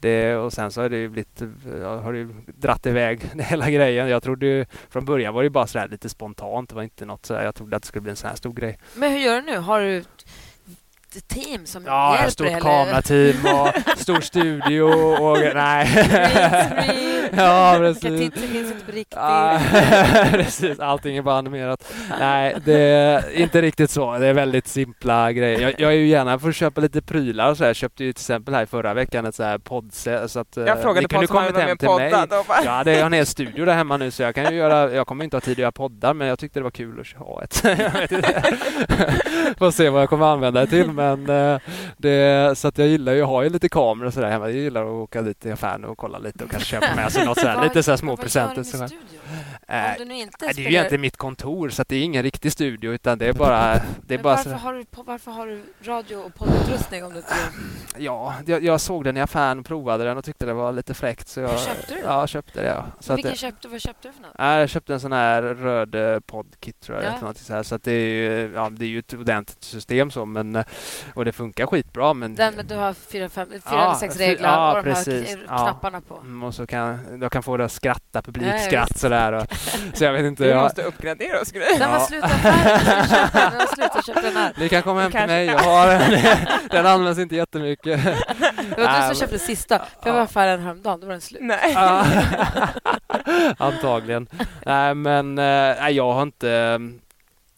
det, 0.00 0.36
och 0.36 0.52
sen 0.52 0.70
så 0.70 0.80
har 0.80 0.88
det 0.88 0.96
ju 0.96 1.08
blivit, 1.08 1.40
har 1.82 2.12
det 2.12 2.28
dratt 2.46 2.86
iväg 2.86 3.20
hela 3.38 3.70
grejen. 3.70 4.08
Jag 4.08 4.22
trodde 4.22 4.46
ju, 4.46 4.66
från 4.90 5.04
början 5.04 5.34
var 5.34 5.42
det 5.42 5.50
bara 5.50 5.66
så 5.66 5.86
lite 5.86 6.08
spontant. 6.08 6.68
Det 6.68 6.74
var 6.74 6.82
inte 6.82 7.06
något 7.06 7.26
så 7.26 7.34
jag 7.34 7.54
trodde 7.54 7.76
att 7.76 7.82
det 7.82 7.86
skulle 7.88 8.02
bli 8.02 8.10
en 8.10 8.16
sån 8.16 8.28
här 8.28 8.36
stor 8.36 8.52
grej. 8.52 8.78
Men 8.94 9.12
hur 9.12 9.18
gör 9.18 9.40
du 9.40 9.46
nu? 9.46 9.58
Har 9.58 9.80
du 9.80 10.04
team 11.26 11.66
som 11.66 11.84
ja, 11.86 12.18
hjälper 12.20 12.44
dig? 12.44 12.52
Ja, 12.52 12.58
stort 12.58 12.62
kamerateam 12.62 13.46
och 13.46 13.98
stor 13.98 14.20
studio 14.20 14.82
och 14.82 15.38
nej. 15.54 17.17
Ja, 17.36 17.74
precis. 17.78 18.02
Katitsen 18.02 18.48
finns 18.48 18.72
inte 18.72 18.84
på 18.84 18.92
riktigt. 18.92 19.18
Precis, 20.32 20.80
allting 20.80 21.16
är 21.16 21.22
bara 21.22 21.38
animerat. 21.38 21.92
Nej, 22.20 22.56
det 22.64 22.80
är 22.80 23.40
inte 23.40 23.62
riktigt 23.62 23.90
så. 23.90 24.18
Det 24.18 24.26
är 24.26 24.32
väldigt 24.32 24.68
simpla 24.68 25.32
grejer. 25.32 25.60
Jag, 25.60 25.74
jag 25.78 25.92
är 25.92 25.96
ju 25.96 26.06
gärna 26.06 26.38
för 26.38 26.48
att 26.48 26.56
köpa 26.56 26.80
lite 26.80 27.02
prylar 27.02 27.50
och 27.50 27.56
så 27.56 27.64
här. 27.64 27.68
Jag 27.68 27.76
köpte 27.76 28.04
ju 28.04 28.12
till 28.12 28.22
exempel 28.22 28.54
här 28.54 28.66
förra 28.66 28.94
veckan 28.94 29.26
ett 29.26 29.34
så 29.34 29.42
här 29.42 29.58
poddset. 29.58 30.30
Så 30.30 30.40
att, 30.40 30.56
jag 30.56 30.68
eh, 30.68 30.76
frågade 30.76 31.08
på 31.08 31.26
som 31.26 31.36
hem 31.36 31.78
till 31.78 31.88
mig. 31.88 32.12
Ja, 32.64 32.84
det 32.84 32.92
är 32.92 33.06
en 33.06 33.12
hel 33.12 33.26
studio 33.26 33.64
där 33.64 33.74
hemma 33.74 33.96
nu 33.96 34.10
så 34.10 34.22
jag 34.22 34.34
kan 34.34 34.52
ju 34.52 34.56
göra, 34.56 34.92
jag 34.92 35.06
kommer 35.06 35.24
inte 35.24 35.36
ha 35.36 35.40
tid 35.40 35.52
att 35.52 35.58
göra 35.58 35.72
poddar 35.72 36.14
men 36.14 36.28
jag 36.28 36.38
tyckte 36.38 36.60
det 36.60 36.64
var 36.64 36.70
kul 36.70 37.00
att 37.00 37.06
ha 37.26 37.42
ett. 37.42 37.54
Får 39.58 39.70
se 39.70 39.90
vad 39.90 40.02
jag 40.02 40.08
kommer 40.08 40.26
använda 40.26 40.60
det 40.60 40.66
till 40.66 40.92
men 40.92 41.30
eh, 41.30 41.58
det, 41.96 42.58
så 42.58 42.68
att 42.68 42.78
jag 42.78 42.88
gillar 42.88 43.12
ju, 43.12 43.18
jag 43.18 43.26
har 43.26 43.42
ju 43.42 43.48
lite 43.48 43.68
kameror 43.68 44.06
och 44.06 44.14
sådär 44.14 44.30
hemma. 44.30 44.50
Jag 44.50 44.58
gillar 44.58 44.82
att 44.82 44.88
åka 44.88 45.22
dit 45.22 45.40
till 45.40 45.52
affären 45.52 45.84
och 45.84 45.98
kolla 45.98 46.18
lite 46.18 46.44
och 46.44 46.50
kanske 46.50 46.68
köpa 46.68 46.86
med 46.96 47.12
sig 47.18 47.26
något 47.26 47.38
sådär, 47.38 47.62
lite 47.62 47.82
så 47.82 47.96
små 47.96 48.16
presenter. 48.16 48.62
Så 48.62 48.76
äh, 48.82 48.88
det 49.68 50.46
är 50.46 50.58
ju 50.58 50.66
egentligen 50.66 51.00
mitt 51.00 51.16
kontor 51.16 51.68
så 51.68 51.84
det 51.88 51.96
är 51.96 52.02
ingen 52.02 52.22
riktig 52.22 52.52
studio 52.52 52.92
utan 52.92 53.18
det 53.18 53.26
är 53.26 53.32
bara... 53.32 53.80
Det 54.06 54.14
är 54.14 54.18
bara 54.18 54.36
varför, 54.36 54.50
har 54.50 54.74
du, 54.74 54.84
varför 54.90 55.30
har 55.30 55.46
du 55.46 55.62
radio 55.82 56.16
och 56.16 56.34
poddutrustning 56.34 57.04
om 57.04 57.12
du 57.12 57.18
inte... 57.18 57.34
Ja, 57.96 58.34
jag, 58.46 58.64
jag, 58.64 58.80
såg 58.80 59.04
den 59.04 59.16
i 59.16 59.20
affären 59.20 59.58
och 59.58 59.66
provade 59.66 60.04
den 60.04 60.18
och 60.18 60.24
tyckte 60.24 60.46
det 60.46 60.52
var 60.52 60.72
lite 60.72 60.94
fräckt 60.94 61.28
så 61.28 61.40
jag... 61.40 61.60
köpte 61.60 61.94
du 61.94 62.00
Ja, 62.00 62.26
köpte 62.26 62.62
det 62.62 62.68
ja. 62.68 62.86
Så 63.00 63.14
Vilken 63.14 63.32
det, 63.32 63.38
köpte, 63.38 63.68
vad 63.68 63.80
köpte 63.80 64.08
du 64.08 64.12
för 64.12 64.22
något? 64.22 64.32
Jag 64.38 64.68
köpte 64.68 64.94
en 64.94 65.00
sån 65.00 65.12
här 65.12 65.42
röd 65.42 65.94
eh, 65.94 66.20
podkit 66.20 66.80
tror 66.80 67.02
jag. 67.02 67.12
Ja. 67.22 67.34
Så, 67.34 67.52
här, 67.52 67.62
så 67.62 67.74
att 67.74 67.82
det 67.82 67.92
är 67.92 68.08
ju, 68.08 68.52
ja, 68.54 68.70
det 68.70 68.84
är 68.84 68.88
ju 68.88 68.98
ett 68.98 69.14
ordentligt 69.14 69.64
system 69.64 70.10
så 70.10 70.24
men 70.24 70.56
eh, 70.56 70.64
och 71.14 71.24
det 71.24 71.32
funkar 71.32 71.66
skitbra 71.66 72.14
men... 72.14 72.34
Den 72.34 72.54
men 72.54 72.66
du 72.66 72.74
har 72.74 72.92
fyra, 72.92 73.28
fem, 73.28 73.48
fyra 73.50 73.60
ja, 73.64 73.96
sex 74.00 74.16
regler 74.16 74.48
ja, 74.48 74.70
och 74.70 74.84
de 74.84 74.94
precis. 74.94 75.28
här 75.28 75.46
knapparna 75.46 76.00
på. 76.00 76.16
Mm, 76.16 76.42
och 76.42 76.54
så 76.54 76.66
kan 76.66 76.98
jag 77.20 77.32
kan 77.32 77.42
få 77.42 77.56
det 77.56 77.64
att 77.64 77.72
skratta, 77.72 78.22
publikskratt 78.22 78.90
ja, 78.94 78.98
sådär. 78.98 79.32
Och, 79.32 79.46
så 79.94 80.04
jag 80.04 80.12
vet 80.12 80.24
inte. 80.24 80.42
Vi 80.42 80.50
jag... 80.50 80.62
måste 80.62 80.82
uppgradera 80.82 81.40
oss 81.40 81.52
grejer. 81.52 81.78
Den 81.78 81.90
var 81.90 82.00
slut 82.00 82.24
affären. 82.24 84.02
köpa 84.06 84.20
den 84.20 84.36
här. 84.36 84.52
Ni 84.58 84.68
kan 84.68 84.82
komma 84.82 85.00
hem 85.00 85.12
till 85.12 85.26
mig. 85.26 85.46
Jag 85.46 85.58
har 85.58 85.86
den. 85.86 86.20
den 86.70 86.86
används 86.86 87.18
inte 87.18 87.36
jättemycket. 87.36 88.04
Det 88.76 88.84
var 88.84 89.00
du 89.00 89.14
som 89.14 89.14
köpte 89.14 89.38
sista. 89.38 89.78
För 89.78 90.08
jag 90.08 90.12
var 90.12 90.20
i 90.20 90.24
affären 90.24 90.60
häromdagen. 90.60 91.00
Då 91.00 91.06
var 91.06 91.12
den 91.12 91.20
slut. 91.20 91.40
Nej. 91.42 91.76
Antagligen. 93.58 94.28
Nej, 94.66 94.94
men 94.94 95.38
äh, 95.38 95.88
jag 95.88 96.12
har 96.12 96.22
inte 96.22 96.80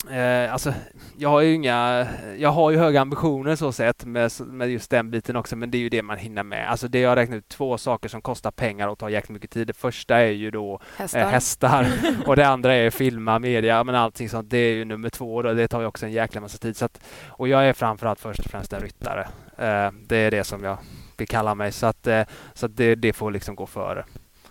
Eh, 0.08 0.52
alltså, 0.52 0.74
jag 1.16 1.28
har 1.28 1.40
ju 1.40 1.54
inga, 1.54 2.06
jag 2.38 2.50
har 2.50 2.70
ju 2.70 2.78
höga 2.78 3.00
ambitioner 3.00 3.56
så 3.56 3.72
sett 3.72 4.04
med, 4.04 4.32
med 4.46 4.70
just 4.70 4.90
den 4.90 5.10
biten 5.10 5.36
också, 5.36 5.56
men 5.56 5.70
det 5.70 5.78
är 5.78 5.80
ju 5.80 5.88
det 5.88 6.02
man 6.02 6.18
hinner 6.18 6.42
med. 6.42 6.70
Alltså 6.70 6.88
det 6.88 7.00
jag 7.00 7.16
räknat 7.16 7.36
ut 7.36 7.48
två 7.48 7.78
saker 7.78 8.08
som 8.08 8.22
kostar 8.22 8.50
pengar 8.50 8.88
och 8.88 8.98
tar 8.98 9.08
jäkligt 9.08 9.30
mycket 9.30 9.50
tid. 9.50 9.66
Det 9.66 9.72
första 9.72 10.16
är 10.16 10.30
ju 10.30 10.50
då 10.50 10.80
hästar, 10.96 11.20
eh, 11.20 11.28
hästar 11.28 11.86
och 12.26 12.36
det 12.36 12.46
andra 12.46 12.74
är 12.74 12.90
filma, 12.90 13.38
media, 13.38 13.84
men 13.84 13.94
allting 13.94 14.28
sånt. 14.28 14.50
Det 14.50 14.58
är 14.58 14.74
ju 14.74 14.84
nummer 14.84 15.10
två 15.10 15.34
och 15.34 15.56
det 15.56 15.68
tar 15.68 15.80
ju 15.80 15.86
också 15.86 16.06
en 16.06 16.12
jäkla 16.12 16.40
massa 16.40 16.58
tid. 16.58 16.76
Så 16.76 16.84
att, 16.84 17.00
och 17.28 17.48
jag 17.48 17.68
är 17.68 17.72
framförallt 17.72 18.20
först 18.20 18.40
och 18.40 18.50
främst 18.50 18.72
en 18.72 18.80
ryttare. 18.80 19.28
Eh, 19.58 19.92
det 20.06 20.16
är 20.16 20.30
det 20.30 20.44
som 20.44 20.64
jag 20.64 20.78
vill 21.16 21.28
kalla 21.28 21.54
mig, 21.54 21.72
så 21.72 21.86
att, 21.86 22.06
eh, 22.06 22.22
så 22.54 22.66
att 22.66 22.76
det, 22.76 22.94
det 22.94 23.12
får 23.12 23.30
liksom 23.30 23.54
gå 23.54 23.66
före. 23.66 24.04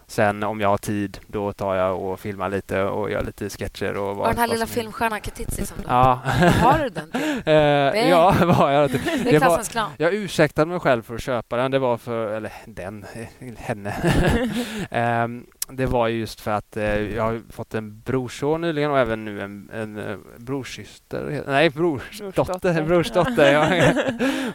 Sen 0.10 0.44
om 0.44 0.62
jag 0.62 0.70
har 0.70 0.78
tid, 0.78 1.20
då 1.28 1.54
tar 1.54 1.76
jag 1.76 2.02
och 2.02 2.20
filmar 2.20 2.50
lite 2.50 2.84
och 2.84 3.12
gör 3.12 3.24
lite 3.24 3.50
sketcher. 3.50 3.98
Och, 3.98 4.20
och 4.20 4.28
den 4.28 4.38
här 4.38 4.48
lilla 4.48 4.66
filmstjärnan 4.66 5.22
Katitzi 5.22 5.66
som 5.66 5.78
ja. 5.88 6.14
har 6.62 6.80
du 6.80 6.90
den 6.90 7.12
eh, 7.46 8.10
ja, 8.10 8.36
var 8.46 8.72
jag. 8.72 8.92
Det, 8.92 8.98
det 9.24 9.70
clown. 9.72 9.90
Jag 9.98 10.14
ursäktade 10.14 10.72
mig 10.72 10.80
själv 10.80 11.04
för 11.04 11.16
att 11.16 11.22
köpa 11.22 11.58
den. 11.58 11.72
Det 11.72 11.80
var 11.80 11.98
för, 11.98 12.28
eller 12.28 12.52
den, 12.66 13.06
henne. 13.58 13.94
um, 15.26 15.46
det 15.72 15.86
var 15.86 16.08
just 16.08 16.42
för 16.42 16.52
att 16.52 16.78
eh, 16.78 16.84
jag 16.84 17.24
har 17.24 17.42
fått 17.50 17.74
en 17.74 18.02
brorson 18.02 18.62
nyligen 18.62 18.92
och 18.92 19.00
även 19.00 19.26
nu 19.26 19.42
en, 19.42 19.70
en 19.74 19.98
uh, 19.98 20.18
brorsyster. 20.38 21.44
Nej, 21.48 21.70
brorsdotter. 21.70 22.84
brorsdotter. 22.84 23.52
Jag, 23.52 23.94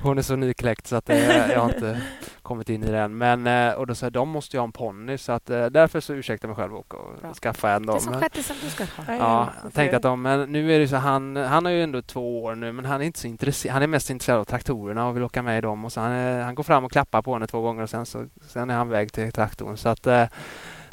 hon 0.02 0.18
är 0.18 0.22
så 0.22 0.36
nykläckt 0.36 0.86
så 0.86 0.96
att 0.96 1.10
eh, 1.10 1.50
jag 1.52 1.60
har 1.60 1.74
inte 1.74 2.00
kommit 2.44 2.68
in 2.68 2.84
i 2.84 2.90
den. 2.90 3.18
Men, 3.18 3.46
eh, 3.46 3.74
och 3.74 3.86
då 3.86 3.94
sa 3.94 4.06
jag, 4.06 4.12
de 4.12 4.28
måste 4.28 4.56
ju 4.56 4.60
ha 4.60 4.64
en 4.64 4.72
ponny 4.72 5.18
så 5.18 5.32
att 5.32 5.50
eh, 5.50 5.66
därför 5.66 6.00
så 6.00 6.14
ursäktar 6.14 6.48
jag 6.48 6.56
mig 6.56 6.64
själv 6.64 6.76
och, 6.76 6.94
och 6.94 7.36
skaffa 7.36 7.70
en. 7.70 7.86
Då. 7.86 7.92
Det 7.92 7.98
är 7.98 8.00
som 8.00 8.20
shetisen 8.20 8.56
du 8.62 8.70
ska 8.70 8.84
ha. 8.84 9.14
Ja, 9.18 9.48
jag 9.62 9.74
tänkte 9.74 9.96
att 9.96 10.02
de, 10.02 10.22
men 10.22 10.52
nu 10.52 10.74
är 10.74 10.78
det 10.78 10.88
så 10.88 10.96
han, 10.96 11.36
han 11.36 11.64
har 11.64 11.72
ju 11.72 11.82
ändå 11.82 12.02
två 12.02 12.42
år 12.44 12.54
nu 12.54 12.72
men 12.72 12.84
han 12.84 13.00
är 13.00 13.04
inte 13.04 13.18
så 13.18 13.26
intresserad. 13.26 13.72
Han 13.72 13.82
är 13.82 13.86
mest 13.86 14.10
intresserad 14.10 14.38
av 14.38 14.44
traktorerna 14.44 15.08
och 15.08 15.16
vill 15.16 15.22
åka 15.22 15.42
med 15.42 15.58
i 15.58 15.60
dem 15.60 15.84
och 15.84 15.92
så 15.92 16.00
han, 16.00 16.42
han 16.42 16.54
går 16.54 16.62
fram 16.62 16.84
och 16.84 16.92
klappar 16.92 17.22
på 17.22 17.32
henne 17.32 17.46
två 17.46 17.60
gånger 17.60 17.82
och 17.82 17.90
sen 17.90 18.06
så 18.06 18.26
sen 18.46 18.70
är 18.70 18.74
han 18.74 18.88
väg 18.88 19.12
till 19.12 19.32
traktorn. 19.32 19.76
Så 19.76 19.88
att 19.88 20.06
eh, 20.06 20.24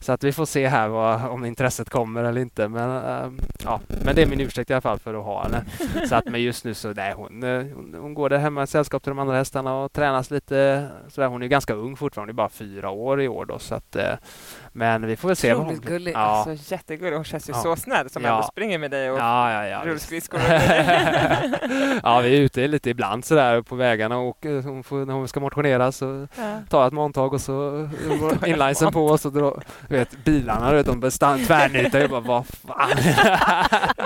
så 0.02 0.12
att 0.12 0.24
vi 0.24 0.32
får 0.32 0.46
se 0.46 0.68
här 0.68 0.88
vad, 0.88 1.26
om 1.26 1.46
intresset 1.46 1.90
kommer 1.90 2.24
eller 2.24 2.42
inte. 2.42 2.68
Men, 2.68 2.90
äh, 2.90 3.32
ja, 3.64 3.80
men 4.06 4.16
det 4.16 4.22
är 4.22 4.26
min 4.26 4.42
ursäkt 4.42 4.70
i 4.70 4.74
alla 4.74 4.82
fall 4.82 5.00
för 5.00 5.14
att 5.14 5.24
ha 5.24 5.44
henne. 5.44 5.66
Så 6.10 6.16
att, 6.16 6.26
men 6.26 6.42
just 6.42 6.66
nu 6.66 6.74
så 6.74 6.94
nej, 6.94 7.14
hon, 7.16 7.44
eh, 7.44 7.66
hon, 7.76 7.96
hon 8.02 8.14
går 8.14 8.30
där 8.30 8.38
hemma 8.38 8.64
i 8.64 8.68
sällskap 8.68 9.04
till 9.04 9.10
de 9.10 9.20
andra 9.20 9.36
hästarna 9.36 9.76
och 9.76 9.94
tränas 9.94 10.32
lite. 10.32 10.88
Så 11.08 11.22
där. 11.22 11.28
Hon 11.28 11.44
är 11.44 11.48
ganska 11.48 11.74
ung 11.74 11.96
fortfarande, 11.96 12.34
bara 12.34 12.50
fyra 12.50 12.90
år 12.90 13.22
i 13.22 13.28
år. 13.28 13.46
Då, 13.46 13.60
så 13.60 13.76
att, 13.76 13.96
äh, 13.96 14.14
men 14.72 15.08
vi 15.08 15.16
får 15.16 15.28
väl 15.28 15.36
se. 15.36 15.54
Otroligt 15.54 15.82
gullig. 15.82 16.14
Ja. 16.14 16.20
Alltså, 16.20 16.74
jättegullig. 16.74 17.16
Hon 17.16 17.24
känns 17.24 17.50
ju 17.50 17.54
ja. 17.54 17.60
så 17.60 17.76
snäll 17.76 18.10
som 18.10 18.24
ja. 18.24 18.30
ändå 18.30 18.44
springer 18.44 18.78
med 18.78 18.92
dig 18.92 19.12
och 19.12 19.20
ja, 19.20 19.52
ja, 19.52 19.68
ja, 19.68 19.82
rullskridskor. 19.86 20.40
ja, 22.04 22.20
vi 22.20 22.38
är 22.38 22.42
ute 22.42 22.68
lite 22.68 22.90
ibland 22.90 23.26
så 23.26 23.36
där 23.36 23.62
på 23.62 23.76
vägarna 23.76 24.18
och 24.18 24.38
hon 24.64 24.84
får, 24.84 25.06
när 25.06 25.14
hon 25.14 25.28
ska 25.28 25.40
motionera 25.40 25.92
så 25.92 26.28
ja. 26.38 26.62
tar 26.70 26.80
jag 26.80 26.88
ett 26.88 26.94
montag 26.94 27.34
och 27.34 27.42
så 27.42 27.90
inlinesen 28.46 28.92
på 28.92 29.06
och 29.06 29.20
så 29.20 29.30
drar 29.30 29.64
vet, 29.92 30.24
bilarna 30.24 30.74
vet, 30.74 30.86
de 30.86 31.02
tvärnitar. 31.02 32.00
Jag 32.00 32.10
bara, 32.10 32.22
vad 32.22 32.46
fan. 32.48 32.90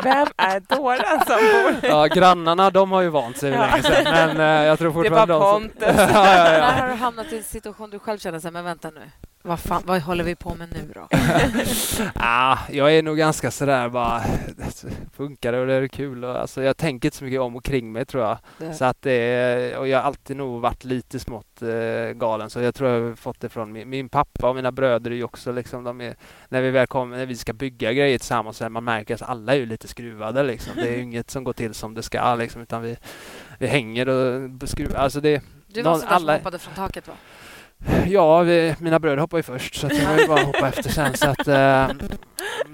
Vem 0.03 0.27
är 0.37 0.75
dåren 0.75 1.19
som 1.27 1.35
bor 1.35 1.89
Ja, 1.89 2.05
grannarna 2.05 2.69
de 2.69 2.91
har 2.91 3.01
ju 3.01 3.09
vant 3.09 3.37
sig 3.37 3.51
länge 3.51 3.83
sedan. 3.83 4.03
Men 4.03 4.39
uh, 4.39 4.65
jag 4.65 4.79
tror 4.79 4.93
fortfarande 4.93 5.33
Det 5.33 5.39
var 5.39 5.53
Pontus. 5.53 5.79
ja, 5.81 5.93
ja, 5.97 6.53
ja. 6.53 6.59
När 6.59 6.81
har 6.81 6.87
du 6.87 6.93
hamnat 6.93 7.31
i 7.31 7.37
en 7.37 7.43
situation 7.43 7.89
du 7.89 7.99
själv 7.99 8.17
känner 8.17 8.39
så 8.39 8.47
här, 8.47 8.51
men 8.51 8.63
vänta 8.63 8.89
nu. 8.89 9.11
Vad, 9.47 9.59
fan, 9.59 9.83
vad 9.85 10.01
håller 10.01 10.23
vi 10.23 10.35
på 10.35 10.55
med 10.55 10.69
nu 10.73 10.91
då? 10.93 11.07
ah, 12.15 12.57
jag 12.69 12.95
är 12.95 13.03
nog 13.03 13.17
ganska 13.17 13.51
sådär 13.51 13.89
bara, 13.89 14.21
funkar 15.13 15.51
det 15.51 15.59
och 15.59 15.67
det 15.67 15.73
är 15.73 15.87
kul. 15.87 16.23
Och, 16.23 16.39
alltså, 16.39 16.63
jag 16.63 16.77
tänker 16.77 17.07
inte 17.07 17.17
så 17.17 17.23
mycket 17.23 17.41
om 17.41 17.55
och 17.55 17.63
kring 17.63 17.91
mig 17.91 18.05
tror 18.05 18.23
jag. 18.23 18.37
Det. 18.57 18.73
Så 18.73 18.85
att 18.85 19.01
det, 19.01 19.77
och 19.77 19.87
jag 19.87 19.97
har 19.97 20.03
alltid 20.03 20.37
nog 20.37 20.61
varit 20.61 20.83
lite 20.83 21.19
smått 21.19 21.61
eh, 21.61 22.13
galen 22.13 22.49
så 22.49 22.61
jag 22.61 22.75
tror 22.75 22.89
jag 22.89 23.01
har 23.01 23.15
fått 23.15 23.39
det 23.39 23.49
från 23.49 23.71
min, 23.71 23.89
min 23.89 24.09
pappa 24.09 24.49
och 24.49 24.55
mina 24.55 24.71
bröder 24.71 25.11
är 25.11 25.15
ju 25.15 25.23
också 25.23 25.51
liksom, 25.51 25.83
de 25.83 26.01
är, 26.01 26.15
när 26.49 26.61
vi 26.61 26.71
väl 26.71 26.87
kommer, 26.87 27.17
när 27.17 27.25
vi 27.25 27.35
ska 27.35 27.53
bygga 27.53 27.93
grejer 27.93 28.17
tillsammans, 28.17 28.57
så 28.57 28.69
man 28.69 28.83
märker 28.83 29.15
att 29.15 29.21
alla 29.21 29.53
är 29.53 29.57
ju 29.57 29.65
lite 29.65 29.87
skruvade 29.87 30.43
liksom. 30.43 30.73
Det 30.75 30.95
är 30.95 30.97
inget 31.01 31.31
som 31.31 31.43
går 31.43 31.53
till 31.53 31.73
som 31.73 31.93
det 31.93 32.03
ska 32.03 32.35
liksom, 32.35 32.61
utan 32.61 32.81
vi, 32.81 32.97
vi 33.59 33.67
hänger 33.67 34.09
och 34.09 34.69
skruvar. 34.69 34.95
Alltså 34.95 35.21
det, 35.21 35.43
du 35.67 35.81
var 35.81 35.91
någon, 35.91 35.99
sådär 35.99 36.13
alla... 36.13 36.33
som 36.33 36.39
hoppade 36.39 36.59
från 36.59 36.73
taket 36.73 37.07
va? 37.07 37.13
Ja, 38.07 38.41
vi, 38.41 38.75
mina 38.79 38.99
bröder 38.99 39.17
hoppade 39.17 39.39
ju 39.39 39.43
först 39.43 39.75
så 39.75 39.87
jag 39.87 40.17
var 40.17 40.27
bara 40.27 40.43
hoppa 40.43 40.67
efter 40.67 40.89
sen. 40.89 41.13
Så 41.13 41.29
att, 41.29 41.47
äh, 41.47 41.87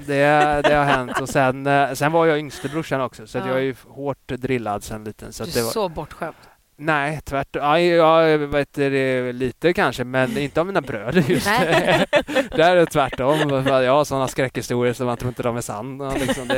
det, 0.07 0.61
det 0.63 0.73
har 0.73 0.83
hänt. 0.83 1.21
Och 1.21 1.29
sen, 1.29 1.67
äh, 1.67 1.93
sen 1.93 2.11
var 2.11 2.25
jag 2.25 2.39
yngste 2.39 2.69
brorsan 2.69 3.01
också 3.01 3.27
så 3.27 3.37
ja. 3.37 3.47
jag 3.47 3.57
är 3.57 3.61
ju 3.61 3.75
hårt 3.87 4.27
drillad 4.27 4.83
sen 4.83 5.03
liten. 5.03 5.33
Så 5.33 5.43
du 5.43 5.49
är 5.49 5.53
det 5.55 5.63
var... 5.63 5.71
så 5.71 5.89
bortskämd. 5.89 6.35
Nej, 6.77 7.21
tvärtom. 7.23 7.61
Ja, 7.63 8.27
jag 8.27 8.37
vet 8.37 8.73
det 8.73 9.33
lite 9.33 9.73
kanske, 9.73 10.03
men 10.03 10.37
inte 10.37 10.59
av 10.59 10.67
mina 10.67 10.81
bröder 10.81 11.23
just. 11.27 11.45
Där 12.55 12.71
är 12.71 12.75
det 12.75 12.85
tvärtom. 12.85 13.65
Jag 13.65 13.93
har 13.93 14.03
sådana 14.03 14.27
skräckhistorier 14.27 14.93
så 14.93 15.05
man 15.05 15.17
tror 15.17 15.29
inte 15.29 15.43
de 15.43 15.57
är 15.57 15.61
sanna. 15.61 16.13
Liksom 16.13 16.49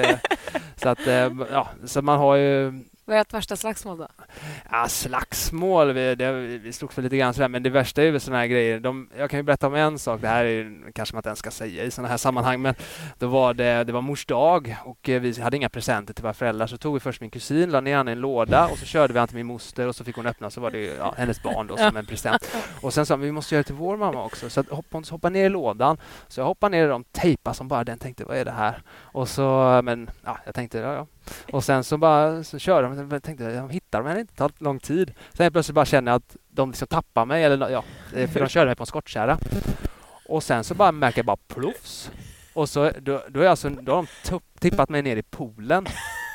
så 0.76 0.90
att, 0.90 1.08
äh, 1.08 1.32
ja, 1.52 1.70
så 1.86 2.02
man 2.02 2.20
har 2.20 2.36
ju 2.36 2.84
vad 3.06 3.18
är 3.18 3.22
ert 3.22 3.34
värsta 3.34 3.56
slagsmål 3.56 3.98
då? 3.98 4.08
Ja, 4.72 4.88
slagsmål, 4.88 5.94
vi, 5.94 6.16
det, 6.16 6.32
vi 6.58 6.74
slogs 6.74 6.96
för 6.96 7.02
lite 7.02 7.18
grann 7.18 7.34
sådär, 7.34 7.48
men 7.48 7.64
det 7.64 7.70
värsta 7.70 8.02
är 8.02 8.06
ju 8.06 8.20
sådana 8.20 8.40
här 8.40 8.48
grejer. 8.48 8.80
De, 8.80 9.10
jag 9.18 9.30
kan 9.30 9.40
ju 9.40 9.44
berätta 9.44 9.68
om 9.68 9.76
en 9.76 10.00
sak, 10.00 10.22
det 10.22 10.28
här 10.28 10.46
är, 10.46 10.92
kanske 10.94 11.16
man 11.16 11.20
inte 11.20 11.30
ens 11.30 11.40
ska 11.40 11.52
säga 11.52 11.84
i 11.84 11.92
sådana 11.92 12.10
här 12.10 12.18
sammanhang, 12.18 12.62
men 12.62 12.76
då 13.20 13.28
var 13.28 13.54
det, 13.54 13.84
det 13.84 13.94
var 13.94 14.02
mors 14.02 14.26
dag 14.26 14.76
och 14.86 15.10
eh, 15.10 15.22
vi 15.22 15.42
hade 15.42 15.58
inga 15.58 15.70
presenter 15.70 16.14
till 16.14 16.24
våra 16.24 16.34
föräldrar, 16.34 16.68
så 16.68 16.78
tog 16.78 16.94
vi 16.94 17.00
först 17.00 17.22
min 17.22 17.30
kusin, 17.30 17.72
la 17.72 17.82
ner 17.82 17.98
henne 17.98 18.12
i 18.12 18.14
en 18.14 18.20
låda 18.20 18.68
och 18.68 18.78
så 18.78 18.86
körde 18.86 19.14
vi 19.14 19.20
han 19.20 19.28
till 19.28 19.38
min 19.38 19.46
moster 19.46 19.88
och 19.88 19.96
så 19.96 20.04
fick 20.04 20.16
hon 20.16 20.28
öppna, 20.28 20.50
så 20.50 20.62
var 20.62 20.72
det 20.72 20.80
ja, 20.80 21.14
hennes 21.18 21.44
barn 21.44 21.68
då 21.68 21.78
som 21.78 21.98
en 21.98 22.06
present. 22.06 22.56
Och 22.82 22.94
sen 22.94 23.06
sa 23.06 23.16
vi, 23.16 23.26
vi 23.26 23.32
måste 23.32 23.56
göra 23.56 23.62
det 23.62 23.68
till 23.68 23.76
vår 23.76 23.98
mamma 23.98 24.24
också, 24.24 24.50
så 24.50 24.64
hoppa, 24.70 24.98
hon 24.98 25.04
hoppade 25.10 25.34
ner 25.34 25.46
i 25.46 25.50
lådan, 25.50 25.98
så 26.28 26.40
jag 26.40 26.46
hoppade 26.46 26.78
ner 26.78 26.86
i 26.86 26.90
de 26.90 27.04
tejpar 27.04 27.54
som 27.54 27.68
bara 27.68 27.84
den, 27.84 27.98
tänkte 27.98 28.26
vad 28.26 28.38
är 28.38 28.46
det 28.46 28.52
här? 28.52 28.82
Och 29.02 29.30
så, 29.30 29.82
men 29.84 30.10
ja, 30.24 30.38
jag 30.46 30.56
tänkte, 30.56 30.78
ja, 30.78 30.94
ja 30.94 31.08
och 31.52 31.64
sen 31.64 31.84
så 31.84 31.98
bara 31.98 32.44
så 32.44 32.60
körde 32.60 32.88
de. 32.88 33.12
Jag 33.12 33.24
tänkte 33.24 33.44
jag 33.44 33.74
hittar 33.74 34.00
de 34.00 34.08
henne 34.08 34.20
inte. 34.20 34.34
Det 34.34 34.38
tar 34.38 34.52
lång 34.58 34.80
tid. 34.80 35.14
Sen 35.34 35.52
plötsligt 35.52 35.76
bara 35.76 35.86
känner 35.86 36.12
jag 36.12 36.18
att 36.18 36.36
de 36.50 36.70
liksom 36.70 36.88
tappar 36.88 37.26
mig. 37.26 37.44
Eller, 37.44 37.70
ja, 37.70 37.84
för 38.12 38.40
de 38.40 38.48
körde 38.50 38.66
mig 38.66 38.76
på 38.76 38.84
en 38.84 38.88
skottkärra. 38.88 39.38
Och 40.30 40.44
sen 40.44 40.64
så 40.64 40.74
bara 40.74 40.92
märker 40.92 41.20
jag 41.20 41.26
bara 41.26 41.38
plofs. 41.48 42.12
Och 42.54 42.70
så 42.70 42.92
då, 43.02 43.22
då, 43.30 43.42
är 43.42 43.48
alltså, 43.48 43.70
då 43.70 43.96
har 43.96 44.08
de 44.30 44.40
tippat 44.60 44.90
mig 44.90 45.02
ner 45.02 45.18
i 45.18 45.24
poolen. 45.24 45.86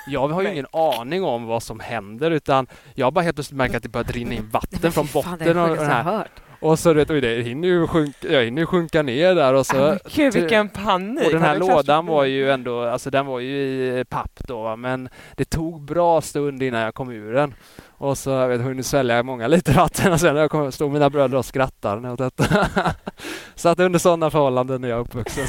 Jag 0.07 0.29
har 0.29 0.43
ju 0.43 0.53
ingen 0.53 0.67
aning 0.73 1.25
om 1.25 1.45
vad 1.47 1.63
som 1.63 1.81
händer 1.81 2.31
utan 2.31 2.67
jag 2.95 3.13
bara 3.13 3.25
helt 3.25 3.37
plötsligt 3.37 3.57
märker 3.57 3.77
att 3.77 3.83
det 3.83 3.89
börjar 3.89 4.13
rinna 4.13 4.35
in 4.35 4.49
vatten 4.49 4.93
från 4.93 5.09
botten. 5.13 5.39
det 5.39 5.45
är 5.45 5.57
och 5.57 5.77
den 5.77 5.87
här. 5.87 6.29
Och 6.61 6.79
så 6.79 6.93
vet, 6.93 7.11
oj, 7.11 7.21
det 7.21 7.43
hinner 7.43 7.69
ju 7.69 7.87
sjunka, 7.87 8.33
jag 8.33 8.45
hinner 8.45 8.65
sjunka 8.65 9.03
ner 9.03 9.35
där 9.35 9.55
och 9.55 9.67
så... 9.67 9.87
Ah, 9.87 9.99
Gud 10.15 10.35
vilken 10.35 10.69
panik! 10.69 11.27
Och 11.27 11.33
den 11.33 11.43
här 11.43 11.59
lådan 11.59 12.07
var 12.07 12.25
ju 12.25 12.51
ändå, 12.51 12.83
alltså 12.83 13.11
den 13.11 13.27
var 13.27 13.41
ju 13.41 13.57
i 14.01 14.05
papp 14.05 14.41
då 14.47 14.77
men 14.77 15.09
det 15.37 15.45
tog 15.45 15.81
bra 15.81 16.21
stund 16.21 16.63
innan 16.63 16.81
jag 16.81 16.95
kom 16.95 17.11
ur 17.11 17.33
den. 17.33 17.55
Och 17.99 18.19
så 18.19 18.31
jag 18.31 18.59
hunnit 18.59 18.87
svälja 18.87 19.23
många 19.23 19.49
liter 19.49 19.75
vatten 19.75 20.13
och 20.13 20.21
sen 20.21 20.35
när 20.35 20.41
jag 20.41 20.51
kom, 20.51 20.73
stod 20.73 20.93
mina 20.93 21.11
bröder 21.11 21.39
och 21.39 21.45
skrattade 21.45 22.11
åt 22.11 22.19
detta. 22.19 22.67
så 23.55 23.69
att 23.69 23.81
under 23.81 23.99
sådana 23.99 24.31
förhållanden 24.31 24.85
är 24.85 24.89
jag 24.89 25.01
uppvuxen. 25.01 25.47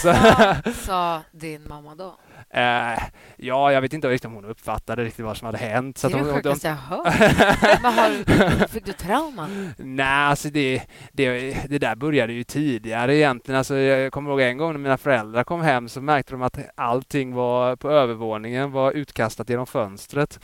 Vad 0.65 0.75
sa 0.75 1.21
din 1.31 1.67
mamma 1.67 1.95
då? 1.95 2.15
Eh, 2.53 3.03
ja, 3.38 3.71
jag 3.71 3.81
vet 3.81 3.93
inte 3.93 4.09
riktigt 4.09 4.25
om 4.25 4.33
hon 4.33 4.45
uppfattade 4.45 5.03
riktigt 5.03 5.25
vad 5.25 5.38
som 5.38 5.45
hade 5.45 5.57
hänt. 5.57 5.97
Så 5.97 6.07
det 6.07 6.17
är 6.17 6.23
det 6.23 6.33
sjukaste 6.33 6.67
jag 6.67 6.75
hört. 6.75 7.05
Har, 7.83 8.67
fick 8.67 8.85
du 8.85 8.93
trauma? 8.93 9.47
Nej, 9.77 10.05
alltså 10.05 10.49
det, 10.49 10.81
det, 11.12 11.57
det 11.69 11.77
där 11.77 11.95
började 11.95 12.33
ju 12.33 12.43
tidigare 12.43 13.15
egentligen. 13.15 13.57
Alltså 13.57 13.75
jag 13.75 14.12
kommer 14.12 14.31
ihåg 14.31 14.41
en 14.41 14.57
gång 14.57 14.71
när 14.71 14.79
mina 14.79 14.97
föräldrar 14.97 15.43
kom 15.43 15.62
hem 15.62 15.89
så 15.89 16.01
märkte 16.01 16.33
de 16.33 16.41
att 16.41 16.59
allting 16.75 17.33
var 17.33 17.75
på 17.75 17.89
övervåningen 17.89 18.71
var 18.71 18.91
utkastat 18.91 19.49
genom 19.49 19.67
fönstret. 19.67 20.39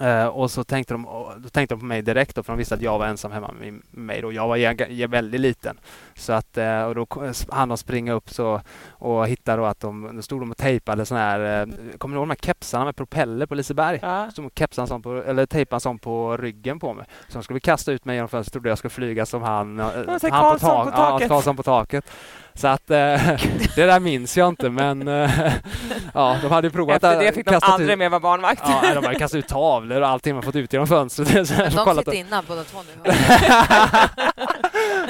Uh, 0.00 0.26
och 0.26 0.50
så 0.50 0.64
tänkte 0.64 0.94
de, 0.94 1.02
då 1.38 1.48
tänkte 1.48 1.74
de 1.74 1.78
på 1.80 1.86
mig 1.86 2.02
direkt 2.02 2.36
då, 2.36 2.42
för 2.42 2.52
de 2.52 2.58
visste 2.58 2.74
att 2.74 2.82
jag 2.82 2.98
var 2.98 3.06
ensam 3.06 3.32
hemma 3.32 3.50
med 3.60 3.82
mig 3.90 4.20
då. 4.20 4.32
Jag 4.32 4.48
var 4.48 4.56
jag, 4.56 5.08
väldigt 5.08 5.40
liten. 5.40 5.78
Så 6.14 6.32
att, 6.32 6.58
uh, 6.58 6.82
och 6.82 6.94
då 6.94 7.06
hann 7.48 7.68
de 7.68 7.78
springa 7.78 8.12
upp 8.12 8.30
så 8.30 8.60
och 8.90 9.26
hitta 9.26 9.56
då 9.56 9.64
att 9.64 9.80
de, 9.80 10.16
då 10.16 10.22
stod 10.22 10.40
de 10.40 10.50
och 10.50 10.56
tejpade 10.56 11.06
sån 11.06 11.18
här, 11.18 11.66
uh, 11.66 11.74
kommer 11.98 12.14
du 12.14 12.18
ihåg 12.18 12.28
de 12.28 12.30
här 12.30 12.46
kepsarna 12.46 12.84
med 12.84 12.96
propeller 12.96 13.46
på 13.46 13.54
Liseberg? 13.54 13.98
Ja. 14.02 14.30
Stod 14.30 14.50
kepsan 14.54 14.86
som 14.86 15.02
på, 15.02 15.22
eller 15.22 15.46
tejpan 15.46 15.80
som 15.80 15.98
på 15.98 16.36
ryggen 16.36 16.80
på 16.80 16.94
mig. 16.94 17.06
Så 17.28 17.38
de 17.38 17.42
skulle 17.42 17.60
kasta 17.60 17.92
ut 17.92 18.04
mig 18.04 18.16
genom 18.16 18.28
fönstret, 18.28 18.52
trodde 18.52 18.68
jag 18.68 18.78
skulle 18.78 18.90
flyga 18.90 19.26
som 19.26 19.42
han, 19.42 19.78
han 19.78 20.20
på, 20.20 20.28
ta 20.28 20.84
på, 20.84 20.90
taket. 20.90 21.20
Ja, 21.20 21.28
Karlsson 21.28 21.56
på 21.56 21.62
taket. 21.62 22.10
Så 22.54 22.68
att 22.68 22.90
eh, 22.90 22.96
det 23.76 23.86
där 23.86 24.00
minns 24.00 24.36
jag 24.36 24.48
inte 24.48 24.70
men 24.70 25.08
eh, 25.08 25.30
ja, 26.14 26.38
de 26.42 26.50
hade 26.50 26.66
ju 26.66 26.72
provat 26.72 26.96
Efter 26.96 27.20
det 27.20 27.32
fick 27.32 27.46
de 27.46 27.58
aldrig 27.62 27.90
ut, 27.90 27.98
mer 27.98 28.08
vara 28.08 28.20
barnvakt. 28.20 28.62
Ja, 28.64 28.94
de 28.94 29.04
hade 29.04 29.18
kastat 29.18 29.38
ut 29.38 29.48
tavlor 29.48 30.00
och 30.00 30.08
allting 30.08 30.34
man 30.34 30.42
fått 30.42 30.56
ut 30.56 30.72
genom 30.72 30.86
fönstret. 30.86 31.28
de 31.34 31.44
sitter 31.46 32.12
innan 32.12 32.44
båda 32.48 32.64
två 32.64 32.78
nu. 33.04 33.12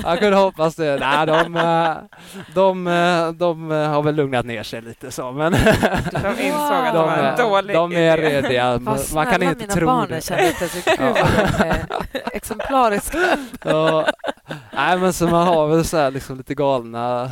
Jag 0.05 0.19
kunde 0.19 0.37
hoppas 0.37 0.75
det. 0.75 0.97
Nej, 1.01 1.27
de, 1.27 1.57
eh, 1.57 1.97
de, 2.55 2.85
de, 2.85 3.35
de 3.39 3.71
har 3.71 4.03
väl 4.03 4.15
lugnat 4.15 4.47
ner 4.47 4.63
sig 4.63 4.83
lite 4.83 5.11
så 5.11 5.33
men 5.33 5.53
de 5.53 5.59
insåg 6.41 6.87
att 6.87 6.95
de, 6.95 6.99
de 6.99 7.07
var 7.07 7.19
en 7.19 7.37
dålig 7.39 7.77
De 7.77 7.93
är 7.93 8.17
rediga. 8.17 8.81
Man 9.15 9.27
kan 9.27 9.43
inte 9.43 9.67
tro 9.67 9.87
barn 9.87 10.09
det. 10.09 10.25
Känner 10.25 10.43
lite, 10.43 10.69
så 10.69 10.91
kul 10.91 11.15
exemplariska. 12.33 13.19
nej 14.73 14.99
men 14.99 15.13
så 15.13 15.27
man 15.27 15.47
har 15.47 15.67
väl 15.69 15.85
så 15.85 15.97
här 15.97 16.11
liksom 16.11 16.37
lite 16.37 16.55
galna 16.55 17.31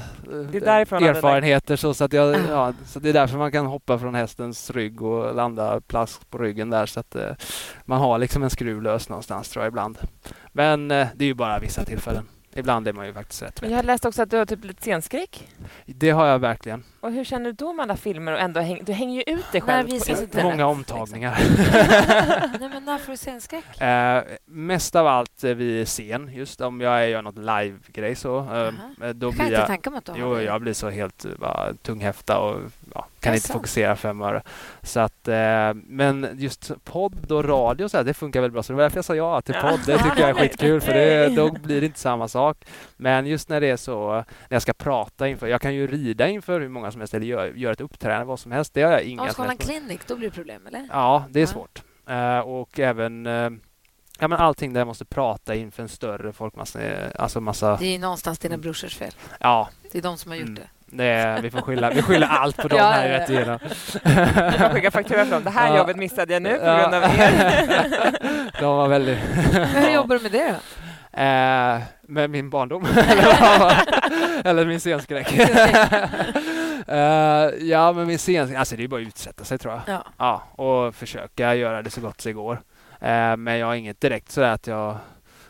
erfarenheter 0.53 1.77
så, 1.77 1.95
så 1.95 2.05
att 2.05 2.13
jag, 2.13 2.37
ja, 2.51 2.73
så 2.87 2.99
det 3.01 3.09
är 3.09 3.13
därför 3.13 3.39
man 3.39 3.53
kan 3.53 3.67
hoppa 3.67 3.99
från 3.99 4.15
hästens 4.15 4.71
rygg 4.71 5.03
och 5.03 5.35
landa 5.35 5.81
plask 5.81 6.31
på 6.31 6.39
ryggen 6.39 6.71
där 6.71 6.87
så 6.87 7.01
att 7.01 7.15
eh, 7.15 7.31
man 7.91 8.01
har 8.01 8.19
liksom 8.19 8.43
en 8.43 8.51
skruv 8.51 8.83
lös 8.83 9.09
någonstans 9.09 9.49
tror 9.49 9.65
jag 9.65 9.71
ibland. 9.71 9.99
Men 10.53 10.91
eh, 10.91 11.09
det 11.15 11.25
är 11.25 11.27
ju 11.27 11.35
bara 11.35 11.59
vissa 11.59 11.85
tillfällen. 11.85 12.29
ibland 12.55 12.89
är 12.89 12.93
man 12.93 13.07
ju 13.07 13.15
faktiskt 13.15 13.43
rätt 13.43 13.63
Men 13.63 13.71
jag 13.71 13.79
har 13.79 13.83
läst 13.83 14.05
också 14.05 14.23
att 14.23 14.31
du 14.31 14.37
har 14.37 14.47
typ 14.47 14.65
lite 14.65 14.83
scenskräck. 14.83 15.49
Det 15.87 16.11
har 16.11 16.27
jag 16.27 16.39
verkligen. 16.39 16.85
Och 17.01 17.13
hur 17.13 17.25
känner 17.25 17.45
du 17.45 17.53
då 17.53 17.73
med 17.73 17.83
alla 17.83 17.97
filmer? 17.97 18.33
Och 18.33 18.41
ändå 18.41 18.61
häng, 18.61 18.83
du 18.85 18.93
hänger 18.93 19.15
ju 19.15 19.35
ut 19.35 19.53
dig 19.53 19.61
själv 19.61 19.89
på 19.89 19.95
internet. 19.95 20.43
Många 20.43 20.67
omtagningar. 20.67 21.39
Nej, 22.61 22.69
men 22.73 22.85
när 22.85 22.99
får 22.99 23.13
du 23.13 23.17
scenskräck? 23.17 23.81
Eh, 23.81 24.23
mest 24.45 24.97
av 24.97 25.07
allt 25.07 25.45
eh, 25.45 25.55
vid 25.55 25.87
scen, 25.87 26.31
just 26.35 26.61
om 26.61 26.81
jag 26.81 27.11
gör 27.11 27.23
något 27.23 27.39
live-grej 27.39 28.15
så. 28.15 28.39
Eh, 28.39 28.45
då 28.45 28.51
jag 29.01 29.19
kan 29.19 29.19
blir 29.19 29.29
inte 29.31 29.53
jag, 29.53 29.67
tänka 29.67 29.91
mig 29.91 29.99
att 29.99 30.05
du 30.05 30.13
jo, 30.17 30.35
det. 30.35 30.43
jag 30.43 30.61
blir 30.61 30.73
så 30.73 30.91
helt 30.91 31.25
eh, 31.25 31.31
bara, 31.39 31.75
tunghäfta 31.83 32.39
och 32.39 32.61
ja, 32.95 33.07
kan 33.21 33.35
inte 33.35 33.47
sant. 33.47 33.57
fokusera 33.57 33.97
fem 33.97 34.23
öre. 34.23 34.43
Så 34.83 35.01
att, 35.01 35.29
eh, 35.29 35.75
men 35.75 36.29
just 36.39 36.73
podd 36.85 37.33
och 37.33 37.45
radio 37.45 37.85
och 37.85 37.91
så 37.91 37.97
här, 37.97 38.05
det 38.05 38.15
funkar 38.15 38.41
väldigt 38.41 38.55
bra. 38.55 38.63
Så 38.63 38.73
det 38.73 38.77
var 38.77 38.83
därför 38.83 38.99
jag 38.99 39.05
sa 39.05 39.15
ja 39.15 39.41
till 39.41 39.55
podd. 39.55 39.81
Det 39.87 39.99
tycker 39.99 40.21
jag 40.21 40.31
är 40.31 40.35
skitkul 40.35 40.81
för 40.81 40.95
det, 40.95 41.29
då 41.37 41.53
blir 41.53 41.81
det 41.81 41.87
inte 41.87 42.01
samma 42.01 42.29
sak. 42.29 42.65
Men 42.97 43.27
just 43.27 43.49
när 43.49 43.61
det 43.61 43.71
är 43.71 43.77
så, 43.77 44.13
när 44.13 44.25
jag 44.49 44.63
ska 44.63 44.73
prata 44.73 45.29
inför, 45.29 45.47
jag 45.47 45.61
kan 45.61 45.75
ju 45.75 45.87
rida 45.87 46.29
inför 46.29 46.61
hur 46.61 46.69
många 46.69 46.90
som 46.93 47.01
helst 47.01 47.15
eller 47.15 47.27
göra 47.27 47.49
gör 47.49 47.73
ett 47.73 47.81
uppträdande, 47.81 48.25
vad 48.25 48.41
som 48.41 48.53
helst. 48.53 48.75
Det 48.75 48.83
har 48.83 48.93
jag 48.93 49.03
inga 49.03 49.21
Om 49.23 49.27
du 49.29 49.33
ska 49.33 49.43
helst 49.43 49.63
klinik, 49.65 50.01
då 50.07 50.17
blir 50.17 50.29
det 50.29 50.35
problem, 50.35 50.67
eller? 50.67 50.89
Ja, 50.93 51.25
det 51.31 51.39
är 51.39 51.43
Ja. 51.43 51.47
svårt. 51.47 51.83
Eh, 52.09 52.39
och 52.39 52.79
även 52.81 53.27
eh, 53.27 53.51
ja, 54.19 54.29
men 54.29 54.33
allting 54.33 54.73
där 54.73 54.81
jag 54.81 54.87
måste 54.89 55.05
prata 55.05 55.55
inför 55.55 55.83
en 55.83 55.89
större 55.89 56.33
folkmassa. 56.33 56.81
eh, 56.83 57.09
Alltså 57.19 57.41
massa... 57.41 57.77
Det 57.77 57.95
är 57.95 57.99
någonstans 57.99 58.39
dina 58.39 58.57
brorsors 58.57 58.97
fel. 58.97 59.13
Ja, 59.41 59.69
Det 59.93 59.99
är 59.99 60.03
de 60.03 60.19
som 60.19 60.31
har 60.31 60.39
gjort 60.39 60.49
Mm. 60.49 60.55
det. 60.63 60.97
det 60.97 61.05
är, 61.05 61.43
vi 61.43 61.51
får 61.51 61.61
skylla, 61.61 61.91
vi 61.91 62.03
skyller 62.03 62.27
allt 62.31 62.57
på 62.57 62.69
dem 62.69 62.79
Ja, 62.79 62.91
här 62.91 63.09
ja, 63.09 63.19
rätt 63.19 63.29
ja. 63.29 63.35
igenom. 63.35 63.59
Du 64.53 64.59
kan 64.59 64.71
skicka 64.75 64.91
faktura 64.91 65.27
från 65.27 65.45
det 65.45 65.51
här 65.51 65.69
Ja. 65.69 65.79
jobbet 65.79 65.97
missade 65.97 66.33
jag 66.33 66.43
nu 66.43 66.59
på 66.59 66.65
Ja. 66.67 66.79
grund 66.81 66.95
av 66.95 67.03
er. 67.03 68.61
De 68.61 68.77
var 68.77 68.89
väldigt... 68.89 69.19
Hur 69.75 69.91
jobbar 69.91 70.17
du 70.17 70.23
med 70.23 70.33
det 70.33 70.49
då? 70.49 70.57
Eh, 71.13 71.81
med 72.03 72.31
min 72.31 72.51
barndom? 72.51 72.87
eller 74.45 74.67
min 74.67 74.81
scenskräck? 74.81 75.29
Eh, 76.91 77.69
ja, 77.69 77.93
men 77.93 78.07
min 78.07 78.19
scenskräck, 78.19 78.59
alltså 78.59 78.77
det 78.77 78.85
är 78.85 78.89
bara 78.89 79.01
att 79.01 79.07
utsätta 79.07 79.45
sig 79.45 79.59
tror 79.59 79.75
jag. 79.75 79.83
Ja. 79.87 80.05
Ja, 80.19 80.65
och 80.65 80.95
försöka 80.95 81.55
göra 81.55 81.83
det 81.83 81.91
så 81.91 82.01
gott 82.01 82.25
det 82.25 82.33
går. 82.33 82.63
Eh, 83.01 83.37
men 83.37 83.59
jag 83.59 83.67
har 83.67 83.75
inget 83.75 84.01
direkt 84.01 84.31
sådär 84.31 84.53
att 84.53 84.67
jag, 84.67 84.97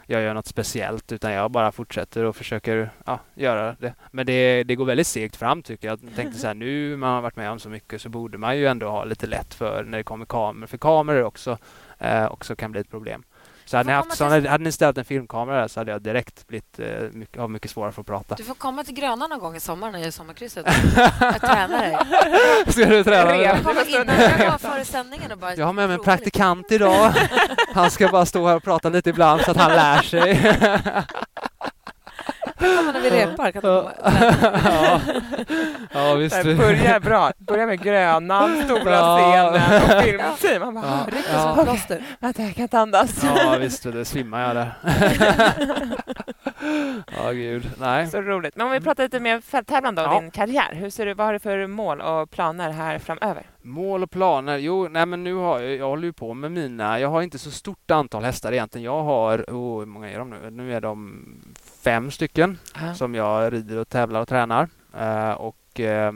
jag 0.07 0.23
gör 0.23 0.35
något 0.35 0.47
speciellt 0.47 1.13
utan 1.13 1.33
jag 1.33 1.51
bara 1.51 1.73
fortsätter 1.73 2.25
och 2.25 2.37
försöker 2.37 2.91
ja, 3.07 3.19
göra 3.35 3.77
det. 3.79 3.95
Men 4.11 4.27
det, 4.27 4.65
det 4.65 4.75
går 4.75 4.85
väldigt 4.85 5.07
segt 5.07 5.37
fram 5.37 5.63
tycker 5.63 5.89
jag. 5.89 5.99
Jag 6.03 6.17
tänkte 6.17 6.39
så 6.39 6.47
här, 6.47 6.55
nu 6.65 6.97
man 6.97 7.15
har 7.15 7.21
varit 7.23 7.37
med 7.37 7.51
om 7.51 7.59
så 7.59 7.69
mycket 7.69 8.03
så 8.03 8.09
borde 8.09 8.39
man 8.39 8.59
ju 8.59 8.67
ändå 8.67 8.89
ha 8.89 9.05
lite 9.05 9.27
lätt 9.27 9.55
för 9.55 9.85
när 9.85 9.99
det 9.99 10.05
kommer 10.05 10.27
kameror. 10.27 10.67
För 10.67 10.79
kameror 10.79 11.23
också, 11.23 11.59
eh, 11.99 12.33
också 12.33 12.57
kan 12.57 12.73
bli 12.73 12.81
ett 12.81 12.91
problem. 12.91 13.25
Så 13.71 13.77
hade 13.77 13.87
ni, 13.87 13.93
haft, 13.93 14.17
så 14.17 14.25
hade, 14.25 14.49
hade 14.49 14.65
ni 14.65 14.73
ställt 14.73 14.99
en 14.99 15.05
filmkamera 15.05 15.61
där 15.61 15.69
så 15.69 15.81
hade 15.81 15.93
jag 15.93 16.03
direkt 16.03 16.47
blivit 16.47 16.79
eh, 16.79 16.87
mycket, 17.13 17.51
mycket 17.51 17.71
svårare 17.71 17.93
för 17.93 18.01
att 18.01 18.07
prata. 18.07 18.35
Du 18.35 18.45
får 18.45 18.55
komma 18.55 18.85
till 18.85 18.95
Gröna 18.95 19.27
någon 19.27 19.39
gång 19.39 19.57
i 19.57 19.61
sommar 19.61 19.91
när 19.91 19.99
jag 19.99 20.05
gör 20.05 20.11
sommarkrysset. 20.11 20.67
Jag 21.21 21.41
tränar 21.41 21.79
dig. 21.79 21.97
Ska 22.73 22.85
du 22.85 23.05
träna? 23.05 23.33
Rev. 23.33 23.41
Jag 23.41 23.63
kommer 23.63 24.01
innan, 24.01 24.21
jag 24.41 24.61
före 24.61 24.85
sändningen 24.85 25.33
och 25.33 25.39
bara 25.39 25.55
Jag 25.55 25.67
har 25.67 25.73
med 25.73 25.89
mig 25.89 25.95
en 25.95 26.01
lite. 26.01 26.05
praktikant 26.11 26.73
idag. 26.73 27.13
Han 27.75 27.91
ska 27.91 28.09
bara 28.09 28.27
stå 28.27 28.47
här 28.49 28.57
och 28.57 28.63
prata 28.63 28.89
lite 28.89 29.11
ibland 29.11 29.41
så 29.41 29.51
att 29.51 29.57
han 29.57 29.73
lär 29.73 30.03
sig. 30.03 30.57
Kommer 32.61 32.93
när 32.93 33.01
vi 33.01 33.11
repar. 33.11 33.51
Kan 33.53 33.63
du 33.63 33.69
komma? 33.69 33.93
ja. 34.65 35.01
ja, 36.09 36.15
visst. 36.15 36.43
Börja 36.45 37.01
bra. 37.01 37.33
Börja 37.39 37.67
med 37.67 37.83
Grönan, 37.83 38.63
stora 38.65 38.91
Ja. 38.93 39.19
scenen 39.19 39.83
och 39.83 40.05
filmteam. 40.05 40.63
Man 40.63 40.75
bara, 40.75 40.85
Ja. 40.87 41.07
ja. 41.11 41.19
Rycker 41.19 41.33
Ja. 41.35 41.55
som 41.55 41.65
plåster. 41.65 42.03
vänta, 42.21 42.43
jag 42.43 42.55
kan 42.55 42.63
inte 42.63 42.79
andas. 42.79 43.25
Ja, 43.25 43.57
visst. 43.61 43.83
Det 43.83 44.05
svimmar 44.05 44.41
jag 44.43 44.57
där. 44.57 44.73
Ja, 47.17 47.31
gud. 47.33 47.71
Nej. 47.79 48.07
Så 48.07 48.21
roligt. 48.23 48.57
Men 48.57 48.67
om 48.67 48.73
vi 48.73 48.81
pratar 48.81 49.03
lite 49.03 49.21
mer 49.21 49.41
fälttävlande 49.41 50.03
och 50.07 50.15
Ja. 50.15 50.21
din 50.21 50.31
karriär. 50.31 50.75
Hur 50.75 50.91
ser 50.91 51.07
du, 51.07 51.15
vad 51.15 51.27
har 51.27 51.33
du 51.33 51.39
för 51.39 51.67
mål 51.67 52.01
och 52.01 52.31
planer 52.31 52.71
här 52.71 52.99
framöver? 52.99 53.43
Mål 53.63 54.03
och 54.03 54.11
planer? 54.11 54.57
Jo, 54.59 54.89
nej 54.91 55.07
men 55.07 55.25
nu 55.25 55.35
har 55.35 55.61
jag, 55.61 55.77
jag 55.77 55.87
håller 55.89 56.05
ju 56.05 56.13
på 56.13 56.35
med 56.35 56.53
mina, 56.53 57.01
jag 57.01 57.09
har 57.09 57.23
inte 57.23 57.39
så 57.39 57.51
stort 57.51 57.91
antal 57.91 58.25
hästar 58.25 58.53
egentligen. 58.53 58.85
Jag 58.85 59.03
har, 59.03 59.39
oh, 59.49 59.79
hur 59.79 59.87
många 59.87 60.11
är 60.11 60.19
de 60.19 60.31
nu? 60.31 60.51
Nu 60.51 60.75
är 60.75 60.81
de 60.81 61.25
fem 61.83 62.11
stycken 62.11 62.59
som 62.95 63.15
jag 63.15 63.53
rider 63.53 63.79
och 63.79 63.89
tävlar 63.89 64.21
och 64.21 64.29
tränar. 64.29 64.69
Eh, 64.99 65.31
och, 65.31 65.81
eh, 65.81 66.13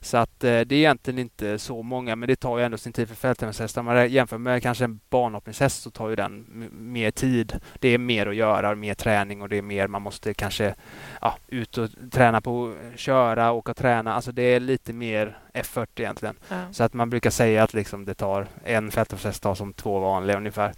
så 0.00 0.16
att 0.16 0.44
eh, 0.44 0.60
det 0.60 0.74
är 0.74 0.78
egentligen 0.78 1.18
inte 1.18 1.58
så 1.58 1.82
många, 1.82 2.16
men 2.16 2.28
det 2.28 2.36
tar 2.36 2.58
ju 2.58 2.64
ändå 2.64 2.78
sin 2.78 2.92
tid 2.92 3.08
för 3.08 3.14
fälttävlingshästar. 3.14 3.82
Man 3.82 4.10
jämför 4.10 4.38
med 4.38 4.62
kanske 4.62 4.84
en 4.84 5.00
banhoppningshäst 5.10 5.82
så 5.82 5.90
tar 5.90 6.08
ju 6.08 6.16
den 6.16 6.46
mer 6.72 7.10
tid. 7.10 7.60
Det 7.78 7.88
är 7.88 7.98
mer 7.98 8.26
att 8.26 8.36
göra, 8.36 8.74
mer 8.74 8.94
träning 8.94 9.42
och 9.42 9.48
det 9.48 9.58
är 9.58 9.62
mer 9.62 9.88
man 9.88 10.02
måste 10.02 10.34
kanske 10.34 10.74
ja, 11.20 11.34
ut 11.48 11.78
och 11.78 11.90
träna 12.12 12.40
på 12.40 12.74
köra, 12.96 13.52
åka 13.52 13.70
och 13.70 13.76
träna. 13.76 14.14
Alltså 14.14 14.32
det 14.32 14.42
är 14.42 14.60
lite 14.60 14.92
mer 14.92 15.38
effort 15.52 16.00
egentligen. 16.00 16.36
Så 16.72 16.84
att 16.84 16.94
man 16.94 17.10
brukar 17.10 17.30
säga 17.30 17.62
att 17.62 17.74
liksom 17.74 18.04
det 18.04 18.14
tar 18.14 18.46
en 18.64 18.90
fälttävlingshäst 18.90 19.42
tar 19.42 19.54
som 19.54 19.72
två 19.72 19.98
vanliga 19.98 20.36
ungefär. 20.36 20.72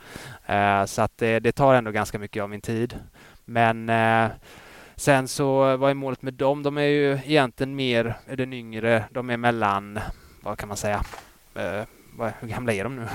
Eh, 0.47 0.85
så 0.85 1.03
att 1.03 1.19
det, 1.19 1.41
det 1.41 1.53
tar 1.53 1.75
ändå 1.75 1.91
ganska 1.91 2.19
mycket 2.19 2.43
av 2.43 2.51
min 2.51 2.61
tid. 2.61 2.95
Men 3.47 3.89
eh, 3.89 4.31
sen 4.97 5.29
så, 5.29 5.77
vad 5.77 5.91
är 5.91 5.95
målet 5.95 6.23
med 6.23 6.35
dem? 6.35 6.63
De 6.63 6.79
är 6.79 6.83
ju 6.83 7.13
egentligen 7.13 7.77
mer 7.77 8.15
den 8.37 8.53
yngre, 8.53 9.05
de 9.11 9.31
är 9.31 9.37
mellan, 9.37 9.99
vad 10.43 10.59
kan 10.59 10.69
man 10.69 10.77
säga, 10.77 11.05
eh, 11.55 11.83
vad, 12.17 12.33
hur 12.41 12.49
gamla 12.49 12.73
är 12.73 12.85
de 12.85 12.97
nu? 12.97 13.07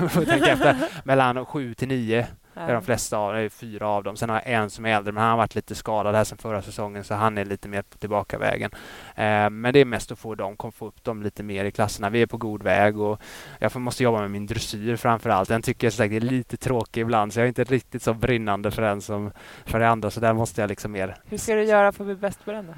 mellan 1.04 1.46
7 1.46 1.74
till 1.74 1.88
9 1.88 2.28
Ja. 2.54 2.68
De 2.68 2.82
flesta 2.84 3.18
av 3.18 3.34
dem, 3.34 3.50
fyra 3.50 3.88
av 3.88 4.04
dem. 4.04 4.18
Sen 4.18 4.30
har 4.30 4.36
jag 4.36 4.54
en 4.54 4.70
som 4.70 4.86
är 4.86 4.96
äldre, 4.96 5.12
men 5.12 5.24
han 5.24 5.30
har 5.30 5.38
varit 5.38 5.56
lite 5.56 5.76
skadad 5.76 6.16
här 6.16 6.24
sedan 6.24 6.38
förra 6.38 6.62
säsongen, 6.62 7.04
så 7.04 7.14
han 7.14 7.38
är 7.38 7.46
lite 7.46 7.68
mer 7.68 7.82
på 7.82 7.98
tillbakavägen. 7.98 8.72
Eh, 9.16 9.50
men 9.50 9.74
det 9.74 9.80
är 9.80 9.86
mest 9.86 10.12
att 10.12 10.20
få 10.20 10.36
dem, 10.36 10.56
kom, 10.58 10.72
få 10.72 10.88
upp 10.88 11.04
dem 11.04 11.24
lite 11.24 11.44
mer 11.44 11.66
i 11.66 11.72
klasserna. 11.72 12.10
Vi 12.10 12.22
är 12.22 12.26
på 12.26 12.38
god 12.38 12.64
väg 12.64 13.00
och 13.00 13.22
jag 13.60 13.76
måste 13.76 14.04
jobba 14.04 14.22
med 14.22 14.32
min 14.32 14.46
dressyr 14.46 14.96
framför 14.96 15.30
allt. 15.30 15.50
Den 15.50 15.62
tycker 15.62 15.88
jag 15.88 15.94
sagt, 15.94 16.14
är 16.14 16.20
lite 16.20 16.58
tråkig 16.58 17.02
ibland, 17.02 17.34
så 17.34 17.40
jag 17.40 17.44
är 17.44 17.48
inte 17.48 17.64
riktigt 17.64 18.04
så 18.04 18.14
brinnande 18.14 18.72
för 18.72 18.82
den 18.82 19.02
som 19.02 19.32
för 19.66 19.80
det 19.80 19.90
andra, 19.90 20.12
så 20.12 20.20
där 20.20 20.34
måste 20.34 20.62
jag 20.62 20.68
liksom 20.68 20.92
mer... 20.92 21.16
Hur 21.26 21.38
ska 21.38 21.56
du 21.56 21.64
göra 21.64 21.92
för 21.92 22.04
att 22.04 22.08
bli 22.08 22.16
bäst 22.16 22.46
på 22.46 22.52
den 22.52 22.68
då? 22.68 22.74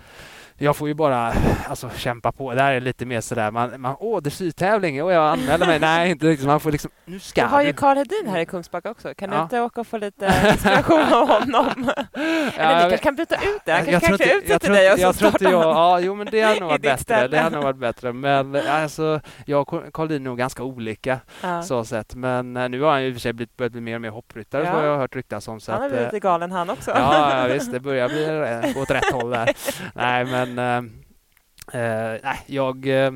Jag 0.57 0.75
får 0.75 0.87
ju 0.87 0.93
bara 0.93 1.33
alltså, 1.69 1.89
kämpa 1.97 2.31
på. 2.31 2.53
Där 2.53 2.69
är 2.69 2.73
det 2.73 2.79
lite 2.79 3.05
mer 3.05 3.21
sådär, 3.21 3.51
man, 3.51 3.81
man 3.81 3.95
åh 3.99 4.21
dressyrtävling, 4.21 5.03
och 5.03 5.11
jag 5.11 5.31
anmäler 5.31 5.65
mig. 5.65 5.79
Nej, 5.79 6.11
inte 6.11 6.25
riktigt. 6.25 6.47
Man 6.47 6.59
får 6.59 6.71
liksom, 6.71 6.91
nu 7.05 7.13
Du 7.13 7.19
ska 7.19 7.45
har 7.45 7.61
ju 7.61 7.67
du. 7.67 7.73
Karl 7.73 7.97
Hedin 7.97 8.27
här 8.27 8.39
i 8.39 8.45
Kungsbacka 8.45 8.91
också. 8.91 9.13
Kan 9.15 9.29
du 9.29 9.35
Ja. 9.35 9.43
inte 9.43 9.61
åka 9.61 9.81
och 9.81 9.87
få 9.87 9.97
lite 9.97 10.25
inspiration 10.51 11.13
av 11.13 11.27
honom? 11.27 11.91
Eller 12.57 12.71
jag 12.79 12.83
vi 12.83 12.89
vet- 12.91 13.01
kan 13.01 13.15
byta 13.15 13.35
ut 13.35 13.41
det. 13.65 13.71
Han 13.71 13.85
Jag 13.85 14.01
kan 14.01 14.09
tror 14.09 14.17
kanske 14.17 14.23
inte- 14.23 14.33
jag 14.33 14.37
utsätter 14.43 14.67
tror 14.67 14.75
dig 14.75 14.91
och 14.91 14.97
så 14.99 15.03
Jag 15.03 15.15
tror 15.15 15.29
startar 15.29 15.51
jag, 15.51 15.59
han. 15.61 15.69
ja, 15.69 15.99
jo 15.99 16.15
men 16.15 16.27
det 16.31 16.41
hade 16.41 16.59
nog 16.59 16.69
varit 16.69 16.81
bättre. 16.81 17.27
Det 17.27 17.37
hade 17.39 17.55
nog 17.55 17.63
varit 17.63 17.77
bättre. 17.77 18.13
Men 18.13 18.55
alltså, 18.69 19.19
jag 19.45 19.73
och 19.73 19.93
Karl 19.93 20.07
Lin 20.07 20.21
är 20.21 20.29
nog 20.29 20.37
ganska 20.37 20.63
olika 20.63 21.19
Ja. 21.41 21.61
så 21.63 21.85
sett. 21.85 22.15
Men 22.15 22.57
eh, 22.57 22.69
nu 22.69 22.81
har 22.81 22.91
han 22.91 23.01
ju 23.03 23.07
i 23.07 23.11
och 23.11 23.15
för 23.15 23.21
sig 23.21 23.33
blivit, 23.33 23.57
börjat 23.57 23.71
bli 23.71 23.81
mer 23.81 23.95
och 23.95 24.01
mer 24.01 24.09
hoppryttare 24.09 24.63
Ja. 24.63 24.71
så 24.71 24.77
har 24.77 24.83
jag 24.85 24.97
hört 24.97 25.15
ryktas 25.15 25.47
om. 25.47 25.59
Så 25.59 25.71
Han 25.71 25.81
är 25.81 25.85
att, 25.85 25.91
väl 25.91 25.99
eh, 25.99 26.05
lite 26.05 26.19
galen 26.19 26.51
han 26.51 26.69
också. 26.69 26.91
Ja, 26.91 27.39
ja, 27.47 27.53
visst, 27.53 27.71
det 27.71 27.79
börjar 27.79 28.09
bli 28.09 28.81
åt 28.81 28.91
rätt 28.91 29.11
håll 29.13 29.29
där. 29.29 29.49
Nej, 29.93 30.25
men 30.25 30.42
eh, 30.49 30.77
eh, 31.81 32.19
nej, 32.23 32.39
jag, 32.45 32.87
eh, 32.87 33.11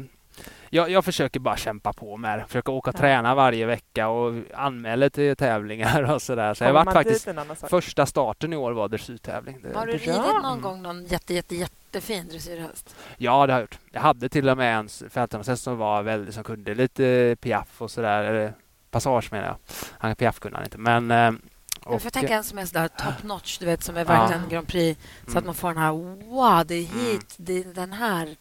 jag, 0.69 0.89
jag 0.89 1.05
försöker 1.05 1.39
bara 1.39 1.57
kämpa 1.57 1.93
på 1.93 2.17
med 2.17 2.39
det. 2.39 2.45
Försöka 2.47 2.71
åka 2.71 2.89
och 2.89 2.95
träna 2.95 3.35
varje 3.35 3.65
vecka 3.65 4.07
och 4.07 4.33
anmäla 4.53 5.09
till 5.09 5.35
tävlingar 5.35 6.13
och 6.13 6.21
sådär. 6.21 6.53
Så 6.53 6.63
jag 6.63 6.73
varit 6.73 6.93
faktiskt. 6.93 7.27
Första 7.69 8.05
starten 8.05 8.53
i 8.53 8.55
år 8.55 8.71
var 8.71 8.87
dressyrtävling. 8.87 9.65
Har 9.75 9.85
du 9.85 9.91
ridit 9.91 10.17
någon 10.43 10.61
gång 10.61 10.81
någon 10.81 11.05
jätte, 11.05 11.33
jätte, 11.33 11.55
jättefin 11.55 12.27
dressyrhäst? 12.27 12.95
Ja, 13.17 13.47
det 13.47 13.53
har 13.53 13.59
jag 13.59 13.63
gjort. 13.63 13.79
Jag 13.91 14.01
hade 14.01 14.29
till 14.29 14.49
och 14.49 14.57
med 14.57 14.77
en 14.79 14.89
fälttävlingshäst 15.09 15.63
som 15.63 15.77
var 15.77 16.03
väldigt, 16.03 16.35
som 16.35 16.43
kunde 16.43 16.75
lite 16.75 17.35
piaff 17.41 17.81
och 17.81 17.91
sådär. 17.91 18.23
Eller 18.23 18.53
passage 18.91 19.31
menar 19.31 19.47
jag. 19.47 19.57
Han 19.99 20.15
piaff 20.15 20.39
kunde 20.39 20.57
han 20.57 20.65
inte. 20.65 20.77
Men... 20.77 21.39
Jag 21.87 21.95
och, 21.95 22.01
får 22.01 22.09
tänka 22.09 22.33
en 22.35 22.43
som 22.43 22.57
är 22.57 22.65
sådär 22.65 22.87
top 22.87 23.23
notch, 23.23 23.57
du 23.57 23.65
vet, 23.65 23.83
som 23.83 23.95
är 23.97 23.99
Ja. 23.99 24.05
verkligen 24.05 24.49
Grand 24.49 24.67
Prix. 24.67 24.99
Så 25.25 25.29
mm, 25.31 25.37
att 25.37 25.45
man 25.45 25.55
får 25.55 25.67
den 25.67 25.77
här, 25.77 25.91
wow, 25.91 26.65
det 26.65 26.75
är 26.75 26.91
Mm. 26.93 27.05
hit, 27.05 27.33
det 27.37 27.53
är 27.57 27.63
den 27.63 27.93
här 27.93 28.35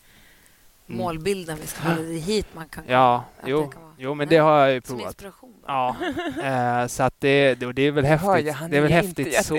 målbilden 0.86 1.58
vi 1.60 1.66
ska 1.66 1.82
ha. 1.82 1.94
Det 1.94 2.14
är 2.14 2.20
hit 2.20 2.46
man 2.54 2.68
kan 2.68 2.84
Ja, 2.86 3.24
jo, 3.46 3.68
kan 3.68 3.82
jo, 3.98 4.14
men 4.14 4.28
det 4.28 4.36
har 4.36 4.58
jag 4.60 4.72
ju 4.74 4.80
Som 4.84 4.96
provat. 4.96 5.10
inspiration. 5.12 5.54
Ja, 5.66 5.96
eh, 6.82 6.86
så 6.86 7.02
att 7.02 7.14
det, 7.18 7.54
det, 7.54 7.66
och 7.66 7.74
det 7.74 7.82
är 7.82 7.90
väl 7.90 8.04
Jag 8.04 8.18
hör 8.18 8.34
häftigt. 8.36 8.54
han 8.54 8.70
Det 8.70 8.76
är 8.76 8.80
väl 8.80 8.92
häftigt 8.92 9.44
så. 9.44 9.54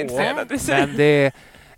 Men 0.67 0.97
det, 0.97 1.31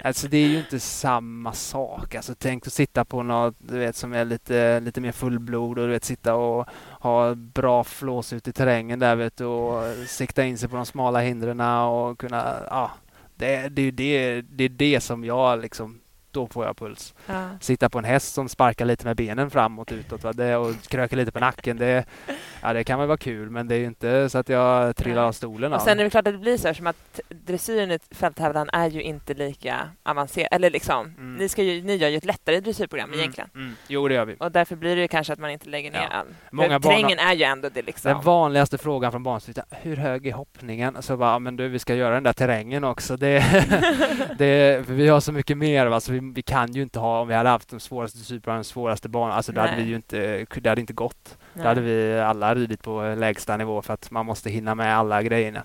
alltså 0.04 0.28
det 0.28 0.38
är 0.38 0.48
ju 0.48 0.58
inte 0.60 0.80
samma 0.80 1.54
sak. 1.54 2.16
Alltså 2.16 2.36
tänk 2.38 2.68
att 2.68 2.74
sitta 2.74 3.06
på 3.06 3.24
något 3.24 3.56
du 3.60 3.78
vet, 3.80 3.96
som 3.96 4.14
är 4.14 4.26
lite, 4.26 4.80
lite 4.80 5.02
mer 5.02 5.12
fullblod 5.12 5.80
och 5.80 5.86
du 5.86 5.92
vet, 5.92 6.04
sitta 6.06 6.36
och 6.36 6.68
ha 7.00 7.36
bra 7.36 7.84
flås 7.84 8.34
ut 8.34 8.48
i 8.48 8.54
terrängen 8.54 9.00
där 9.00 9.16
vet 9.16 9.38
du, 9.38 9.46
och 9.46 9.84
sikta 10.08 10.44
in 10.44 10.58
sig 10.58 10.70
på 10.70 10.76
de 10.76 10.86
smala 10.86 11.20
hindren 11.20 11.60
och 11.62 12.20
kunna, 12.20 12.56
ja. 12.70 12.92
Det, 13.36 13.70
det, 13.70 13.82
är 13.82 13.86
ju 13.86 13.92
det, 13.92 14.42
det 14.42 14.64
är 14.64 14.70
det 14.70 15.00
som 15.00 15.24
jag 15.24 15.62
liksom 15.62 16.00
då 16.32 16.48
får 16.48 16.66
jag 16.66 16.78
puls. 16.78 17.14
Ja. 17.26 17.50
Sitta 17.62 17.90
på 17.90 17.98
en 18.00 18.06
häst 18.06 18.34
som 18.34 18.50
sparkar 18.50 18.86
lite 18.86 19.06
med 19.06 19.18
benen 19.18 19.50
framåt 19.50 19.92
utåt 19.92 20.24
va? 20.24 20.34
Det, 20.34 20.56
och 20.56 20.82
kröker 20.88 21.18
lite 21.18 21.32
på 21.32 21.40
nacken, 21.40 21.78
det, 21.78 22.06
ja, 22.62 22.74
det 22.74 22.84
kan 22.84 23.00
väl 23.00 23.08
vara 23.08 23.18
kul 23.18 23.50
men 23.50 23.68
det 23.68 23.76
är 23.76 23.80
ju 23.80 23.86
inte 23.86 24.30
så 24.30 24.38
att 24.38 24.50
jag 24.50 24.96
trillar 24.96 25.24
av 25.24 25.32
stolen. 25.32 25.74
Och 25.74 25.82
sen 25.82 26.00
är 26.00 26.04
det 26.04 26.10
klart 26.10 26.28
att 26.28 26.34
det 26.34 26.40
blir 26.40 26.58
så 26.58 26.68
här, 26.68 26.74
som 26.74 26.88
att 26.88 27.20
dressyren 27.30 27.92
i 27.92 28.00
fälttävlan 28.12 28.70
är 28.74 28.90
ju 28.90 29.02
inte 29.02 29.34
lika 29.34 29.90
avancerad. 30.04 30.48
Eller 30.52 30.70
liksom, 30.70 31.06
mm. 31.06 31.36
ni, 31.36 31.50
ska 31.50 31.64
ju, 31.64 31.82
ni 31.82 31.96
gör 31.96 32.10
ju 32.10 32.18
ett 32.18 32.26
lättare 32.26 32.60
dressyrprogram 32.60 33.10
mm. 33.10 33.20
egentligen. 33.20 33.50
Mm. 33.56 33.76
Jo, 33.88 34.08
det 34.08 34.14
gör 34.14 34.26
vi. 34.26 34.36
Och 34.40 34.52
därför 34.52 34.76
blir 34.76 34.96
det 34.96 35.08
kanske 35.08 35.34
att 35.34 35.40
man 35.40 35.50
inte 35.50 35.70
lägger 35.70 35.92
ner 35.92 36.08
ja. 36.12 36.18
all... 36.18 36.28
Många 36.52 36.80
terrängen 36.80 37.20
är 37.20 37.34
ju 37.34 37.44
ändå 37.44 37.70
det 37.70 37.82
liksom. 37.82 38.12
Den 38.12 38.22
vanligaste 38.22 38.78
frågan 38.78 39.12
från 39.12 39.24
barn 39.24 39.40
hur 39.70 39.96
hög 39.96 40.28
är 40.28 40.34
hoppningen? 40.34 40.98
Så 41.02 41.18
bara, 41.18 41.40
men 41.40 41.56
du, 41.56 41.68
vi 41.68 41.80
ska 41.80 41.96
göra 41.96 42.14
den 42.14 42.24
där 42.24 42.34
terrängen 42.34 42.84
också. 42.84 43.18
Det, 43.18 43.44
det, 44.38 44.90
vi 44.90 45.08
har 45.08 45.20
så 45.20 45.32
mycket 45.32 45.58
mer, 45.58 45.86
va? 45.86 46.00
Så 46.00 46.12
vi, 46.12 46.29
vi, 46.34 46.42
kan 46.42 46.72
ju 46.72 46.82
inte 46.82 47.00
ha, 47.00 47.22
om 47.22 47.28
vi 47.28 47.34
hade 47.34 47.50
haft 47.50 47.70
de 47.70 47.80
svåraste 47.80 48.18
dressyrprogrammen, 48.18 48.64
de 48.64 48.68
svåraste 48.68 49.10
banorna, 49.10 49.34
alltså 49.34 49.52
det 49.52 49.62
hade 49.62 49.76
vi 49.76 49.84
ju 49.84 49.96
inte, 49.96 50.46
det 50.62 50.70
hade 50.70 50.82
inte 50.82 50.94
gått. 50.94 51.38
Nej. 51.54 51.64
Då 51.64 51.70
hade 51.70 51.82
vi 51.82 52.20
alla 52.20 52.56
ridit 52.56 52.84
på 52.84 53.16
lägsta 53.18 53.58
nivå 53.58 53.82
för 53.82 53.94
att 53.94 54.12
man 54.12 54.26
måste 54.26 54.50
hinna 54.50 54.76
med 54.76 54.98
alla 54.98 55.24
grejerna. 55.24 55.64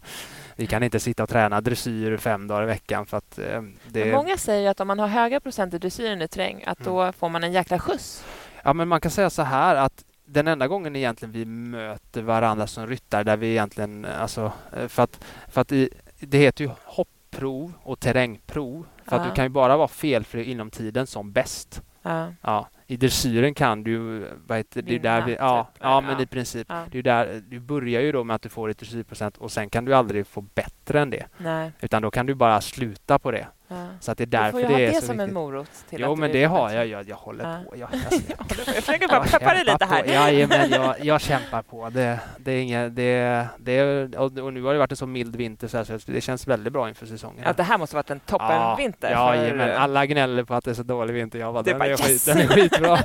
Vi 0.56 0.66
kan 0.66 0.82
inte 0.82 1.00
sitta 1.00 1.22
och 1.22 1.28
träna 1.28 1.60
dressyr 1.60 2.16
fem 2.16 2.46
dagar 2.46 2.62
i 2.62 2.66
veckan 2.66 3.06
för 3.06 3.16
att 3.16 3.38
eh, 3.38 3.62
det... 3.88 4.12
många 4.12 4.36
säger 4.36 4.70
att 4.70 4.80
om 4.80 4.88
man 4.88 4.98
har 4.98 5.06
höga 5.06 5.40
procent 5.40 5.74
i 5.74 5.78
dressyren 5.78 6.22
i 6.22 6.28
terräng 6.28 6.64
att 6.66 6.78
då 6.78 7.00
mm. 7.00 7.12
får 7.12 7.28
man 7.28 7.44
en 7.44 7.52
jäkla 7.52 7.78
skjuts. 7.78 8.24
Ja, 8.62 8.72
men 8.72 8.88
man 8.88 9.00
kan 9.00 9.10
säga 9.10 9.30
så 9.30 9.42
här 9.42 9.76
att 9.76 10.04
den 10.24 10.48
enda 10.48 10.68
gången 10.68 10.96
egentligen 10.96 11.32
vi 11.32 11.44
möter 11.44 12.22
varandra 12.22 12.66
som 12.66 12.86
ryttare 12.86 13.24
där 13.24 13.36
vi 13.36 13.50
egentligen, 13.50 14.04
alltså 14.04 14.52
eh, 14.76 14.88
för 14.88 15.02
att, 15.02 15.24
för 15.48 15.60
att 15.60 15.72
i, 15.72 15.88
det 16.18 16.38
heter 16.38 16.64
ju 16.64 16.70
hoppprov 16.84 17.72
och 17.82 18.00
terrängprov 18.00 18.86
för 19.04 19.16
ja. 19.16 19.22
att 19.22 19.28
du 19.28 19.34
kan 19.34 19.44
ju 19.44 19.48
bara 19.48 19.76
vara 19.76 19.88
felfri 19.88 20.44
inom 20.44 20.70
tiden 20.70 21.06
som 21.06 21.32
bäst. 21.32 21.82
Ja. 22.02 22.32
ja 22.42 22.68
i 22.86 22.96
dressyren 22.96 23.54
kan 23.54 23.84
du, 23.84 24.26
vad 24.46 24.58
heter 24.58 24.82
det, 24.82 24.98
där 24.98 25.22
vi, 25.22 25.34
ja, 25.34 25.70
typ, 25.72 25.82
ja, 25.82 26.00
men 26.00 26.20
i 26.20 26.26
princip. 26.26 26.66
Ja. 26.70 26.84
Det 26.90 26.98
är 26.98 27.02
där, 27.02 27.42
du 27.48 27.60
börjar 27.60 28.00
ju 28.00 28.12
då 28.12 28.24
med 28.24 28.36
att 28.36 28.42
du 28.42 28.48
får 28.48 28.68
ett 28.68 28.78
dressyrprocent 28.78 29.36
och 29.36 29.52
sen 29.52 29.70
kan 29.70 29.84
du 29.84 29.94
aldrig 29.94 30.26
få 30.26 30.40
bättre 30.40 31.00
än 31.00 31.10
det. 31.10 31.26
Nej. 31.38 31.72
Utan 31.80 32.02
då 32.02 32.10
kan 32.10 32.26
du 32.26 32.34
bara 32.34 32.60
sluta 32.60 33.18
på 33.18 33.30
det. 33.30 33.46
Ja. 33.68 33.86
Så 34.00 34.12
att 34.12 34.18
det 34.18 34.24
är 34.24 34.26
därför 34.26 34.58
du 34.58 34.66
får 34.66 34.74
det 34.74 34.86
är 34.86 34.92
det 34.92 35.00
som 35.00 35.16
viktigt. 35.16 35.28
en 35.28 35.34
morot. 35.34 35.70
Till 35.90 36.00
jo, 36.00 36.16
men 36.16 36.32
det 36.32 36.44
har 36.44 36.70
jag. 36.70 36.86
Jag, 36.86 37.08
jag 37.08 37.16
håller 37.16 37.44
ja. 37.44 37.58
på. 37.70 37.76
Jag, 37.76 37.88
alltså, 37.92 38.20
jag, 38.28 38.46
jag 38.66 38.84
försöker 38.84 39.08
bara 39.08 39.24
peppa 39.24 39.54
dig 39.54 39.64
lite 39.64 39.84
här. 39.84 40.04
Ja, 40.04 40.46
men 40.48 40.70
jag, 40.70 40.94
jag 41.04 41.20
kämpar 41.20 41.62
på. 41.62 41.88
Det, 41.88 42.20
det 42.38 42.52
är 42.52 42.62
inget, 42.62 42.96
det, 42.96 43.46
det, 43.58 44.16
och 44.16 44.52
nu 44.52 44.62
har 44.62 44.72
det 44.72 44.78
varit 44.78 44.90
en 44.90 44.96
så 44.96 45.06
mild 45.06 45.36
vinter 45.36 45.68
så, 45.68 45.76
här, 45.76 45.84
så 45.84 46.12
det 46.12 46.20
känns 46.20 46.46
väldigt 46.46 46.72
bra 46.72 46.88
inför 46.88 47.06
säsongen. 47.06 47.42
Ja, 47.46 47.52
det 47.52 47.62
här 47.62 47.78
måste 47.78 47.96
varit 47.96 48.10
en 48.10 48.20
toppenvinter. 48.20 49.10
Ja, 49.10 49.36
ja 49.36 49.54
men 49.54 49.76
alla 49.76 50.06
gnäller 50.06 50.44
på 50.44 50.54
att 50.54 50.64
det 50.64 50.70
är 50.70 50.74
så 50.74 50.82
dålig 50.82 51.14
vinter. 51.14 51.38
Jag 51.38 51.54
bara, 51.54 51.62
den, 51.62 51.78
bara, 51.78 51.86
är 51.86 51.90
yes. 51.90 52.00
skit, 52.00 52.26
den 52.26 52.38
är 52.38 52.48
skitbra. 52.74 52.96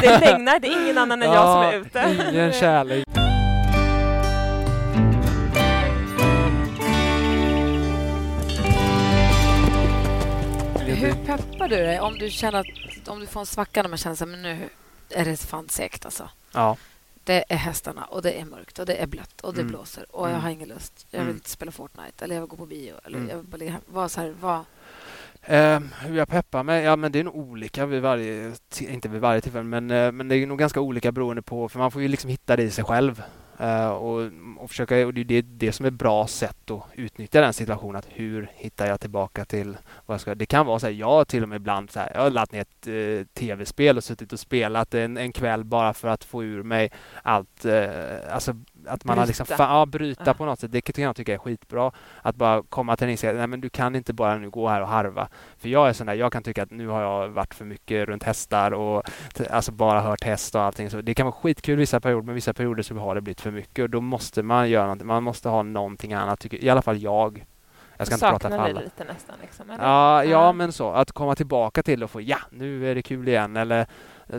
det 0.00 0.18
regnar, 0.18 0.58
det 0.58 0.68
är 0.68 0.82
ingen 0.82 0.98
annan 0.98 1.22
än 1.22 1.32
jag 1.32 1.52
som 1.52 1.62
är 1.62 1.74
ute. 1.74 2.28
Ingen 2.30 2.52
kärlek. 2.52 3.04
Hur 10.86 11.14
peppar 11.26 11.68
du 11.68 11.76
dig 11.76 12.00
om 12.00 12.18
du 12.18 12.30
känner 12.30 12.60
att, 12.60 13.08
om 13.08 13.20
du 13.20 13.26
får 13.26 13.40
en 13.40 13.46
svacka 13.46 13.82
när 13.82 13.88
man 13.88 13.98
känner 13.98 14.22
att 14.22 14.28
nu 14.28 14.68
är 15.10 15.24
det 15.24 15.36
fan 15.36 15.68
segt 15.68 16.04
alltså? 16.04 16.30
Ja. 16.52 16.76
Det 17.24 17.44
är 17.48 17.56
hästarna 17.56 18.04
och 18.04 18.22
det 18.22 18.40
är 18.40 18.44
mörkt 18.44 18.78
och 18.78 18.86
det 18.86 18.94
är 18.94 19.06
blött 19.06 19.40
och 19.40 19.54
det 19.54 19.60
mm. 19.60 19.70
blåser 19.70 20.16
och 20.16 20.26
jag 20.26 20.30
mm. 20.30 20.42
har 20.42 20.50
ingen 20.50 20.68
lust. 20.68 21.06
Jag 21.10 21.18
vill 21.18 21.26
mm. 21.26 21.36
inte 21.36 21.50
spela 21.50 21.72
Fortnite 21.72 22.24
eller 22.24 22.34
jag 22.34 22.42
vill 22.42 22.50
gå 22.50 22.56
på 22.56 22.66
bio 22.66 22.94
eller 23.04 23.18
mm. 23.18 23.30
jag 23.30 23.36
vill 23.36 23.46
bara 23.46 23.56
ligga 23.56 23.80
Vad, 23.86 24.10
så 24.10 24.20
här, 24.20 24.34
vad? 24.40 24.64
Eh, 25.46 25.80
hur 26.00 26.16
jag 26.16 26.28
peppar 26.28 26.62
mig? 26.62 26.84
Ja, 26.84 26.96
men 26.96 27.12
det 27.12 27.18
är 27.18 27.24
nog 27.24 27.36
olika 27.36 27.86
vid 27.86 28.02
varje, 28.02 28.52
inte 28.80 29.08
vid 29.08 29.20
varje 29.20 29.40
tillfälle, 29.40 29.64
men, 29.64 29.90
eh, 29.90 30.12
men 30.12 30.28
det 30.28 30.36
är 30.36 30.46
nog 30.46 30.58
ganska 30.58 30.80
olika 30.80 31.12
beroende 31.12 31.42
på, 31.42 31.68
för 31.68 31.78
man 31.78 31.90
får 31.90 32.02
ju 32.02 32.08
liksom 32.08 32.30
hitta 32.30 32.56
det 32.56 32.62
i 32.62 32.70
sig 32.70 32.84
själv. 32.84 33.22
Eh, 33.58 33.88
och, 33.88 34.30
och, 34.58 34.70
försöka, 34.70 35.06
och 35.06 35.14
det 35.14 35.20
är 35.20 35.24
det, 35.24 35.42
det 35.42 35.72
som 35.72 35.86
är 35.86 35.90
bra 35.90 36.26
sätt 36.26 36.70
att 36.70 36.82
utnyttja 36.94 37.40
den 37.40 37.52
situationen. 37.52 37.96
Att 37.96 38.08
hur 38.08 38.50
hittar 38.54 38.86
jag 38.86 39.00
tillbaka 39.00 39.44
till 39.44 39.76
vad 40.06 40.14
jag 40.14 40.20
ska... 40.20 40.34
Det 40.34 40.46
kan 40.46 40.66
vara 40.66 40.78
så 40.78 40.86
här, 40.86 40.94
jag 40.94 41.28
till 41.28 41.42
och 41.42 41.48
med 41.48 41.56
ibland 41.56 41.90
så 41.90 42.00
här, 42.00 42.10
jag 42.14 42.20
har 42.20 42.30
laddat 42.30 42.52
ner 42.52 42.60
ett 42.60 42.86
eh, 42.86 43.26
tv-spel 43.34 43.96
och 43.96 44.04
suttit 44.04 44.32
och 44.32 44.40
spelat 44.40 44.94
en, 44.94 45.16
en 45.16 45.32
kväll 45.32 45.64
bara 45.64 45.94
för 45.94 46.08
att 46.08 46.24
få 46.24 46.44
ur 46.44 46.62
mig 46.62 46.92
allt, 47.22 47.64
eh, 47.64 47.88
alltså 48.30 48.56
att 48.88 49.04
man 49.04 49.14
bryta. 49.14 49.20
har 49.20 49.26
liksom, 49.26 49.46
fan, 49.46 49.78
ja, 49.78 49.86
bryta 49.86 50.22
ja. 50.26 50.34
på 50.34 50.44
något 50.44 50.60
sätt. 50.60 50.72
Det 50.72 50.80
kan 50.80 51.04
jag 51.04 51.16
tycka 51.16 51.34
är 51.34 51.38
skitbra. 51.38 51.92
Att 52.22 52.36
bara 52.36 52.62
komma 52.62 52.96
till 52.96 53.04
en 53.04 53.10
insikt, 53.10 53.34
nej 53.34 53.46
men 53.46 53.60
du 53.60 53.70
kan 53.70 53.96
inte 53.96 54.12
bara 54.12 54.38
nu 54.38 54.50
gå 54.50 54.68
här 54.68 54.80
och 54.80 54.88
harva. 54.88 55.28
För 55.58 55.68
jag 55.68 55.88
är 55.88 55.92
sån 55.92 56.06
där, 56.06 56.14
jag 56.14 56.32
kan 56.32 56.42
tycka 56.42 56.62
att 56.62 56.70
nu 56.70 56.88
har 56.88 57.02
jag 57.02 57.28
varit 57.28 57.54
för 57.54 57.64
mycket 57.64 58.08
runt 58.08 58.22
hästar 58.22 58.70
och 58.70 59.02
alltså 59.50 59.72
bara 59.72 60.00
hört 60.00 60.24
häst 60.24 60.54
och 60.54 60.60
allting. 60.60 60.90
Så 60.90 61.00
det 61.00 61.14
kan 61.14 61.26
vara 61.26 61.36
skitkul 61.36 61.78
vissa 61.78 62.00
perioder, 62.00 62.26
men 62.26 62.34
vissa 62.34 62.54
perioder 62.54 62.82
så 62.82 62.94
har 62.94 63.14
det 63.14 63.20
blivit 63.20 63.40
för 63.40 63.50
mycket 63.50 63.82
och 63.82 63.90
då 63.90 64.00
måste 64.00 64.42
man 64.42 64.70
göra 64.70 64.84
någonting. 64.84 65.06
Man 65.06 65.22
måste 65.22 65.48
ha 65.48 65.62
någonting 65.62 66.12
annat, 66.12 66.40
tycker, 66.40 66.64
i 66.64 66.70
alla 66.70 66.82
fall 66.82 66.98
jag. 66.98 67.44
Jag 67.96 68.06
ska 68.06 68.14
inte 68.14 68.26
prata 68.26 68.50
för 68.50 68.58
alla. 68.58 68.80
lite 68.80 69.04
nästan? 69.04 69.36
Liksom, 69.42 69.66
ja, 69.78 70.24
ja, 70.24 70.52
men 70.52 70.72
så. 70.72 70.90
Att 70.90 71.12
komma 71.12 71.34
tillbaka 71.34 71.82
till 71.82 72.02
och 72.02 72.10
få 72.10 72.20
ja, 72.20 72.38
nu 72.50 72.90
är 72.90 72.94
det 72.94 73.02
kul 73.02 73.28
igen. 73.28 73.56
Eller 73.56 73.86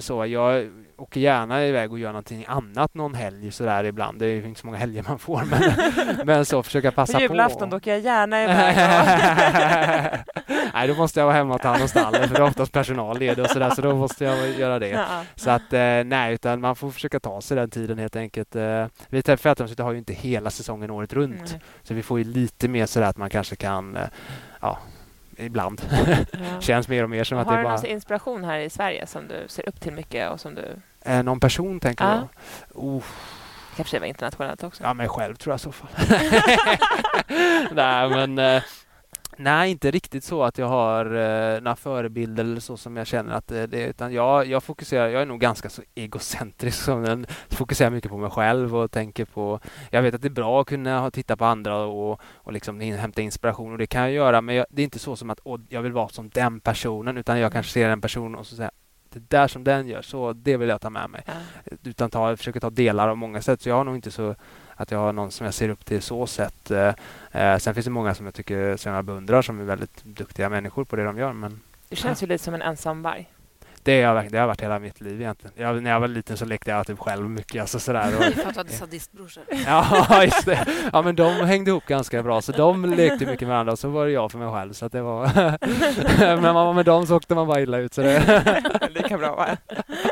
så. 0.02 0.26
Jag 0.26 0.70
åker 0.98 1.20
gärna 1.20 1.66
iväg 1.66 1.92
och 1.92 2.00
gör 2.00 2.10
någonting 2.10 2.46
annat 2.48 2.94
någon 2.94 3.14
helg 3.14 3.52
sådär 3.52 3.84
ibland. 3.84 4.20
Det 4.20 4.26
är 4.26 4.46
inte 4.46 4.60
så 4.60 4.68
många 4.68 4.78
helger 4.78 5.06
man 5.08 5.20
får, 5.20 5.44
men, 5.50 5.62
men 6.26 6.46
så 6.46 6.64
försöka 6.64 6.92
passa 6.92 7.14
på. 7.14 7.28
På 7.28 7.34
julafton 7.34 7.74
åker 7.74 7.92
jag 7.92 8.00
gärna 8.00 8.44
iväg. 8.44 8.76
nej, 10.74 10.88
då 10.88 10.96
måste 10.96 11.20
jag 11.20 11.28
vara 11.28 11.36
hemma 11.36 11.56
och 11.56 11.62
ta 11.62 11.68
hand 11.68 11.82
om 11.82 11.88
stallet, 11.88 12.28
för 12.28 12.36
det 12.36 12.42
är 12.42 12.44
oftast 12.44 12.72
personalledig 12.72 13.44
och 13.44 13.50
sådär, 13.50 13.70
så 13.70 13.82
då 13.82 13.96
måste 13.96 14.26
jag 14.26 14.50
göra 14.50 14.80
det. 14.80 14.90
Ja. 14.90 15.06
Så 15.36 15.50
att 15.50 15.74
eh, 15.74 16.04
nej, 16.06 16.34
utan 16.34 16.62
man 16.62 16.76
får 16.76 16.92
försöka 16.92 17.20
ta 17.20 17.42
sig 17.42 17.58
den 17.58 17.70
tiden 17.70 17.98
helt 17.98 18.16
enkelt. 18.16 18.56
Eh, 18.56 18.86
vi 19.10 19.22
Fälthamnshytte 19.22 19.84
har 19.84 19.92
ju 19.92 19.98
inte 19.98 20.14
hela 20.14 20.50
säsongen 20.50 20.92
året 20.92 21.14
runt, 21.14 21.50
mm. 21.50 21.62
så 21.84 21.94
vi 21.94 22.04
får 22.04 22.20
ju 22.20 22.24
lite 22.24 22.68
mer 22.68 22.86
sådär 22.86 23.08
att 23.08 23.18
man 23.18 23.30
kanske 23.30 23.56
kan 23.56 23.96
eh, 23.96 24.04
ja, 24.62 24.80
ibland. 25.38 25.82
Ja. 26.32 26.60
Känns 26.62 26.88
mer 26.88 27.04
och 27.04 27.10
mer 27.10 27.24
som 27.24 27.38
har 27.38 27.42
att 27.42 27.48
det 27.48 27.54
är 27.54 27.64
bara... 27.64 27.70
Har 27.70 27.78
du 27.78 27.84
någon 27.84 27.92
inspiration 27.92 28.44
här 28.44 28.60
i 28.60 28.70
Sverige 28.70 29.08
som 29.08 29.28
du 29.28 29.46
ser 29.48 29.70
upp 29.70 29.82
till 29.82 29.94
mycket 29.94 30.32
och 30.32 30.40
som 30.40 30.56
du... 30.56 30.76
Eh, 31.02 31.24
någon 31.24 31.40
person 31.40 31.80
tänker 31.80 32.06
ja. 32.06 32.16
jag? 32.16 32.28
Oh. 32.84 33.04
Kanske 33.76 34.00
var 34.00 34.08
internationellt 34.08 34.64
också? 34.64 34.84
Ja, 34.84 34.94
mig 34.94 35.08
själv 35.08 35.36
tror 35.36 35.52
jag 35.52 35.58
i 35.58 35.62
så 35.62 35.72
fall. 35.72 35.90
Nej, 37.72 38.10
men 38.10 38.40
eh, 38.40 38.64
Nej, 39.38 39.72
inte 39.72 39.92
riktigt 39.92 40.24
så 40.24 40.44
att 40.44 40.58
jag 40.58 40.68
har 40.68 41.06
eh, 41.06 41.62
några 41.62 41.76
förebilder 41.76 42.44
eller 42.44 42.60
så 42.60 42.78
som 42.78 42.98
jag 42.98 43.08
känner 43.08 43.34
att 43.34 43.48
det 43.48 43.74
är. 43.74 43.88
Utan 43.88 44.14
jag, 44.14 44.48
jag 44.48 44.64
fokuserar, 44.64 45.08
jag 45.08 45.22
är 45.22 45.26
nog 45.26 45.40
ganska 45.40 45.70
så 45.70 45.82
egocentrisk. 45.96 46.82
Som 46.84 47.04
den, 47.04 47.26
fokuserar 47.50 47.90
mycket 47.90 48.12
på 48.12 48.18
mig 48.18 48.30
själv 48.30 48.76
och 48.76 48.92
tänker 48.92 49.26
på... 49.26 49.60
Jag 49.92 50.02
vet 50.02 50.16
att 50.16 50.22
det 50.22 50.28
är 50.28 50.30
bra 50.30 50.62
att 50.62 50.68
kunna 50.68 51.12
titta 51.12 51.38
på 51.38 51.46
andra 51.46 51.78
och, 51.78 52.22
och 52.34 52.54
liksom 52.54 52.80
hämta 52.80 53.22
inspiration 53.22 53.72
och 53.72 53.78
det 53.78 53.88
kan 53.88 54.02
jag 54.02 54.12
göra. 54.12 54.42
Men 54.42 54.56
jag, 54.56 54.66
det 54.70 54.82
är 54.82 54.84
inte 54.84 55.00
så 55.00 55.16
som 55.16 55.30
att 55.30 55.40
åh, 55.44 55.60
jag 55.70 55.82
vill 55.82 55.92
vara 55.92 56.10
som 56.10 56.30
den 56.30 56.60
personen 56.60 57.18
utan 57.18 57.40
jag 57.40 57.52
kanske 57.52 57.72
ser 57.72 57.90
en 57.90 58.02
person 58.02 58.36
och 58.36 58.46
så 58.48 58.56
säger 58.56 58.72
det 59.16 59.30
där 59.30 59.48
som 59.48 59.64
den 59.64 59.88
gör, 59.88 60.02
så 60.02 60.34
det 60.34 60.58
vill 60.58 60.70
jag 60.70 60.82
ta 60.82 60.90
med 60.90 61.10
mig. 61.10 61.24
Ja. 61.26 61.34
Utan 61.84 62.10
ta, 62.10 62.38
försöker 62.38 62.60
ta 62.60 62.70
delar 62.70 63.08
av 63.08 63.18
många 63.18 63.42
sätt. 63.42 63.62
Så 63.62 63.70
jag 63.70 63.76
har 63.76 63.84
nog 63.84 63.96
inte 63.96 64.12
så 64.12 64.36
att 64.76 64.92
jag 64.92 65.00
har 65.00 65.14
någon 65.14 65.32
som 65.32 65.46
jag 65.46 65.54
ser 65.54 65.70
upp 65.70 65.86
till 65.86 66.02
så 66.02 66.28
sätt. 66.28 66.72
Eh, 66.72 66.94
eh, 67.32 67.58
sen 67.58 67.74
finns 67.74 67.86
det 67.86 67.92
många 67.92 68.16
som 68.16 68.26
jag 68.26 68.36
tycker 68.36 68.78
som 68.78 68.92
jag 68.92 69.06
beundrar 69.06 69.42
som 69.42 69.60
är 69.60 69.64
väldigt 69.64 70.04
duktiga 70.04 70.50
människor 70.50 70.84
på 70.84 70.96
det 70.96 71.04
de 71.04 71.18
gör. 71.18 71.34
Men, 71.34 71.62
du 71.90 71.96
känns 71.96 72.24
ju 72.24 72.28
lite 72.28 72.44
som 72.44 72.54
en 72.54 72.62
ensam 72.62 73.02
varg. 73.02 73.30
Det 73.86 74.04
har, 74.04 74.16
jag, 74.16 74.32
det 74.32 74.38
har 74.38 74.48
varit 74.48 74.62
hela 74.62 74.80
mitt 74.80 75.02
liv 75.02 75.22
egentligen. 75.22 75.54
Jag, 75.58 75.84
när 75.84 75.92
jag 75.92 76.00
var 76.00 76.08
liten 76.08 76.38
så 76.38 76.46
lekte 76.46 76.72
jag 76.72 76.88
typ 76.88 77.00
själv 77.00 77.30
mycket. 77.30 77.62
Alltså 77.62 77.80
sådär. 77.80 78.18
Och, 78.18 78.24
för 78.34 78.48
att 78.48 78.54
du 78.54 78.60
hade 78.60 78.72
sadistbrorsor? 78.72 79.44
ja, 79.66 80.24
just 80.24 80.46
det. 80.46 80.66
Ja, 80.94 81.02
men 81.02 81.16
de 81.16 81.46
hängde 81.46 81.72
ihop 81.72 81.86
ganska 81.86 82.24
bra. 82.24 82.42
Så 82.42 82.52
de 82.52 82.86
lekte 82.86 83.26
mycket 83.26 83.48
med 83.48 83.48
varandra 83.48 83.72
och 83.72 83.80
så 83.80 83.90
var 83.90 84.06
det 84.06 84.12
jag 84.12 84.32
för 84.32 84.38
mig 84.38 84.52
själv. 84.52 84.74
Så 84.74 84.86
att 84.86 84.92
det 84.92 85.02
var... 85.02 85.32
men 86.36 86.42
man 86.42 86.56
var 86.56 86.74
med 86.74 86.86
dem 86.86 87.08
så 87.08 87.16
åkte 87.16 87.36
man 87.36 87.48
bara 87.48 87.62
illa 87.62 87.78
ut. 87.78 87.94
Så 87.94 88.02
det... 88.02 88.90
Lika 88.90 89.18
bra 89.18 89.36
va? 89.36 89.58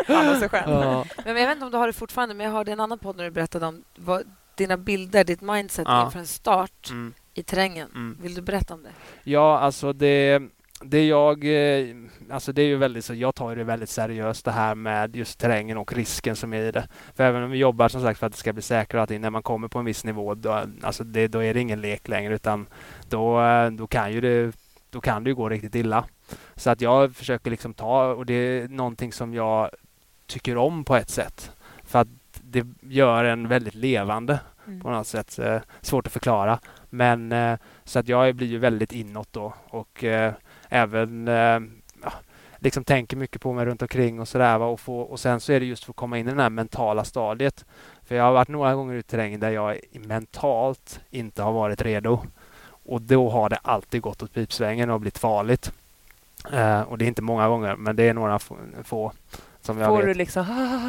Han 0.07 0.39
sig 0.39 0.49
själv. 0.49 0.71
Ja. 0.71 1.05
Men 1.17 1.27
jag 1.27 1.33
vet 1.33 1.51
inte 1.51 1.65
om 1.65 1.71
du 1.71 1.77
har 1.77 1.87
det 1.87 1.93
fortfarande, 1.93 2.35
men 2.35 2.45
jag 2.45 2.53
hörde 2.53 2.71
en 2.71 2.79
annan 2.79 2.99
podd 2.99 3.17
när 3.17 3.23
du 3.23 3.31
berättade 3.31 3.65
om 3.65 3.83
vad, 3.95 4.23
dina 4.57 4.77
bilder, 4.77 5.23
ditt 5.23 5.41
mindset 5.41 5.85
ja. 5.87 6.05
inför 6.05 6.19
en 6.19 6.27
start 6.27 6.89
mm. 6.89 7.13
i 7.33 7.43
terrängen. 7.43 7.89
Mm. 7.95 8.17
Vill 8.21 8.33
du 8.33 8.41
berätta 8.41 8.73
om 8.73 8.83
det? 8.83 8.91
Ja, 9.23 9.59
alltså 9.59 9.93
det 9.93 10.41
det 10.85 11.07
jag, 11.07 11.45
eh, 11.45 11.95
alltså 12.29 12.53
det 12.53 12.61
är 12.61 12.65
ju 12.65 12.75
väldigt 12.75 13.05
så, 13.05 13.13
jag 13.13 13.35
tar 13.35 13.55
det 13.55 13.63
väldigt 13.63 13.89
seriöst 13.89 14.45
det 14.45 14.51
här 14.51 14.75
med 14.75 15.15
just 15.15 15.39
terrängen 15.39 15.77
och 15.77 15.93
risken 15.93 16.35
som 16.35 16.53
är 16.53 16.61
i 16.61 16.71
det. 16.71 16.87
För 17.15 17.23
även 17.23 17.43
om 17.43 17.51
vi 17.51 17.57
jobbar 17.57 17.89
som 17.89 18.01
sagt 18.01 18.19
för 18.19 18.27
att 18.27 18.33
det 18.33 18.39
ska 18.39 18.53
bli 18.53 18.61
säkrare, 18.61 19.03
att 19.03 19.21
när 19.21 19.29
man 19.29 19.43
kommer 19.43 19.67
på 19.67 19.79
en 19.79 19.85
viss 19.85 20.03
nivå, 20.03 20.35
då, 20.35 20.63
alltså 20.81 21.03
det, 21.03 21.27
då 21.27 21.43
är 21.43 21.53
det 21.53 21.59
ingen 21.59 21.81
lek 21.81 22.07
längre 22.07 22.35
utan 22.35 22.65
då, 23.09 23.41
då 23.71 23.87
kan 23.87 24.13
ju 24.13 24.21
det, 24.21 24.51
då 24.89 25.01
kan 25.01 25.23
det 25.23 25.29
ju 25.29 25.35
gå 25.35 25.49
riktigt 25.49 25.75
illa. 25.75 26.05
Så 26.55 26.69
att 26.69 26.81
jag 26.81 27.15
försöker 27.15 27.51
liksom 27.51 27.73
ta, 27.73 28.05
och 28.05 28.25
det 28.25 28.33
är 28.33 28.67
någonting 28.67 29.13
som 29.13 29.33
jag 29.33 29.69
tycker 30.27 30.57
om 30.57 30.83
på 30.83 30.95
ett 30.95 31.09
sätt. 31.09 31.51
För 31.83 31.99
att 31.99 32.07
det 32.53 32.67
gör 32.81 33.23
en 33.23 33.47
väldigt 33.47 33.75
levande 33.75 34.39
mm. 34.67 34.81
på 34.81 34.89
något 34.89 35.07
sätt. 35.07 35.39
Eh, 35.39 35.61
svårt 35.81 36.07
att 36.07 36.13
förklara. 36.13 36.59
Men 36.89 37.31
eh, 37.31 37.57
så 37.83 37.99
att 37.99 38.07
jag 38.07 38.35
blir 38.35 38.47
ju 38.47 38.57
väldigt 38.57 38.91
inåt 38.91 39.27
då 39.31 39.53
och 39.69 40.03
även 40.69 41.27
eh, 41.27 41.59
ja, 42.03 42.13
liksom 42.57 42.83
tänker 42.83 43.17
mycket 43.17 43.41
på 43.41 43.53
mig 43.53 43.65
runt 43.65 43.81
omkring 43.81 44.19
och 44.19 44.27
sådär. 44.27 44.59
Och, 44.59 44.79
få, 44.79 44.99
och 44.99 45.19
sen 45.19 45.39
så 45.39 45.53
är 45.53 45.59
det 45.59 45.65
just 45.65 45.83
för 45.83 45.91
att 45.91 45.95
komma 45.95 46.17
in 46.17 46.27
i 46.27 46.33
det 46.33 46.41
här 46.41 46.49
mentala 46.49 47.03
stadiet. 47.03 47.65
För 48.03 48.15
jag 48.15 48.23
har 48.23 48.31
varit 48.31 48.47
några 48.47 48.75
gånger 48.75 48.95
i 48.95 49.03
terrängen 49.03 49.39
där 49.39 49.49
jag 49.49 49.79
mentalt 49.93 50.99
inte 51.09 51.43
har 51.43 51.51
varit 51.51 51.81
redo. 51.81 52.19
Och 52.85 53.01
då 53.01 53.29
har 53.29 53.49
det 53.49 53.59
alltid 53.61 54.01
gått 54.01 54.23
åt 54.23 54.33
pipsvängen 54.33 54.89
och 54.89 54.99
blivit 54.99 55.17
farligt. 55.17 55.71
Uh, 56.53 56.81
och 56.81 56.97
det 56.97 57.05
är 57.05 57.07
inte 57.07 57.21
många 57.21 57.47
gånger, 57.47 57.75
men 57.75 57.95
det 57.95 58.03
är 58.03 58.13
några 58.13 58.39
få. 58.83 59.11
Som 59.63 59.77
jag 59.77 59.87
Får 59.87 59.97
vet. 59.97 60.05
du 60.05 60.13
liksom 60.13 60.45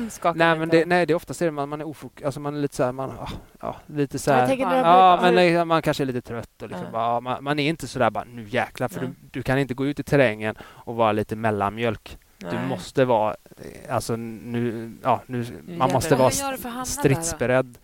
skaka 0.11 0.39
Nej, 0.39 0.59
men 0.59 0.68
det, 0.68 0.87
nej, 0.87 1.07
det 1.07 1.12
är 1.12 1.14
oftast 1.14 1.41
det 1.41 1.51
man, 1.51 1.68
man 1.68 1.81
är 1.81 1.87
ofok 1.87 2.22
alltså 2.22 2.41
man 2.41 2.57
är 2.57 2.61
lite 2.61 2.77
så 2.77 2.85
här, 2.85 2.93
man, 2.93 3.11
ah, 3.11 3.31
ja, 3.61 3.77
lite 3.87 4.18
så 4.18 4.33
här, 4.33 4.57
ja, 4.59 5.18
men 5.22 5.35
nej, 5.35 5.64
man 5.64 5.83
kanske 5.83 6.03
är 6.03 6.07
lite 6.07 6.20
trött 6.20 6.62
och 6.62 6.68
liksom, 6.68 6.87
bara, 6.93 7.20
man, 7.20 7.45
man, 7.45 7.59
är 7.59 7.68
inte 7.68 7.89
så 7.89 7.99
där 7.99 8.11
bara 8.11 8.25
nu 8.25 8.49
jäklar, 8.49 8.89
för 8.89 9.01
du, 9.01 9.14
du, 9.31 9.43
kan 9.43 9.59
inte 9.59 9.75
gå 9.75 9.87
ut 9.87 10.01
i 10.01 10.03
terrängen 10.03 10.55
och 10.61 10.97
vara 10.97 11.12
lite 11.12 11.37
mellanmjölk. 11.37 12.18
Du 12.39 12.59
måste 12.68 13.05
vara, 13.05 13.37
alltså 13.89 14.16
nu, 14.16 14.93
ja, 15.03 15.22
nu, 15.27 15.47
man 15.79 15.93
måste 15.93 16.16
vara 16.16 16.31
stridsberedd. 16.85 17.79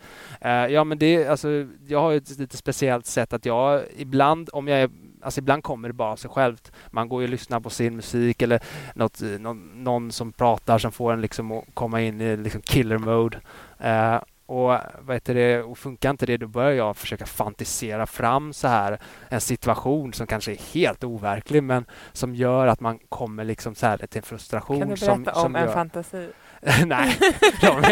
Uh, 0.45 0.51
ja, 0.51 0.85
men 0.85 0.99
det, 0.99 1.27
alltså, 1.27 1.67
jag 1.87 2.01
har 2.01 2.13
ett 2.13 2.39
lite 2.39 2.57
speciellt 2.57 3.07
sätt 3.07 3.33
att 3.33 3.47
jag 3.47 3.83
ibland, 3.97 4.51
om 4.53 4.69
jag 4.69 4.81
är 4.81 4.91
Alltså 5.23 5.41
ibland 5.41 5.63
kommer 5.63 5.89
det 5.89 5.95
bara 5.95 6.13
av 6.13 6.17
sig 6.17 6.31
självt. 6.31 6.73
Man 6.91 7.09
går 7.09 7.23
och 7.23 7.29
lyssnar 7.29 7.61
på 7.61 7.71
sin 7.71 7.97
musik 7.97 8.43
eller 8.43 8.61
något, 8.95 9.23
eh, 9.23 9.29
någon, 9.29 9.85
någon 9.85 10.13
som 10.13 10.33
pratar 10.33 10.79
som 10.79 10.93
får 10.93 11.13
en 11.13 11.21
liksom 11.21 11.53
att 11.53 11.65
komma 11.75 12.01
in 12.01 12.21
i 12.21 12.37
liksom 12.37 12.63
killer 12.63 12.99
mode. 12.99 13.41
Eh, 13.79 14.21
och, 14.51 14.79
vad 15.01 15.17
heter 15.17 15.35
det, 15.35 15.63
och 15.63 15.79
funkar 15.79 16.11
inte 16.11 16.27
det, 16.27 16.37
då 16.37 16.47
börjar 16.47 16.73
jag 16.73 16.97
försöka 16.97 17.27
fantisera 17.27 18.07
fram 18.07 18.53
så 18.53 18.69
här 18.69 18.99
en 19.29 19.41
situation 19.41 20.13
som 20.13 20.27
kanske 20.27 20.53
är 20.53 20.75
helt 20.75 21.05
overklig 21.05 21.63
men 21.63 21.85
som 22.13 22.35
gör 22.35 22.67
att 22.67 22.81
man 22.81 22.99
kommer 23.09 23.45
liksom 23.45 23.75
så 23.75 23.87
här 23.87 23.97
till 23.97 24.19
en 24.19 24.23
frustration. 24.23 24.79
Kan 24.79 24.89
du 24.89 24.95
berätta 24.95 25.35
som, 25.35 25.47
om 25.47 25.57
en 25.57 25.65
gör... 25.65 25.73
fantasi? 25.73 26.29
Nej, 26.87 27.19
de 27.61 27.83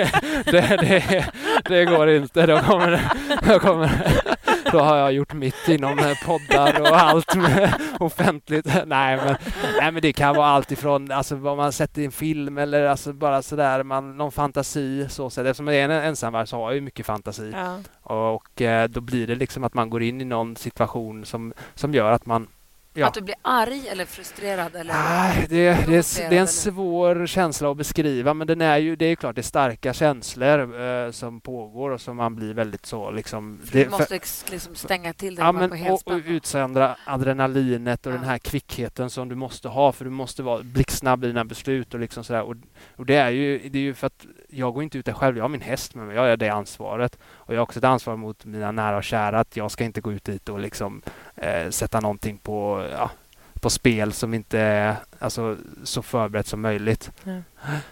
det, 0.44 0.76
det, 0.76 1.32
det, 1.64 1.84
går 1.84 2.08
inte. 2.08 2.46
Då 2.46 2.58
kommer, 2.58 3.12
då 3.48 3.58
kommer 3.58 3.90
då 4.72 4.78
har 4.78 4.96
jag 4.96 5.12
gjort 5.12 5.32
mitt 5.32 5.68
inom 5.68 6.14
poddar 6.24 6.80
och 6.80 7.00
allt 7.00 7.34
med 7.34 7.74
offentligt. 8.00 8.66
Nej 8.86 9.16
men, 9.16 9.36
nej, 9.80 9.92
men 9.92 10.02
det 10.02 10.12
kan 10.12 10.36
vara 10.36 10.46
allt 10.46 10.72
ifrån 10.72 11.10
alltså, 11.10 11.36
vad 11.36 11.56
man 11.56 11.72
sett 11.72 11.98
i 11.98 12.04
en 12.04 12.12
film 12.12 12.58
eller 12.58 12.84
alltså, 12.84 13.12
bara 13.12 13.42
sådär, 13.42 13.82
man, 13.82 14.16
någon 14.16 14.32
fantasi. 14.32 15.06
Så 15.08 15.30
sätt. 15.30 15.46
Eftersom 15.46 15.66
jag 15.66 15.76
är 15.76 15.84
en 15.84 15.90
ensamvarg 15.90 16.46
så 16.48 16.56
har 16.56 16.68
jag 16.68 16.74
ju 16.74 16.80
mycket 16.80 17.06
fantasi. 17.06 17.50
Ja. 17.54 17.78
Och, 18.02 18.34
och, 18.34 18.62
eh, 18.62 18.88
då 18.88 19.00
blir 19.00 19.26
det 19.26 19.34
liksom 19.34 19.64
att 19.64 19.74
man 19.74 19.90
går 19.90 20.02
in 20.02 20.20
i 20.20 20.24
någon 20.24 20.56
situation 20.56 21.24
som, 21.24 21.52
som 21.74 21.94
gör 21.94 22.12
att 22.12 22.26
man 22.26 22.48
Ja. 22.98 23.06
Att 23.06 23.14
du 23.14 23.20
blir 23.20 23.36
arg 23.42 23.88
eller 23.88 24.04
frustrerad? 24.04 24.76
Eller 24.76 24.94
Nej, 24.94 25.46
det, 25.48 25.86
det, 25.86 25.96
är, 25.96 26.30
det 26.30 26.36
är 26.36 26.40
en 26.40 26.48
svår 26.48 27.26
känsla 27.26 27.70
att 27.70 27.76
beskriva 27.76 28.34
men 28.34 28.46
den 28.46 28.60
är 28.60 28.78
ju, 28.78 28.96
det 28.96 29.04
är 29.04 29.16
klart 29.16 29.34
det 29.34 29.40
är 29.40 29.42
starka 29.42 29.92
känslor 29.92 30.80
eh, 30.80 31.10
som 31.10 31.40
pågår 31.40 31.90
och 31.90 32.00
som 32.00 32.16
man 32.16 32.36
blir 32.36 32.54
väldigt 32.54 32.86
så 32.86 33.10
liksom... 33.10 33.60
Det, 33.72 33.84
du 33.84 33.90
måste 33.90 34.06
för, 34.06 34.50
liksom 34.52 34.74
stänga 34.74 35.12
till 35.12 35.34
dig 35.34 35.44
ja, 35.44 35.52
men, 35.52 35.90
och, 35.90 36.06
och 36.06 36.20
utsöndra 36.26 36.96
adrenalinet 37.04 38.06
och 38.06 38.12
ja. 38.12 38.16
den 38.16 38.24
här 38.24 38.38
kvickheten 38.38 39.10
som 39.10 39.28
du 39.28 39.34
måste 39.34 39.68
ha 39.68 39.92
för 39.92 40.04
du 40.04 40.10
måste 40.10 40.42
vara 40.42 40.62
blixtsnabb 40.62 41.24
i 41.24 41.26
dina 41.26 41.44
beslut 41.44 41.94
och 41.94 42.00
liksom 42.00 42.24
sådär. 42.24 42.42
Och, 42.42 42.54
och 42.96 43.06
det 43.06 43.16
är 43.16 43.30
ju, 43.30 43.68
det 43.68 43.78
är 43.78 43.82
ju 43.82 43.94
för 43.94 44.06
att 44.06 44.26
jag 44.48 44.74
går 44.74 44.82
inte 44.82 44.98
ut 44.98 45.06
där 45.06 45.12
själv. 45.12 45.36
Jag 45.36 45.44
har 45.44 45.48
min 45.48 45.60
häst 45.60 45.94
med 45.94 46.06
mig. 46.06 46.16
Jag 46.16 46.22
har 46.22 46.36
det 46.36 46.48
ansvaret. 46.48 47.18
Och 47.48 47.54
jag 47.54 47.58
har 47.58 47.62
också 47.62 47.78
ett 47.78 47.84
ansvar 47.84 48.16
mot 48.16 48.44
mina 48.44 48.72
nära 48.72 48.96
och 48.96 49.04
kära 49.04 49.40
att 49.40 49.56
jag 49.56 49.70
ska 49.70 49.84
inte 49.84 50.00
gå 50.00 50.12
ut 50.12 50.24
dit 50.24 50.48
och 50.48 50.58
liksom 50.58 51.02
eh, 51.36 51.70
sätta 51.70 52.00
någonting 52.00 52.38
på, 52.38 52.88
ja, 52.92 53.10
på 53.60 53.70
spel 53.70 54.12
som 54.12 54.34
inte 54.34 54.58
är 54.58 54.96
alltså, 55.18 55.56
så 55.84 56.02
förberett 56.02 56.46
som 56.46 56.60
möjligt. 56.60 57.10
Mm. 57.24 57.42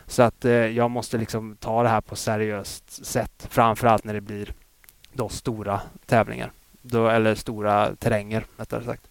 Så 0.07 0.23
att 0.23 0.45
eh, 0.45 0.53
jag 0.53 0.91
måste 0.91 1.19
liksom 1.19 1.57
ta 1.57 1.83
det 1.83 1.89
här 1.89 2.01
på 2.01 2.17
seriöst 2.17 3.07
sätt. 3.07 3.47
Framförallt 3.51 4.05
när 4.05 4.15
det 4.15 4.21
blir 4.21 4.53
då 5.13 5.29
stora 5.29 5.81
tävlingar. 6.07 6.51
Då, 6.83 7.09
eller 7.09 7.35
stora 7.35 7.97
terränger, 7.97 8.45
rättare 8.57 8.85
sagt. 8.85 9.03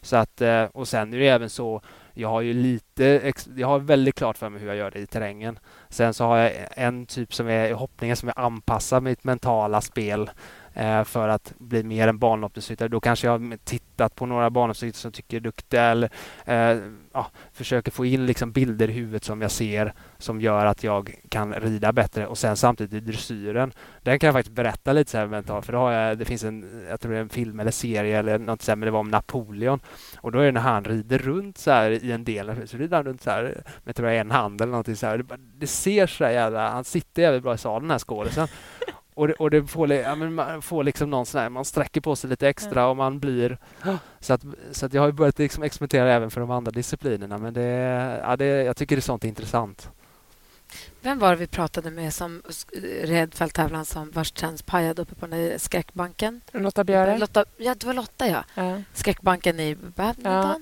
Så 0.00 0.16
att, 0.16 0.40
eh, 0.40 0.64
och 0.64 0.88
sen 0.88 1.14
är 1.14 1.18
det 1.18 1.28
även 1.28 1.50
så 1.50 1.82
jag 2.18 2.28
har 2.28 2.40
ju 2.40 2.52
lite, 2.52 3.32
jag 3.56 3.68
har 3.68 3.78
väldigt 3.78 4.14
klart 4.14 4.38
för 4.38 4.48
mig 4.48 4.60
hur 4.60 4.68
jag 4.68 4.76
gör 4.76 4.90
det 4.90 4.98
i 4.98 5.06
terrängen. 5.06 5.58
Sen 5.88 6.14
så 6.14 6.24
har 6.24 6.36
jag 6.36 6.52
en 6.70 7.06
typ 7.06 7.34
som 7.34 7.48
är 7.48 7.72
hoppningen 7.72 8.16
som 8.16 8.28
är 8.28 8.38
anpassad 8.38 9.02
mitt 9.02 9.24
mentala 9.24 9.80
spel 9.80 10.30
Eh, 10.78 11.04
för 11.04 11.28
att 11.28 11.52
bli 11.58 11.82
mer 11.82 12.08
en 12.08 12.18
banloppsryttare. 12.18 12.88
Då 12.88 13.00
kanske 13.00 13.26
jag 13.26 13.38
har 13.38 13.56
tittat 13.64 14.14
på 14.14 14.26
några 14.26 14.50
banloppsryttare 14.50 15.00
som 15.00 15.12
tycker 15.12 15.36
jag 15.36 15.40
är 15.40 15.44
duktiga 15.44 15.82
eller 15.82 16.10
eh, 16.44 16.78
ja, 17.12 17.26
försöker 17.52 17.92
få 17.92 18.06
in 18.06 18.26
liksom 18.26 18.52
bilder 18.52 18.90
i 18.90 18.92
huvudet 18.92 19.24
som 19.24 19.42
jag 19.42 19.50
ser 19.50 19.92
som 20.18 20.40
gör 20.40 20.66
att 20.66 20.84
jag 20.84 21.14
kan 21.28 21.54
rida 21.54 21.92
bättre 21.92 22.26
och 22.26 22.38
sen 22.38 22.56
samtidigt 22.56 22.92
i 22.92 23.00
dressyren. 23.00 23.72
Den 24.02 24.18
kan 24.18 24.26
jag 24.26 24.34
faktiskt 24.34 24.56
berätta 24.56 24.92
lite 24.92 25.10
så 25.10 25.18
här 25.18 25.26
mentalt 25.26 25.66
för 25.66 25.72
då 25.72 25.78
har 25.78 25.92
jag, 25.92 26.18
det 26.18 26.24
finns 26.24 26.44
en, 26.44 26.86
jag 26.88 27.00
tror 27.00 27.12
det 27.12 27.18
är 27.18 27.22
en 27.22 27.28
film 27.28 27.60
eller 27.60 27.70
serie 27.70 28.18
eller 28.18 28.38
något 28.38 28.62
så 28.62 28.70
här, 28.70 28.76
men 28.76 28.86
det 28.86 28.90
var 28.90 29.00
om 29.00 29.10
Napoleon 29.10 29.80
och 30.16 30.32
då 30.32 30.38
är 30.38 30.44
det 30.44 30.52
när 30.52 30.60
han 30.60 30.84
rider 30.84 31.18
runt 31.18 31.58
så 31.58 31.70
här 31.70 31.90
i 31.90 32.12
en 32.12 32.24
del, 32.24 32.68
så 32.68 32.76
rider 32.76 32.96
han 32.96 33.06
runt 33.06 33.22
så 33.22 33.30
här 33.30 33.62
med 33.84 33.96
tror 33.96 34.08
jag 34.08 34.18
en 34.18 34.30
hand 34.30 34.60
eller 34.60 34.70
någonting 34.70 34.96
så 34.96 35.06
här. 35.06 35.18
Det, 35.18 35.36
det 35.56 35.66
ser 35.66 36.06
så 36.06 36.24
jävla, 36.24 36.70
han 36.70 36.84
sitter 36.84 37.22
jävligt 37.22 37.42
bra 37.42 37.54
i 37.54 37.58
salen 37.58 37.82
den 37.82 37.90
här 37.90 37.98
skådisen 37.98 38.48
och 39.18 39.28
det, 39.28 39.34
och 39.34 39.50
det 39.50 39.66
får, 39.66 39.92
ja, 39.92 40.14
men 40.14 40.34
man 40.34 40.62
får 40.62 40.84
liksom 40.84 41.10
någon 41.10 41.26
sån 41.26 41.40
här, 41.40 41.48
man 41.48 41.64
sträcker 41.64 42.00
på 42.00 42.16
sig 42.16 42.30
lite 42.30 42.48
extra 42.48 42.86
och 42.86 42.96
man 42.96 43.18
blir... 43.18 43.58
Så 44.20 44.32
att, 44.32 44.44
så 44.70 44.86
att 44.86 44.94
jag 44.94 45.02
har 45.02 45.12
börjat 45.12 45.38
liksom 45.38 45.62
experimentera 45.62 46.12
även 46.12 46.30
för 46.30 46.40
de 46.40 46.50
andra 46.50 46.70
disciplinerna 46.70 47.38
men 47.38 47.54
det, 47.54 47.62
ja, 48.22 48.36
det, 48.36 48.46
jag 48.46 48.76
tycker 48.76 48.96
det 48.96 49.00
är 49.00 49.02
sånt 49.02 49.24
intressant. 49.24 49.90
Vem 51.00 51.18
var 51.18 51.30
det 51.30 51.36
vi 51.36 51.46
pratade 51.46 51.90
med 51.90 52.14
som 52.14 52.42
red 53.02 53.34
fälttävlan 53.34 53.84
som 53.84 54.10
vars 54.10 54.32
trends 54.32 54.62
pajade 54.62 55.02
uppe 55.02 55.14
på 55.14 55.26
den 55.26 55.58
skräckbanken? 55.58 56.40
Lotta 56.52 56.84
Björe? 56.84 57.18
Lotta, 57.18 57.44
ja, 57.56 57.74
det 57.74 57.86
var 57.86 57.94
Lotta, 57.94 58.28
ja. 58.28 58.44
ja. 58.54 58.82
Skräckbanken 58.92 59.60
i 59.60 59.74
badminton. 59.74 60.24
Ja. 60.32 60.60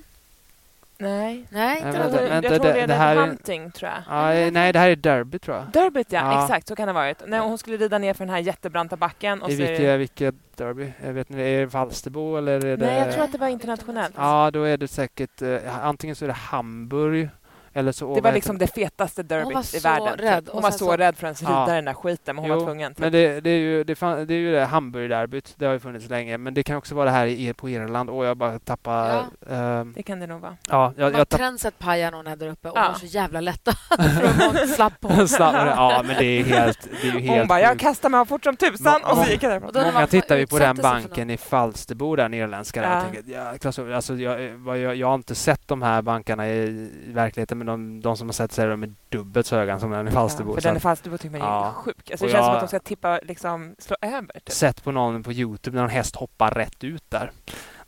Nej. 0.98 1.46
Nej, 1.50 1.76
inte 1.76 1.98
vänta, 1.98 2.22
vänta, 2.22 2.48
jag 2.48 2.62
tror 2.62 2.72
det, 2.72 2.80
det, 2.80 2.86
det 2.86 2.94
här 2.94 3.16
är 3.16 3.26
Hunting, 3.26 3.70
tror 3.70 3.90
jag. 3.90 4.02
Ja, 4.08 4.50
nej, 4.50 4.72
det 4.72 4.78
här 4.78 4.90
är 4.90 4.96
Derby, 4.96 5.38
tror 5.38 5.56
jag. 5.56 5.66
Derby, 5.72 6.04
ja, 6.08 6.32
ja. 6.32 6.42
Exakt, 6.42 6.68
så 6.68 6.76
kan 6.76 6.88
det 6.88 6.92
ha 6.92 7.00
varit. 7.00 7.22
Nej, 7.26 7.40
hon 7.40 7.58
skulle 7.58 7.76
rida 7.76 7.98
ner 7.98 8.14
för 8.14 8.24
den 8.24 8.34
här 8.34 8.40
jättebranta 8.40 8.96
backen. 8.96 9.42
Och 9.42 9.50
I 9.50 9.56
vilket, 9.56 10.00
vilket 10.00 10.34
Derby? 10.56 10.92
Jag 11.04 11.12
vet 11.12 11.30
inte, 11.30 11.42
är 11.42 11.60
det 11.60 11.70
Falsterbo 11.70 12.36
eller 12.36 12.66
är 12.66 12.76
det... 12.76 12.86
Nej, 12.86 12.98
jag 12.98 13.12
tror 13.12 13.24
att 13.24 13.32
det 13.32 13.38
var 13.38 13.48
internationellt. 13.48 14.14
Ja, 14.16 14.50
då 14.50 14.62
är 14.62 14.76
det 14.76 14.88
säkert... 14.88 15.42
Uh, 15.42 15.86
antingen 15.86 16.16
så 16.16 16.24
är 16.24 16.28
det 16.28 16.34
Hamburg 16.34 17.28
eller 17.76 17.92
så, 17.92 18.14
det 18.14 18.20
var 18.20 18.32
liksom 18.32 18.58
det 18.58 18.66
fetaste 18.66 19.22
derbyt 19.22 19.74
i 19.74 19.78
världen. 19.78 20.16
Rädd. 20.18 20.48
Hon 20.52 20.62
var 20.62 20.70
så, 20.70 20.78
så 20.78 20.96
rädd 20.96 21.16
för 21.16 21.26
att 21.26 21.40
rida 21.40 21.52
ja. 21.52 21.74
den 21.74 21.84
där 21.84 21.94
skiten, 21.94 22.36
men 22.36 22.44
hon 22.44 22.50
jo, 22.50 22.58
var 22.58 22.66
tvungen. 22.66 22.94
Men 22.98 23.12
det, 23.12 23.40
det, 23.40 23.50
är 23.50 23.58
ju 23.58 23.84
det, 23.84 23.94
fan, 23.94 24.26
det, 24.26 24.34
är 24.34 24.38
ju 24.38 24.52
det 24.52 24.64
Hamburg-derbyt. 24.64 25.54
Det 25.56 25.66
har 25.66 25.72
ju 25.72 25.78
funnits 25.78 26.08
länge. 26.08 26.38
Men 26.38 26.54
det 26.54 26.62
kan 26.62 26.76
också 26.76 26.94
vara 26.94 27.04
det 27.04 27.10
här 27.10 27.26
i, 27.26 27.52
på 27.52 27.70
Irland. 27.70 28.10
Och 28.10 28.24
jag 28.24 28.36
bara 28.36 28.58
tappar... 28.58 29.24
Ja, 29.48 29.80
uh, 29.80 29.84
det 29.84 30.02
kan 30.02 30.20
det 30.20 30.26
nog 30.26 30.40
vara. 30.40 30.56
Ja, 30.68 30.92
jag, 30.96 31.14
jag 31.14 31.28
tapp... 31.28 31.38
Trenset 31.38 31.78
pajar 31.78 32.10
någon 32.10 32.26
här 32.26 32.36
där 32.36 32.48
uppe 32.48 32.70
och 32.70 32.78
ja. 32.78 32.88
var 32.88 32.94
så 32.94 33.06
jävla 33.06 33.40
lätta 33.40 33.72
slapp 34.74 35.00
på. 35.00 35.08
ja, 35.38 36.02
men 36.06 36.16
det 36.18 36.24
är 36.24 36.44
helt... 36.44 36.88
Det 37.02 37.08
är 37.08 37.12
ju 37.12 37.20
helt 37.20 37.38
hon 37.38 37.48
bara, 37.48 37.60
jag 37.60 37.78
kastar 37.78 38.08
mig 38.08 38.26
fort 38.26 38.44
som 38.44 38.56
tusan 38.56 39.04
och 39.04 39.18
så 39.18 39.30
gick 39.30 39.42
jag 39.42 39.52
därifrån. 39.52 39.92
Många 39.92 40.06
tittar 40.06 40.36
ju 40.36 40.46
på 40.46 40.58
den 40.58 40.76
banken 40.76 41.30
i 41.30 41.36
Falsterbo, 41.36 42.16
den 42.16 42.34
irländska. 42.34 42.82
Ja. 42.82 42.92
Jag, 42.92 43.02
tänker, 43.02 43.82
ja, 43.82 43.94
alltså, 43.96 44.14
jag, 44.14 44.40
jag, 44.66 44.96
jag, 44.96 45.06
har 45.06 45.14
inte 45.14 45.34
sett 45.34 45.68
de 45.68 45.82
här 45.82 46.02
bankarna 46.02 46.48
i, 46.48 46.90
i 47.08 47.12
verkligheten, 47.12 47.65
men 47.66 48.00
de, 48.00 48.00
de 48.00 48.16
som 48.16 48.28
har 48.28 48.32
sett 48.32 48.52
sätt 48.52 48.54
så 48.56 48.62
är 48.62 48.76
de 48.76 48.96
dubbelt 49.08 49.46
så 49.46 49.56
höga 49.56 49.78
som 49.78 49.90
den 49.90 50.08
i 50.08 50.10
Falsterbo. 50.10 50.50
Ja, 50.50 50.54
för 50.54 50.68
den 50.68 50.76
i 50.76 50.80
Falsterbo 50.80 51.18
tycker 51.18 51.38
man 51.38 51.66
är 51.66 51.72
sjuk. 51.72 52.10
Alltså, 52.10 52.26
det 52.26 52.32
känns 52.32 52.46
som 52.46 52.54
att 52.54 52.60
de 52.60 52.68
ska 52.68 52.78
tippa, 52.78 53.20
liksom, 53.22 53.74
slå 53.78 53.96
över. 54.00 54.32
Typ. 54.32 54.50
Sett 54.50 54.84
på 54.84 54.92
någon 54.92 55.22
på 55.22 55.32
Youtube 55.32 55.76
när 55.76 55.84
en 55.84 55.90
häst 55.90 56.16
hoppar 56.16 56.50
rätt 56.50 56.84
ut 56.84 57.10
där. 57.10 57.30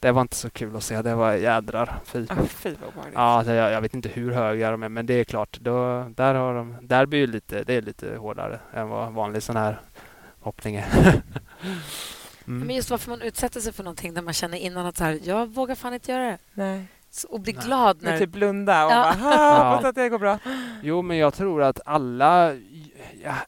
Det 0.00 0.12
var 0.12 0.22
inte 0.22 0.36
så 0.36 0.50
kul 0.50 0.76
att 0.76 0.82
se. 0.82 1.02
Det 1.02 1.14
var 1.14 1.32
jädrar. 1.32 2.00
Fy. 2.04 2.26
Ah, 2.28 2.36
fy 2.48 2.76
ja, 3.14 3.44
jag, 3.44 3.72
jag, 3.72 3.80
vet 3.80 3.94
inte 3.94 4.08
hur 4.08 4.32
höga 4.32 4.70
de 4.70 4.82
är, 4.82 4.88
men 4.88 5.06
det 5.06 5.14
är 5.14 5.24
klart. 5.24 5.58
Då, 5.60 6.04
där 6.16 6.34
har 6.34 6.54
de, 6.54 6.76
där 6.82 7.06
blir 7.06 7.26
lite, 7.26 7.64
det 7.64 7.74
är 7.74 7.82
lite 7.82 8.16
hårdare 8.16 8.60
än 8.74 8.88
vad 8.88 9.12
vanlig 9.12 9.42
sån 9.42 9.56
här 9.56 9.80
hoppning 10.40 10.76
är. 10.76 10.86
mm. 12.46 12.66
Men 12.66 12.76
just 12.76 12.90
varför 12.90 13.10
man 13.10 13.22
utsätter 13.22 13.60
sig 13.60 13.72
för 13.72 13.84
någonting 13.84 14.14
där 14.14 14.22
man 14.22 14.34
känner 14.34 14.58
innan 14.58 14.86
att 14.86 14.96
så 14.96 15.04
här, 15.04 15.20
jag 15.22 15.46
vågar 15.46 15.74
fan 15.74 15.94
inte 15.94 16.12
göra 16.12 16.24
det. 16.24 16.38
Nej 16.54 16.86
och 17.24 17.40
bli 17.40 17.52
glad 17.52 18.02
när... 18.02 18.18
Typ 18.18 18.30
blunda 18.30 18.86
och 18.86 18.92
ja. 18.92 19.14
bara 19.20 19.70
hoppas 19.70 19.84
att 19.84 19.94
det 19.94 20.08
går 20.08 20.18
bra. 20.18 20.38
Jo, 20.82 21.02
men 21.02 21.16
jag 21.16 21.34
tror 21.34 21.62
att 21.62 21.80
alla 21.84 22.54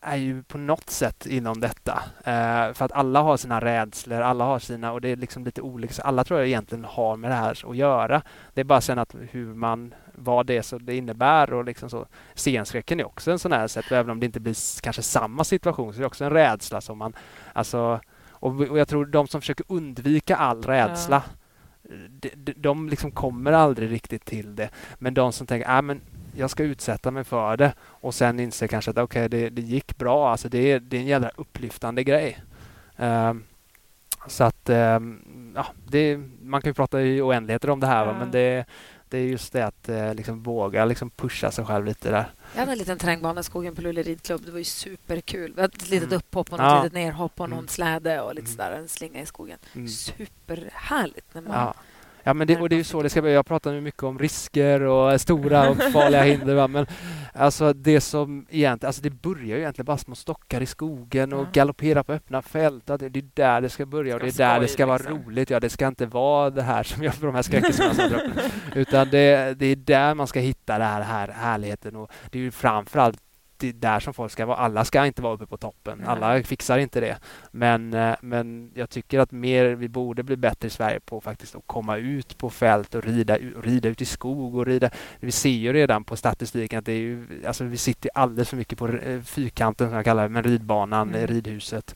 är 0.01 0.17
ju 0.17 0.43
på 0.43 0.59
något 0.59 0.91
sätt 0.91 1.27
inom 1.27 1.61
detta. 1.61 2.03
Eh, 2.25 2.73
för 2.73 2.85
att 2.85 2.93
alla 2.93 3.21
har 3.21 3.37
sina 3.37 3.61
rädslor, 3.61 4.21
alla 4.21 4.45
har 4.45 4.59
sina 4.59 4.93
och 4.93 5.01
det 5.01 5.09
är 5.09 5.17
liksom 5.17 5.45
lite 5.45 5.61
olika. 5.61 6.03
alla 6.03 6.25
tror 6.25 6.41
jag 6.41 6.49
egentligen 6.49 6.85
har 6.85 7.17
med 7.17 7.31
det 7.31 7.35
här 7.35 7.71
att 7.71 7.77
göra. 7.77 8.23
Det 8.55 8.61
är 8.61 8.65
bara 8.65 8.81
sen 8.81 8.99
att 8.99 9.15
hur 9.31 9.55
man, 9.55 9.95
vad 10.15 10.47
det 10.47 10.57
är 10.57 10.63
så 10.63 10.79
det 10.79 10.97
innebär 10.97 11.53
och 11.53 11.65
liksom 11.65 11.91
så. 11.91 12.07
Scenskräcken 12.35 13.01
är 13.01 13.07
också 13.07 13.31
en 13.31 13.39
sån 13.39 13.53
här 13.53 13.67
sätt, 13.69 13.93
även 13.93 14.11
om 14.11 14.21
det 14.21 14.27
inte 14.27 14.41
blir 14.41 14.83
kanske 14.83 15.03
samma 15.03 15.45
situation 15.45 15.93
så 15.93 15.99
är 15.99 16.01
det 16.01 16.07
också 16.07 16.25
en 16.25 16.31
rädsla 16.31 16.81
som 16.81 16.99
man, 16.99 17.13
alltså 17.53 18.01
och, 18.31 18.61
och 18.61 18.79
jag 18.79 18.89
tror 18.89 19.07
de 19.07 19.29
som 19.29 19.41
försöker 19.41 19.65
undvika 19.69 20.37
all 20.37 20.63
rädsla 20.63 21.23
ja 21.27 21.40
de, 22.11 22.53
de 22.57 22.89
liksom 22.89 23.11
kommer 23.11 23.53
aldrig 23.53 23.91
riktigt 23.91 24.25
till 24.25 24.57
det. 24.57 24.71
Men 24.99 25.15
de 25.15 25.33
som 25.33 25.47
tänker, 25.47 25.71
ah, 25.71 25.83
men 25.83 26.01
jag 26.37 26.51
ska 26.51 26.63
utsätta 26.63 27.11
mig 27.11 27.25
för 27.25 27.57
det 27.57 27.73
och 27.81 28.15
sen 28.15 28.41
inse 28.41 28.69
kanske 28.69 28.91
att 28.91 28.99
okej, 28.99 29.27
okay, 29.27 29.41
det, 29.41 29.49
det 29.51 29.63
gick 29.63 29.97
bra. 29.99 30.31
Alltså 30.31 30.49
det, 30.49 30.79
det 30.79 30.97
är 30.97 31.01
en 31.01 31.07
jävla 31.07 31.31
upplyftande 31.37 32.05
grej. 32.05 32.43
Um, 32.97 33.45
så 34.27 34.45
att 34.45 34.69
um, 34.69 35.53
ja, 35.57 35.67
det, 35.87 36.21
man 36.43 36.63
kan 36.63 36.71
ju 36.71 36.75
prata 36.75 37.03
i 37.03 37.21
oändligheter 37.21 37.71
om 37.71 37.81
det 37.81 37.87
här, 37.87 38.07
mm. 38.07 38.19
men 38.19 38.31
det, 38.31 38.65
det 39.09 39.19
är 39.19 39.23
just 39.23 39.53
det 39.53 39.67
att 39.67 39.89
eh, 39.89 40.15
liksom 40.15 40.43
våga 40.43 40.85
liksom 40.85 41.11
pusha 41.11 41.51
sig 41.51 41.65
själv 41.65 41.87
lite 41.87 42.11
där. 42.11 42.27
Jag 42.53 42.61
hade 42.61 42.73
en 42.73 42.79
liten 42.79 42.99
terrängbana 42.99 43.41
i 43.41 43.45
skogen 43.45 43.75
på 43.75 43.83
Luleå 43.83 44.05
ridklubb. 44.05 44.43
Det 44.45 44.53
var 44.53 44.59
ju 44.59 44.65
superkul. 44.65 45.53
Vi 45.55 45.61
hade 45.61 45.77
ett 45.77 45.91
litet 45.91 46.09
mm. 46.09 46.17
upphopp 46.17 46.53
och 46.53 46.59
något 46.59 46.67
ja. 46.67 46.83
litet 46.83 46.93
nerhopp 46.93 47.41
och 47.41 47.51
någon 47.51 47.59
mm. 47.59 47.69
släde 47.69 48.21
och 48.21 48.35
lite 48.35 48.47
mm. 48.47 48.57
sådär, 48.57 48.71
en 48.71 48.89
slinga 48.89 49.21
i 49.21 49.27
skogen. 49.27 49.59
Mm. 49.73 49.89
Superhärligt 49.89 51.35
när 51.35 51.43
man 51.43 51.53
ja. 51.53 51.75
Ja, 52.23 52.35
men 52.35 52.47
det, 52.47 52.61
och 52.61 52.69
det 52.69 52.75
är 52.75 52.79
ju 52.79 52.85
så 52.85 53.03
det 53.03 53.11
ska 53.11 53.23
bli. 53.23 53.33
Jag 53.33 53.47
pratar 53.47 53.73
nu 53.73 53.81
mycket 53.81 54.03
om 54.03 54.19
risker 54.19 54.81
och 54.81 55.21
stora 55.21 55.71
och 55.71 55.77
farliga 55.77 56.23
hinder. 56.23 56.55
Va? 56.55 56.69
Men 56.69 56.87
alltså 57.35 57.73
det 57.73 58.01
som 58.01 58.47
egentligen, 58.51 58.89
alltså 58.89 59.03
det 59.03 59.11
börjar 59.11 59.57
ju 59.57 59.59
egentligen 59.59 59.87
bara 59.87 59.99
små 59.99 60.15
stockar 60.15 60.61
i 60.61 60.67
skogen 60.67 61.33
och 61.33 61.47
galoppera 61.53 62.05
på 62.05 62.13
öppna 62.13 62.43
fält. 62.43 62.87
Det, 62.87 63.07
är 63.07 63.25
där 63.35 63.61
det 63.61 63.69
ska 63.69 63.87
börja 63.87 64.15
och 64.15 64.21
det 64.21 64.27
är 64.27 64.39
där 64.39 64.61
det 64.61 64.69
ska 64.69 64.87
vara 64.87 64.99
liksom. 64.99 65.25
roligt. 65.25 65.51
Ja, 65.51 65.61
det 65.61 65.71
ska 65.71 65.87
inte 65.87 66.07
vara 66.07 66.51
det 66.51 66.63
här 66.63 66.83
som 66.83 67.03
jag 67.03 67.15
de 67.21 67.35
här 67.35 67.43
skräckisarna 67.43 68.21
Utan 68.75 69.09
det, 69.11 69.59
det 69.59 69.67
är 69.67 69.77
där 69.77 70.15
man 70.15 70.27
ska 70.27 70.41
hitta 70.41 70.79
den 70.79 70.89
här, 70.89 71.03
här 71.03 71.29
härligheten 71.29 71.97
och 71.97 72.11
det 72.31 72.39
är 72.39 72.43
ju 72.43 72.51
framförallt 72.51 73.21
det 73.61 73.69
är 73.69 73.73
där 73.73 74.01
som 74.01 74.15
folk 74.15 74.33
ska 74.33 74.47
vara. 74.47 74.57
Alla 74.57 74.85
ska 74.85 75.07
inte 75.07 75.23
vara 75.23 75.35
uppe 75.35 75.47
på 75.47 75.57
toppen. 75.57 76.05
Alla 76.07 76.43
fixar 76.43 76.79
inte 76.79 77.01
det. 77.01 77.19
Men, 77.51 77.95
eh, 77.95 78.15
men 78.21 78.71
jag 78.75 78.91
tycker 78.91 79.19
att 79.19 79.33
mer, 79.33 79.65
vi 79.65 79.89
borde 79.89 80.23
bli 80.23 80.37
bättre 80.37 80.67
i 80.67 80.71
Sverige 80.71 81.01
på 81.01 81.21
faktiskt 81.21 81.55
att 81.55 81.63
komma 81.67 81.97
ut 81.97 82.39
på 82.39 82.51
fält 82.51 82.95
och 82.95 83.05
rida, 83.05 83.39
rida 83.63 83.89
ut 83.89 84.01
i 84.01 84.05
skog 84.05 84.55
och 84.55 84.67
rida. 84.67 84.91
Vi 85.21 85.33
ser 85.33 85.51
ju 85.51 85.73
redan 85.73 86.05
på 86.05 86.17
statistiken 86.17 86.79
att 86.79 86.85
det 86.85 86.93
är 86.93 86.99
ju, 86.99 87.27
alltså 87.47 87.65
vi 87.65 87.77
sitter 87.77 88.11
alldeles 88.15 88.49
för 88.49 88.57
mycket 88.57 88.79
på 88.79 88.89
eh, 88.89 89.21
fyrkanten 89.21 89.89
som 89.89 89.97
jag 89.97 90.05
kallar 90.05 90.23
det, 90.23 90.29
med 90.29 90.47
ridbanan, 90.47 91.09
mm. 91.09 91.27
ridhuset. 91.27 91.95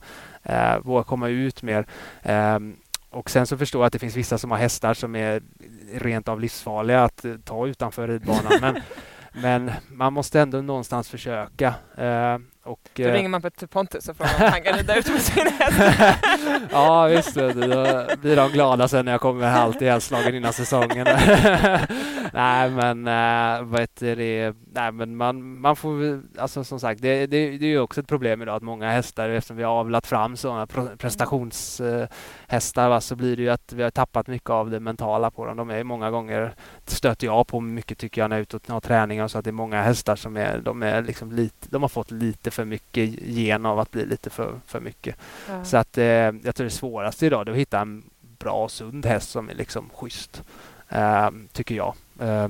Uh, 0.49 0.77
våga 0.83 1.03
komma 1.03 1.29
ut 1.29 1.63
mer. 1.63 1.85
Um, 2.23 2.75
och 3.09 3.29
sen 3.29 3.47
så 3.47 3.57
förstår 3.57 3.81
jag 3.81 3.87
att 3.87 3.93
det 3.93 3.99
finns 3.99 4.15
vissa 4.15 4.37
som 4.37 4.51
har 4.51 4.57
hästar 4.57 4.93
som 4.93 5.15
är 5.15 5.41
rent 5.93 6.27
av 6.27 6.39
livsfarliga 6.41 7.03
att 7.03 7.25
ta 7.43 7.67
utanför 7.67 8.07
ridbanan. 8.07 8.53
men 8.61 8.75
men 9.41 9.71
man 9.91 10.13
måste 10.13 10.39
ändå 10.41 10.61
någonstans 10.61 11.09
försöka. 11.09 11.73
Eh, 11.97 12.37
och, 12.65 12.79
då 12.93 13.03
eh, 13.03 13.11
ringer 13.11 13.29
man 13.29 13.41
på 13.41 13.49
till 13.49 13.67
Pontus 13.67 14.09
och 14.09 14.17
frågar 14.17 14.35
om 14.35 14.51
han 14.51 14.61
kan 14.61 14.77
rida 14.77 14.95
ut 14.95 15.09
med 15.09 15.21
sin 15.21 15.47
häst. 15.47 15.77
ja, 16.71 17.05
visst. 17.05 17.35
Då 17.35 17.53
blir 18.21 18.35
de 18.35 18.51
glada 18.51 18.87
sen 18.87 19.05
när 19.05 19.11
jag 19.11 19.21
kommer 19.21 19.47
halvt 19.47 19.81
ihjälslagen 19.81 20.35
innan 20.35 20.53
säsongen. 20.53 21.07
nej, 22.33 22.69
men, 22.69 23.07
äh, 23.07 23.63
vad 23.63 23.79
heter 23.79 24.15
det? 24.15 24.55
Nej, 24.73 24.91
men 24.91 25.17
man, 25.17 25.59
man 25.59 25.75
får... 25.75 26.21
Alltså, 26.37 26.63
som 26.63 26.79
sagt, 26.79 27.01
det, 27.01 27.27
det, 27.27 27.57
det 27.57 27.65
är 27.65 27.69
ju 27.69 27.79
också 27.79 28.01
ett 28.01 28.07
problem 28.07 28.41
idag 28.41 28.55
att 28.55 28.63
många 28.63 28.91
hästar, 28.91 29.29
eftersom 29.29 29.57
vi 29.57 29.63
har 29.63 29.71
avlat 29.71 30.07
fram 30.07 30.37
sådana 30.37 30.67
prestationshästar, 30.97 32.89
va, 32.89 33.01
så 33.01 33.15
blir 33.15 33.35
det 33.35 33.41
ju 33.41 33.49
att 33.49 33.73
vi 33.73 33.83
har 33.83 33.91
tappat 33.91 34.27
mycket 34.27 34.49
av 34.49 34.69
det 34.69 34.79
mentala 34.79 35.31
på 35.31 35.45
dem. 35.45 35.57
De 35.57 35.69
är 35.69 35.83
många 35.83 36.11
gånger, 36.11 36.55
stöter 36.85 37.27
jag 37.27 37.47
på 37.47 37.59
mycket 37.59 37.97
tycker 37.97 38.21
jag, 38.21 38.29
när 38.29 38.35
jag 38.35 38.39
är 38.39 38.43
ute 38.43 38.57
och 38.57 38.69
har 38.73 38.81
träningar, 38.81 39.27
så 39.27 39.37
att 39.37 39.45
det 39.45 39.49
är 39.49 39.51
många 39.51 39.81
hästar 39.81 40.15
som 40.15 40.37
är, 40.37 40.57
de 40.57 40.83
är 40.83 41.01
liksom 41.01 41.31
lite, 41.31 41.67
de 41.69 41.81
har 41.81 41.89
fått 41.89 42.11
lite 42.11 42.51
för 42.55 42.65
mycket 42.65 43.09
gen 43.21 43.65
av 43.65 43.79
att 43.79 43.91
bli 43.91 44.05
lite 44.05 44.29
för, 44.29 44.59
för 44.65 44.79
mycket. 44.79 45.15
Ja. 45.49 45.63
Så 45.63 45.77
att 45.77 45.97
eh, 45.97 46.05
jag 46.05 46.55
tror 46.55 46.63
det 46.63 46.69
svåraste 46.69 47.25
idag 47.25 47.47
är 47.47 47.51
att 47.51 47.57
hitta 47.57 47.79
en 47.79 48.03
bra 48.39 48.63
och 48.63 48.71
sund 48.71 49.05
häst 49.05 49.29
som 49.29 49.49
är 49.49 49.53
liksom 49.53 49.89
schysst. 49.93 50.43
Eh, 50.89 51.29
tycker 51.51 51.75
jag. 51.75 51.93
Eh, 52.19 52.47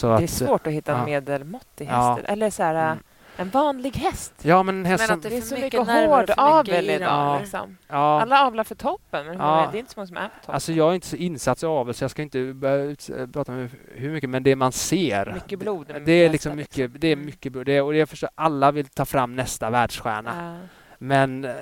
det 0.00 0.06
är 0.06 0.24
att, 0.24 0.30
svårt 0.30 0.66
att 0.66 0.72
hitta 0.72 0.92
en 0.92 0.98
ja. 0.98 1.04
medelmåttig 1.04 1.86
häst. 1.86 2.20
Eller 2.24 2.50
så 2.50 2.62
här, 2.62 2.74
mm. 2.74 2.98
En 3.40 3.50
vanlig 3.50 3.96
häst. 3.96 4.34
Ja, 4.42 4.62
men, 4.62 4.84
häst 4.84 5.04
men 5.08 5.18
att 5.18 5.22
det, 5.22 5.28
det 5.28 5.36
är 5.36 5.40
så 5.40 5.54
mycket 5.54 5.86
hård 5.86 6.30
avel 6.36 6.90
idag. 6.90 7.40
Liksom. 7.40 7.76
Ja. 7.88 8.20
Alla 8.20 8.46
avlar 8.46 8.64
för 8.64 8.74
toppen, 8.74 9.26
men 9.26 9.38
ja. 9.38 9.68
det 9.72 9.78
är 9.78 9.80
inte 9.80 9.92
så 9.92 10.00
många 10.00 10.06
som 10.06 10.16
är 10.16 10.28
på 10.28 10.34
toppen. 10.40 10.54
Alltså, 10.54 10.72
jag 10.72 10.90
är 10.90 10.94
inte 10.94 11.06
så 11.06 11.16
insatt 11.16 11.62
i 11.62 11.66
avel, 11.66 11.94
så 11.94 12.04
jag 12.04 12.10
ska 12.10 12.22
inte 12.22 12.52
börja 12.54 12.96
prata 13.32 13.52
med 13.52 13.70
hur 13.94 14.10
mycket, 14.10 14.30
men 14.30 14.42
det 14.42 14.56
man 14.56 14.72
ser. 14.72 15.32
Mycket 15.34 15.58
blod. 15.58 15.94
Det 16.04 16.12
är 16.12 16.30
liksom 16.30 16.56
mycket, 16.56 16.76
liksom. 16.76 17.00
det 17.00 17.08
är 17.08 17.16
mycket 17.16 17.52
blod. 17.52 17.66
Det 17.66 17.72
är, 17.72 17.82
och 17.82 17.94
jag 17.94 18.08
förstår, 18.08 18.30
alla 18.34 18.70
vill 18.72 18.86
ta 18.86 19.04
fram 19.04 19.36
nästa 19.36 19.70
världsstjärna. 19.70 20.58
Ja. 20.60 20.68
Men 20.98 21.44
eh, 21.44 21.52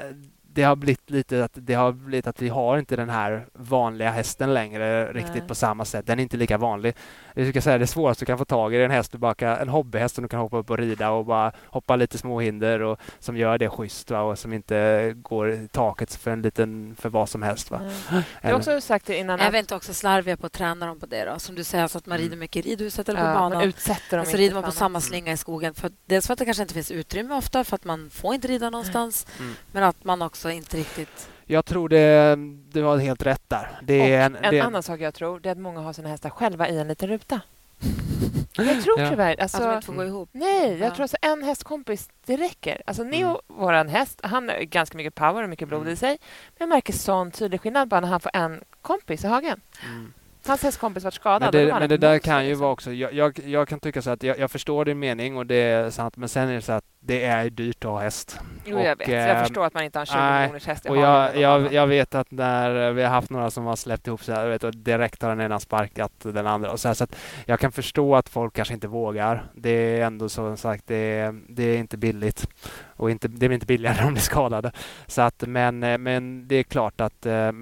det 0.56 0.62
har 0.62 0.76
blivit 0.76 1.10
lite 1.10 1.44
att 1.44 1.50
det 1.54 1.74
har 1.74 1.92
blivit 1.92 2.26
att 2.26 2.42
vi 2.42 2.48
har 2.48 2.78
inte 2.78 2.96
den 2.96 3.10
här 3.10 3.46
vanliga 3.52 4.10
hästen 4.10 4.54
längre 4.54 5.12
riktigt 5.12 5.34
Nej. 5.34 5.48
på 5.48 5.54
samma 5.54 5.84
sätt. 5.84 6.06
Den 6.06 6.18
är 6.18 6.22
inte 6.22 6.36
lika 6.36 6.58
vanlig. 6.58 6.94
Jag 7.34 7.48
ska 7.48 7.62
säga 7.62 7.78
det 7.78 7.86
svåraste 7.86 8.22
du 8.22 8.26
kan 8.26 8.38
få 8.38 8.44
tag 8.44 8.74
i 8.74 8.76
är 8.76 8.80
en 8.80 8.90
häst 8.90 9.12
du 9.12 9.18
bara 9.18 9.34
kan, 9.34 9.58
en 9.58 9.68
hobbyhäst 9.68 10.14
som 10.14 10.22
du 10.22 10.28
kan 10.28 10.40
hoppa 10.40 10.56
upp 10.56 10.70
och 10.70 10.78
rida 10.78 11.10
och 11.10 11.24
bara 11.24 11.52
hoppa 11.64 11.96
lite 11.96 12.18
små 12.18 12.40
hinder 12.40 12.80
och 12.80 12.98
som 13.18 13.36
gör 13.36 13.58
det 13.58 13.68
schysst 13.68 14.10
va? 14.10 14.20
och 14.20 14.38
som 14.38 14.52
inte 14.52 15.12
går 15.16 15.50
i 15.50 15.68
taket 15.68 16.14
för 16.14 16.30
en 16.30 16.42
liten 16.42 16.96
för 16.98 17.08
vad 17.08 17.28
som 17.28 17.42
helst. 17.42 17.70
Va? 17.70 17.80
Mm. 18.10 18.22
Du 18.42 18.48
har 18.48 18.54
också 18.54 18.80
sagt 18.80 19.06
det 19.06 19.18
innan. 19.18 19.40
Är 19.40 19.50
vi 19.50 19.58
inte 19.58 19.74
också 19.74 19.94
slarviga 19.94 20.36
på 20.36 20.46
att 20.46 20.52
träna 20.52 20.86
dem 20.86 21.00
på 21.00 21.06
det 21.06 21.24
då? 21.24 21.38
Som 21.38 21.54
du 21.54 21.64
säger, 21.64 21.82
alltså 21.82 21.98
att 21.98 22.06
man 22.06 22.18
rider 22.18 22.28
mm. 22.28 22.38
mycket 22.38 22.66
i 22.66 22.70
ridhuset 22.70 23.08
eller 23.08 23.20
på 23.20 23.26
ja, 23.26 23.34
banan. 23.34 23.62
Utsätter 23.62 24.16
dem 24.16 24.26
så 24.26 24.36
rider 24.36 24.54
man 24.54 24.64
på 24.64 24.72
samma 24.72 25.00
slinga 25.00 25.32
i 25.32 25.36
skogen. 25.36 25.74
För, 25.74 25.90
dels 26.06 26.26
för 26.26 26.32
att 26.32 26.38
det 26.38 26.44
kanske 26.44 26.62
inte 26.62 26.74
finns 26.74 26.90
utrymme 26.90 27.34
ofta 27.34 27.64
för 27.64 27.74
att 27.74 27.84
man 27.84 28.10
får 28.10 28.34
inte 28.34 28.48
rida 28.48 28.70
någonstans. 28.70 29.26
Mm. 29.38 29.54
Men 29.72 29.82
att 29.82 30.04
man 30.04 30.22
också 30.22 30.45
inte 30.50 30.76
riktigt 30.76 31.30
jag 31.46 31.64
tror 31.64 31.88
det, 31.88 32.36
du 32.72 32.82
har 32.82 32.98
helt 32.98 33.26
rätt 33.26 33.42
där. 33.48 33.80
Det 33.82 34.14
är 34.14 34.26
en, 34.26 34.36
en 34.36 34.54
det... 34.54 34.60
annan 34.60 34.82
sak 34.82 35.00
jag 35.00 35.14
tror 35.14 35.40
det 35.40 35.48
är 35.48 35.52
att 35.52 35.58
många 35.58 35.80
har 35.80 35.92
sina 35.92 36.08
hästar 36.08 36.30
själva 36.30 36.68
i 36.68 36.78
en 36.78 36.88
liten 36.88 37.08
ruta. 37.08 37.40
Jag 38.58 38.82
tror 38.82 39.00
ja. 39.00 39.10
tyvärr... 39.10 39.40
Alltså, 39.40 39.56
att 39.56 39.62
de 39.62 39.74
inte 39.74 39.86
får 39.86 39.94
gå 39.94 40.04
ihop? 40.04 40.28
Nej, 40.32 40.70
jag 40.70 40.80
ja. 40.80 40.94
tror 40.94 41.02
alltså 41.02 41.16
en 41.22 41.42
hästkompis, 41.42 42.08
det 42.26 42.36
räcker. 42.36 42.82
Alltså 42.86 43.02
Neo, 43.02 43.28
mm. 43.28 43.40
vår 43.46 43.84
häst, 43.84 44.20
han 44.22 44.48
har 44.48 44.56
ganska 44.56 44.96
mycket 44.96 45.14
power 45.14 45.42
och 45.42 45.48
mycket 45.48 45.68
blod 45.68 45.80
mm. 45.80 45.92
i 45.92 45.96
sig. 45.96 46.18
Men 46.48 46.56
jag 46.58 46.68
märker 46.68 46.92
sån 46.92 47.30
tydlig 47.30 47.60
skillnad 47.60 47.88
bara 47.88 48.00
när 48.00 48.08
han 48.08 48.20
får 48.20 48.30
en 48.34 48.60
kompis 48.82 49.24
i 49.24 49.26
hagen. 49.26 49.60
Mm. 49.84 50.12
Hans 50.48 50.62
hästkompis 50.62 51.04
var 51.04 51.10
skadad. 51.10 51.54
Men 51.54 51.66
det, 51.66 51.74
men 51.74 51.88
det 51.88 51.96
där 51.96 52.18
kan 52.18 52.44
ju 52.44 52.48
liksom. 52.48 52.62
vara 52.62 52.72
också... 52.72 52.92
Jag, 52.92 53.12
jag, 53.12 53.38
jag, 53.44 53.68
kan 53.68 53.80
tycka 53.80 54.02
så 54.02 54.10
att 54.10 54.22
jag, 54.22 54.38
jag, 54.38 54.50
förstår 54.50 54.84
din 54.84 54.98
mening 54.98 55.36
och 55.36 55.46
det 55.46 55.56
är 55.56 55.90
sant, 55.90 56.16
men 56.16 56.28
sen 56.28 56.48
är 56.48 56.54
det 56.54 56.62
så 56.62 56.72
att 56.72 56.84
det 57.00 57.24
är 57.24 57.50
dyrt 57.50 57.84
att 57.84 57.90
ha 57.90 58.00
häst. 58.00 58.40
Jo, 58.64 58.80
jag 58.80 58.96
vet. 58.96 59.08
jag 59.08 59.46
förstår 59.46 59.64
att 59.66 59.74
man 59.74 59.84
inte 59.84 59.98
har 59.98 60.02
en 60.02 60.06
20 60.06 60.40
miljoners 60.40 60.66
häst 60.66 60.86
och 60.86 60.96
jag, 60.96 61.36
jag, 61.36 61.72
jag, 61.72 61.86
vet 61.86 62.14
att 62.14 62.30
när 62.30 62.92
vi 62.92 63.02
har 63.02 63.10
haft 63.10 63.30
några 63.30 63.50
som 63.50 63.64
har 63.64 63.76
släppt 63.76 64.06
ihop 64.06 64.24
sig, 64.24 64.48
vet, 64.48 64.64
och 64.64 64.76
direkt 64.76 65.22
har 65.22 65.28
den 65.28 65.40
ena 65.40 65.60
sparkat 65.60 66.12
den 66.22 66.46
andra. 66.46 66.70
Och 66.70 66.80
så, 66.80 66.88
här, 66.88 66.94
så 66.94 67.04
att 67.04 67.16
jag 67.46 67.60
kan 67.60 67.72
förstå 67.72 68.16
att 68.16 68.28
folk 68.28 68.54
kanske 68.54 68.74
inte 68.74 68.88
vågar. 68.88 69.50
Det 69.54 69.70
är 69.70 70.06
ändå 70.06 70.28
så 70.28 70.56
sagt, 70.56 70.86
det, 70.86 71.34
det 71.48 71.62
är 71.62 71.78
inte 71.78 71.96
billigt. 71.96 72.48
Och 72.96 73.10
inte, 73.10 73.28
det 73.28 73.48
blir 73.48 73.52
inte 73.52 73.66
billigare 73.66 73.98
om 74.00 74.06
de 74.06 74.12
blir 74.12 74.22
skadade. 74.22 74.72
Så 75.06 75.22
att, 75.22 75.44
men, 75.46 75.78
men 75.78 76.48
det 76.48 76.56
är 76.56 76.62
klart 76.62 77.00
att 77.00 77.26
eh, 77.26 77.52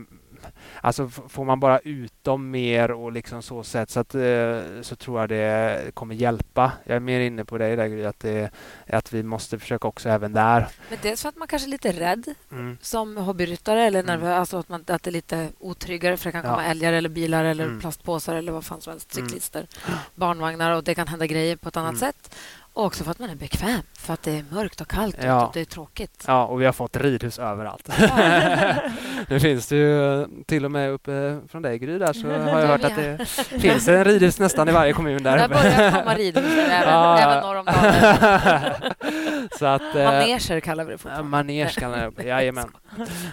Alltså 0.81 1.09
får 1.09 1.45
man 1.45 1.61
bara 1.61 1.79
ut 1.79 2.13
dem 2.23 2.51
mer 2.51 2.91
och 2.91 3.13
liksom 3.13 3.43
så 3.43 3.63
sätt 3.63 3.91
så, 3.91 4.01
att, 4.01 4.15
eh, 4.15 4.61
så 4.83 4.97
tror 4.97 5.21
jag 5.21 5.29
det 5.29 5.95
kommer 5.95 6.15
hjälpa. 6.15 6.73
Jag 6.85 6.97
är 6.97 7.01
mer 7.01 7.21
inne 7.21 7.45
på 7.45 7.59
det 7.59 7.77
där 7.77 8.07
att, 8.07 8.21
det, 8.21 8.51
att 8.89 9.13
vi 9.13 9.23
måste 9.23 9.59
försöka 9.59 9.89
också 9.89 10.09
även 10.09 10.33
där. 10.33 10.69
Men 10.91 10.99
dels 11.03 11.23
för 11.23 11.29
att 11.29 11.37
man 11.37 11.49
kanske 11.49 11.69
är 11.69 11.71
lite 11.71 11.93
rädd 11.93 12.35
mm. 12.53 12.79
som 12.81 13.17
hobbyryttare 13.17 13.83
eller 13.83 14.03
nervös, 14.03 14.27
mm. 14.27 14.39
alltså 14.39 14.59
att, 14.59 14.69
man, 14.69 14.85
att 14.87 15.03
det 15.03 15.11
är 15.11 15.13
lite 15.13 15.49
otryggare 15.59 16.17
för 16.17 16.25
det 16.25 16.33
kan 16.33 16.43
komma 16.43 16.65
ja. 16.65 16.71
älgar 16.71 16.93
eller 16.93 17.09
bilar 17.09 17.45
eller 17.45 17.65
mm. 17.65 17.81
plastpåsar 17.81 18.35
eller 18.35 18.53
vad 18.53 18.65
fan 18.65 18.81
som 18.81 18.91
helst, 18.91 19.17
mm. 19.17 19.29
cyklister, 19.29 19.67
barnvagnar 20.15 20.71
och 20.71 20.85
det 20.85 20.95
kan 20.95 21.09
hända 21.09 21.27
grejer 21.27 21.57
på 21.57 21.69
ett 21.69 21.77
annat 21.77 21.91
mm. 21.91 22.01
sätt. 22.01 22.37
Och 22.75 22.85
också 22.85 23.05
för 23.05 23.11
att 23.11 23.19
man 23.19 23.31
är 23.31 23.35
bekväm, 23.35 23.83
för 23.99 24.15
att 24.15 24.23
det 24.23 24.31
är 24.31 24.45
mörkt 24.51 24.81
och 24.81 24.89
kallt 24.89 25.17
ja. 25.23 25.47
och 25.47 25.51
det 25.55 25.61
är 25.61 25.65
tråkigt. 25.65 26.25
Ja, 26.27 26.45
och 26.45 26.61
vi 26.61 26.65
har 26.65 26.73
fått 26.73 26.97
ridhus 26.97 27.39
överallt. 27.39 27.89
Nu 29.29 29.41
finns 29.41 29.67
det 29.67 29.77
ju 29.77 30.27
till 30.47 30.65
och 30.65 30.71
med 30.71 30.91
uppe 30.91 31.41
från 31.49 31.63
dig 31.63 31.79
Gry 31.79 31.99
där 31.99 32.13
så 32.13 32.29
har 32.29 32.61
jag 32.61 32.67
hört 32.67 32.85
att 32.85 32.97
det 32.97 33.27
finns 33.61 33.89
en 33.89 34.05
ridhus 34.05 34.39
nästan 34.39 34.69
i 34.69 34.73
varje 34.73 34.93
kommun 34.93 35.23
där. 35.23 35.39
Där 35.39 35.49
börjar 35.49 35.91
komma 35.91 36.15
ridhus 36.15 36.45
även, 36.45 36.89
ja. 36.89 37.19
även 37.19 37.43
norr 37.43 37.57
om 37.57 37.67
så 39.59 39.67
att, 39.67 39.95
eh, 39.95 40.05
Maneger 40.05 40.61
kallar 40.61 40.85
vi 40.85 40.93
det 40.93 40.99
fortfarande. 40.99 41.31
Maneger 41.31 41.69
kallar 41.69 42.11
vi 42.17 42.23
det, 42.23 42.29
jajamän. 42.29 42.71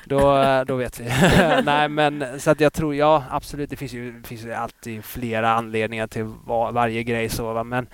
Då, 0.05 0.43
då 0.67 0.75
vet 0.75 0.99
vi. 0.99 1.03
Nej, 1.63 1.89
men 1.89 2.39
så 2.39 2.51
att 2.51 2.59
jag 2.59 2.73
tror, 2.73 2.95
ja 2.95 3.23
absolut, 3.29 3.69
det 3.69 3.75
finns 3.75 3.93
ju, 3.93 4.23
finns 4.23 4.45
ju 4.45 4.53
alltid 4.53 5.05
flera 5.05 5.51
anledningar 5.51 6.07
till 6.07 6.23
var, 6.23 6.71
varje 6.71 7.03
grej 7.03 7.29
så, 7.29 7.53
va? 7.53 7.63
men 7.63 7.87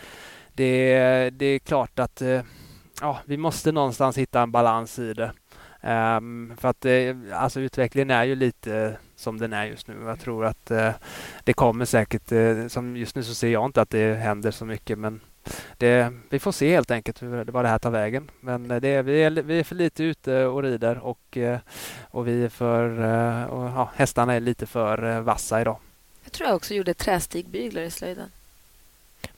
det, 0.58 1.30
det 1.30 1.46
är 1.46 1.60
klart 1.60 2.00
att 2.00 2.22
eh, 2.22 2.42
ja, 3.02 3.20
vi 3.26 3.38
måste 3.38 3.72
någonstans 3.72 4.18
hitta 4.18 4.42
en 4.42 4.52
balans 4.52 5.00
i 5.00 5.14
det. 5.14 5.32
Um, 5.82 6.58
för 6.58 6.68
att 6.68 6.86
eh, 6.86 7.16
alltså 7.34 7.60
utvecklingen 7.60 8.12
är 8.12 8.24
ju 8.24 8.36
lite 8.36 8.98
som 9.16 9.38
den 9.38 9.54
är 9.54 9.66
just 9.66 9.88
nu. 9.88 9.96
Jag 10.06 10.20
tror 10.20 10.46
att 10.46 10.72
uh, 10.72 10.90
det 11.44 11.54
kommer 11.54 11.86
säkert, 11.86 12.32
uh, 12.32 12.68
som 12.68 12.98
just 12.98 13.16
nu 13.16 13.24
så 13.24 13.36
ser 13.36 13.48
jag 13.48 13.66
inte 13.66 13.82
att 13.82 13.90
det 13.90 14.16
händer 14.16 14.52
så 14.52 14.66
mycket 14.66 15.00
men 15.00 15.20
det, 15.78 16.14
vi 16.30 16.40
får 16.40 16.52
se 16.52 16.72
helt 16.72 16.92
enkelt 16.92 17.22
hur, 17.22 17.46
vad 17.46 17.66
det 17.66 17.70
här 17.70 17.80
tar 17.80 17.92
vägen. 17.92 18.32
Men 18.40 18.68
det, 18.68 19.02
vi, 19.02 19.24
är, 19.24 19.30
vi 19.30 19.60
är 19.60 19.64
för 19.64 19.76
lite 19.76 20.04
ute 20.04 20.46
och 20.46 20.64
rider 20.64 20.98
och, 20.98 21.38
och 22.02 22.28
vi 22.28 22.44
är 22.44 22.50
för, 22.50 22.90
och, 23.48 23.66
ja, 23.66 23.90
hästarna 23.96 24.34
är 24.34 24.40
lite 24.40 24.66
för 24.66 25.20
vassa 25.20 25.62
idag. 25.62 25.78
Jag 26.24 26.32
tror 26.32 26.48
jag 26.48 26.56
också 26.56 26.74
gjorde 26.74 26.94
trästigbyglar 26.94 27.82
i 27.82 27.92
slöjden. 27.92 28.30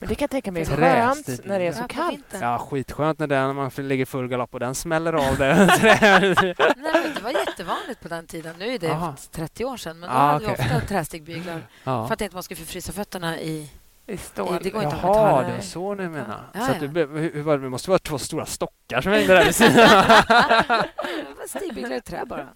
Men 0.00 0.08
det 0.08 0.14
kan 0.14 0.24
jag 0.24 0.30
tänka 0.30 0.52
mig 0.52 0.62
är 0.62 0.66
skönt 0.66 1.44
när 1.44 1.58
det 1.58 1.66
är 1.66 1.72
så 1.72 1.84
kallt. 1.88 2.24
Ja, 2.40 2.58
skitskönt 2.58 3.18
när, 3.18 3.26
den, 3.26 3.46
när 3.46 3.54
man 3.54 3.70
ligger 3.88 4.04
full 4.04 4.28
galopp 4.28 4.54
och 4.54 4.60
den 4.60 4.74
smäller 4.74 5.12
av 5.12 5.36
det. 5.36 5.54
Nej, 5.82 6.74
men 6.76 7.14
det 7.14 7.20
var 7.22 7.30
jättevanligt 7.30 8.00
på 8.00 8.08
den 8.08 8.26
tiden. 8.26 8.54
Nu 8.58 8.74
är 8.74 8.78
det 8.78 8.90
Aha. 8.90 9.14
30 9.30 9.64
år 9.64 9.76
sedan, 9.76 10.00
men 10.00 10.10
då 10.10 10.16
ah, 10.16 10.32
hade 10.32 10.44
okay. 10.44 10.56
vi 10.58 10.76
ofta 10.76 10.86
trästigbyglar 10.86 11.62
ah. 11.84 12.06
för 12.06 12.14
att 12.14 12.20
inte 12.20 12.36
man 12.36 12.42
skulle 12.42 12.58
förfrysa 12.58 12.92
fötterna 12.92 13.40
i 13.40 13.70
i 14.10 14.16
stål. 14.16 14.58
Det 14.62 14.70
går 14.70 14.82
inte 14.82 14.96
Jaha, 15.02 15.40
att 15.40 15.46
det 15.46 15.52
är 15.52 15.60
så 15.60 15.94
ni 15.94 16.08
menar. 16.08 16.40
Ja, 16.52 16.66
så 16.66 16.72
ja. 16.80 16.88
Du, 16.88 17.06
hur, 17.06 17.58
det 17.58 17.68
måste 17.68 17.90
vara 17.90 17.98
två 17.98 18.18
stora 18.18 18.46
stockar 18.46 19.00
som 19.00 19.12
hängde 19.12 19.34
där 19.34 19.44
vid 19.44 19.54
sidan. 19.54 20.04
Stigbyglar 21.48 21.96
i 21.96 22.00
trä 22.00 22.24
bara. 22.26 22.46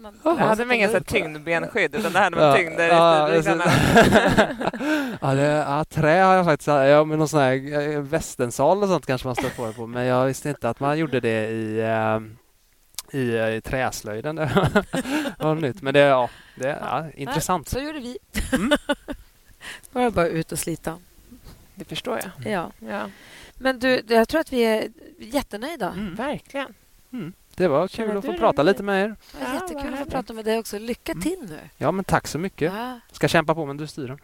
Man, 0.00 0.14
jag 0.24 0.34
hade 0.36 0.64
med 0.64 0.76
inga 0.76 1.00
tyngdbenskydd, 1.00 1.94
utan 1.94 2.12
det 2.12 2.18
hade 2.18 2.36
man 2.36 2.46
ja, 2.46 2.56
tyngder 2.56 2.88
ja, 2.88 3.28
ja, 5.20 5.34
det, 5.34 5.42
ja, 5.42 5.84
trä 5.84 6.22
har 6.22 6.34
jag 6.34 6.44
faktiskt... 6.44 6.68
Ja, 6.68 7.04
med 7.04 7.18
någon 7.18 7.28
sån 7.28 7.40
här 7.40 7.92
eh, 7.92 8.00
västensal 8.00 8.82
och 8.82 8.88
sånt 8.88 9.06
kanske 9.06 9.28
man 9.28 9.36
stött 9.36 9.56
på 9.56 9.66
det 9.66 9.72
på. 9.72 9.86
Men 9.86 10.06
jag 10.06 10.26
visste 10.26 10.48
inte 10.48 10.70
att 10.70 10.80
man 10.80 10.98
gjorde 10.98 11.20
det 11.20 11.48
i... 11.48 11.82
Uh, 11.82 12.20
i, 13.10 13.56
i 13.56 13.60
träslöjden. 13.60 14.36
det 14.36 14.48
var 15.38 15.54
nytt. 15.54 15.82
Men 15.82 15.94
det, 15.94 16.00
ja, 16.00 16.30
det 16.54 16.68
är 16.68 16.78
ja, 16.80 17.04
intressant. 17.14 17.68
Så 17.68 17.78
gjorde 17.78 18.00
vi. 18.00 18.18
Mm. 18.52 18.72
Bara 19.94 20.10
bara 20.10 20.28
ut 20.28 20.52
och 20.52 20.58
slita. 20.58 20.98
Det 21.74 21.84
förstår 21.84 22.18
jag. 22.18 22.52
Ja. 22.52 22.72
ja. 22.78 23.10
Men 23.54 23.78
du, 23.78 24.02
jag 24.08 24.28
tror 24.28 24.40
att 24.40 24.52
vi 24.52 24.60
är 24.62 24.88
jättenöjda. 25.18 25.92
Mm. 25.92 26.14
Verkligen. 26.14 26.74
Mm. 27.12 27.32
Det 27.56 27.68
var 27.68 27.88
kul 27.88 28.08
ja, 28.08 28.18
att 28.18 28.24
få 28.24 28.32
prata 28.32 28.62
lite 28.62 28.82
med 28.82 29.04
er. 29.04 29.16
Ja, 29.40 29.54
jättekul 29.54 29.92
att 29.92 29.98
få 29.98 30.04
prata 30.04 30.32
med 30.32 30.44
dig 30.44 30.58
också. 30.58 30.78
Lycka 30.78 31.12
mm. 31.12 31.22
till 31.22 31.38
nu. 31.48 31.58
Ja, 31.76 31.90
men 31.90 32.04
tack 32.04 32.26
så 32.26 32.38
mycket. 32.38 32.72
Ja. 32.72 33.00
Ska 33.12 33.28
kämpa 33.28 33.54
på, 33.54 33.66
men 33.66 33.76
du 33.76 33.86
styr 33.86 34.08
dem. 34.08 34.18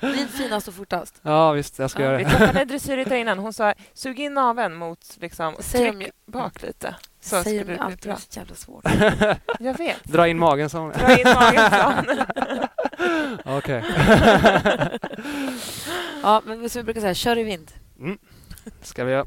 Bli 0.00 0.26
finast 0.26 0.68
och 0.68 0.74
fortast. 0.74 1.20
Ja, 1.22 1.52
visst. 1.52 1.78
Jag 1.78 1.90
ska 1.90 2.02
ja, 2.02 2.06
göra 2.08 2.18
det. 2.18 2.24
Vi 2.24 2.30
träffade 2.36 2.64
dressyrryttare 2.64 3.18
innan. 3.18 3.38
Hon 3.38 3.52
sa 3.52 3.74
sug 3.94 4.20
in 4.20 4.34
naveln 4.34 4.74
mot 4.74 5.16
liksom, 5.20 5.54
tryck 5.54 5.98
de, 5.98 6.32
bak 6.32 6.62
lite. 6.62 6.94
Så 7.20 7.42
säger 7.42 7.78
alltid. 7.78 7.98
Det 8.02 8.10
är 8.10 8.16
så 8.16 8.38
jävla 8.40 8.54
svårt. 8.54 8.84
jag 9.60 9.78
vet. 9.78 10.04
Dra 10.04 10.28
in 10.28 10.38
magen, 10.38 10.70
sa 10.70 10.78
hon. 10.78 10.92
Dra 10.92 11.18
in 11.18 11.34
magen, 11.34 11.70
sa 11.70 12.04
Okej. 13.44 13.84
ja, 16.22 16.42
men 16.44 16.70
som 16.70 16.80
vi 16.80 16.84
brukar 16.84 17.00
säga, 17.00 17.14
kör 17.14 17.38
i 17.38 17.42
vind. 17.42 17.70
Mm. 18.00 18.18
ska 18.82 19.04
vi 19.04 19.12
göra. 19.12 19.26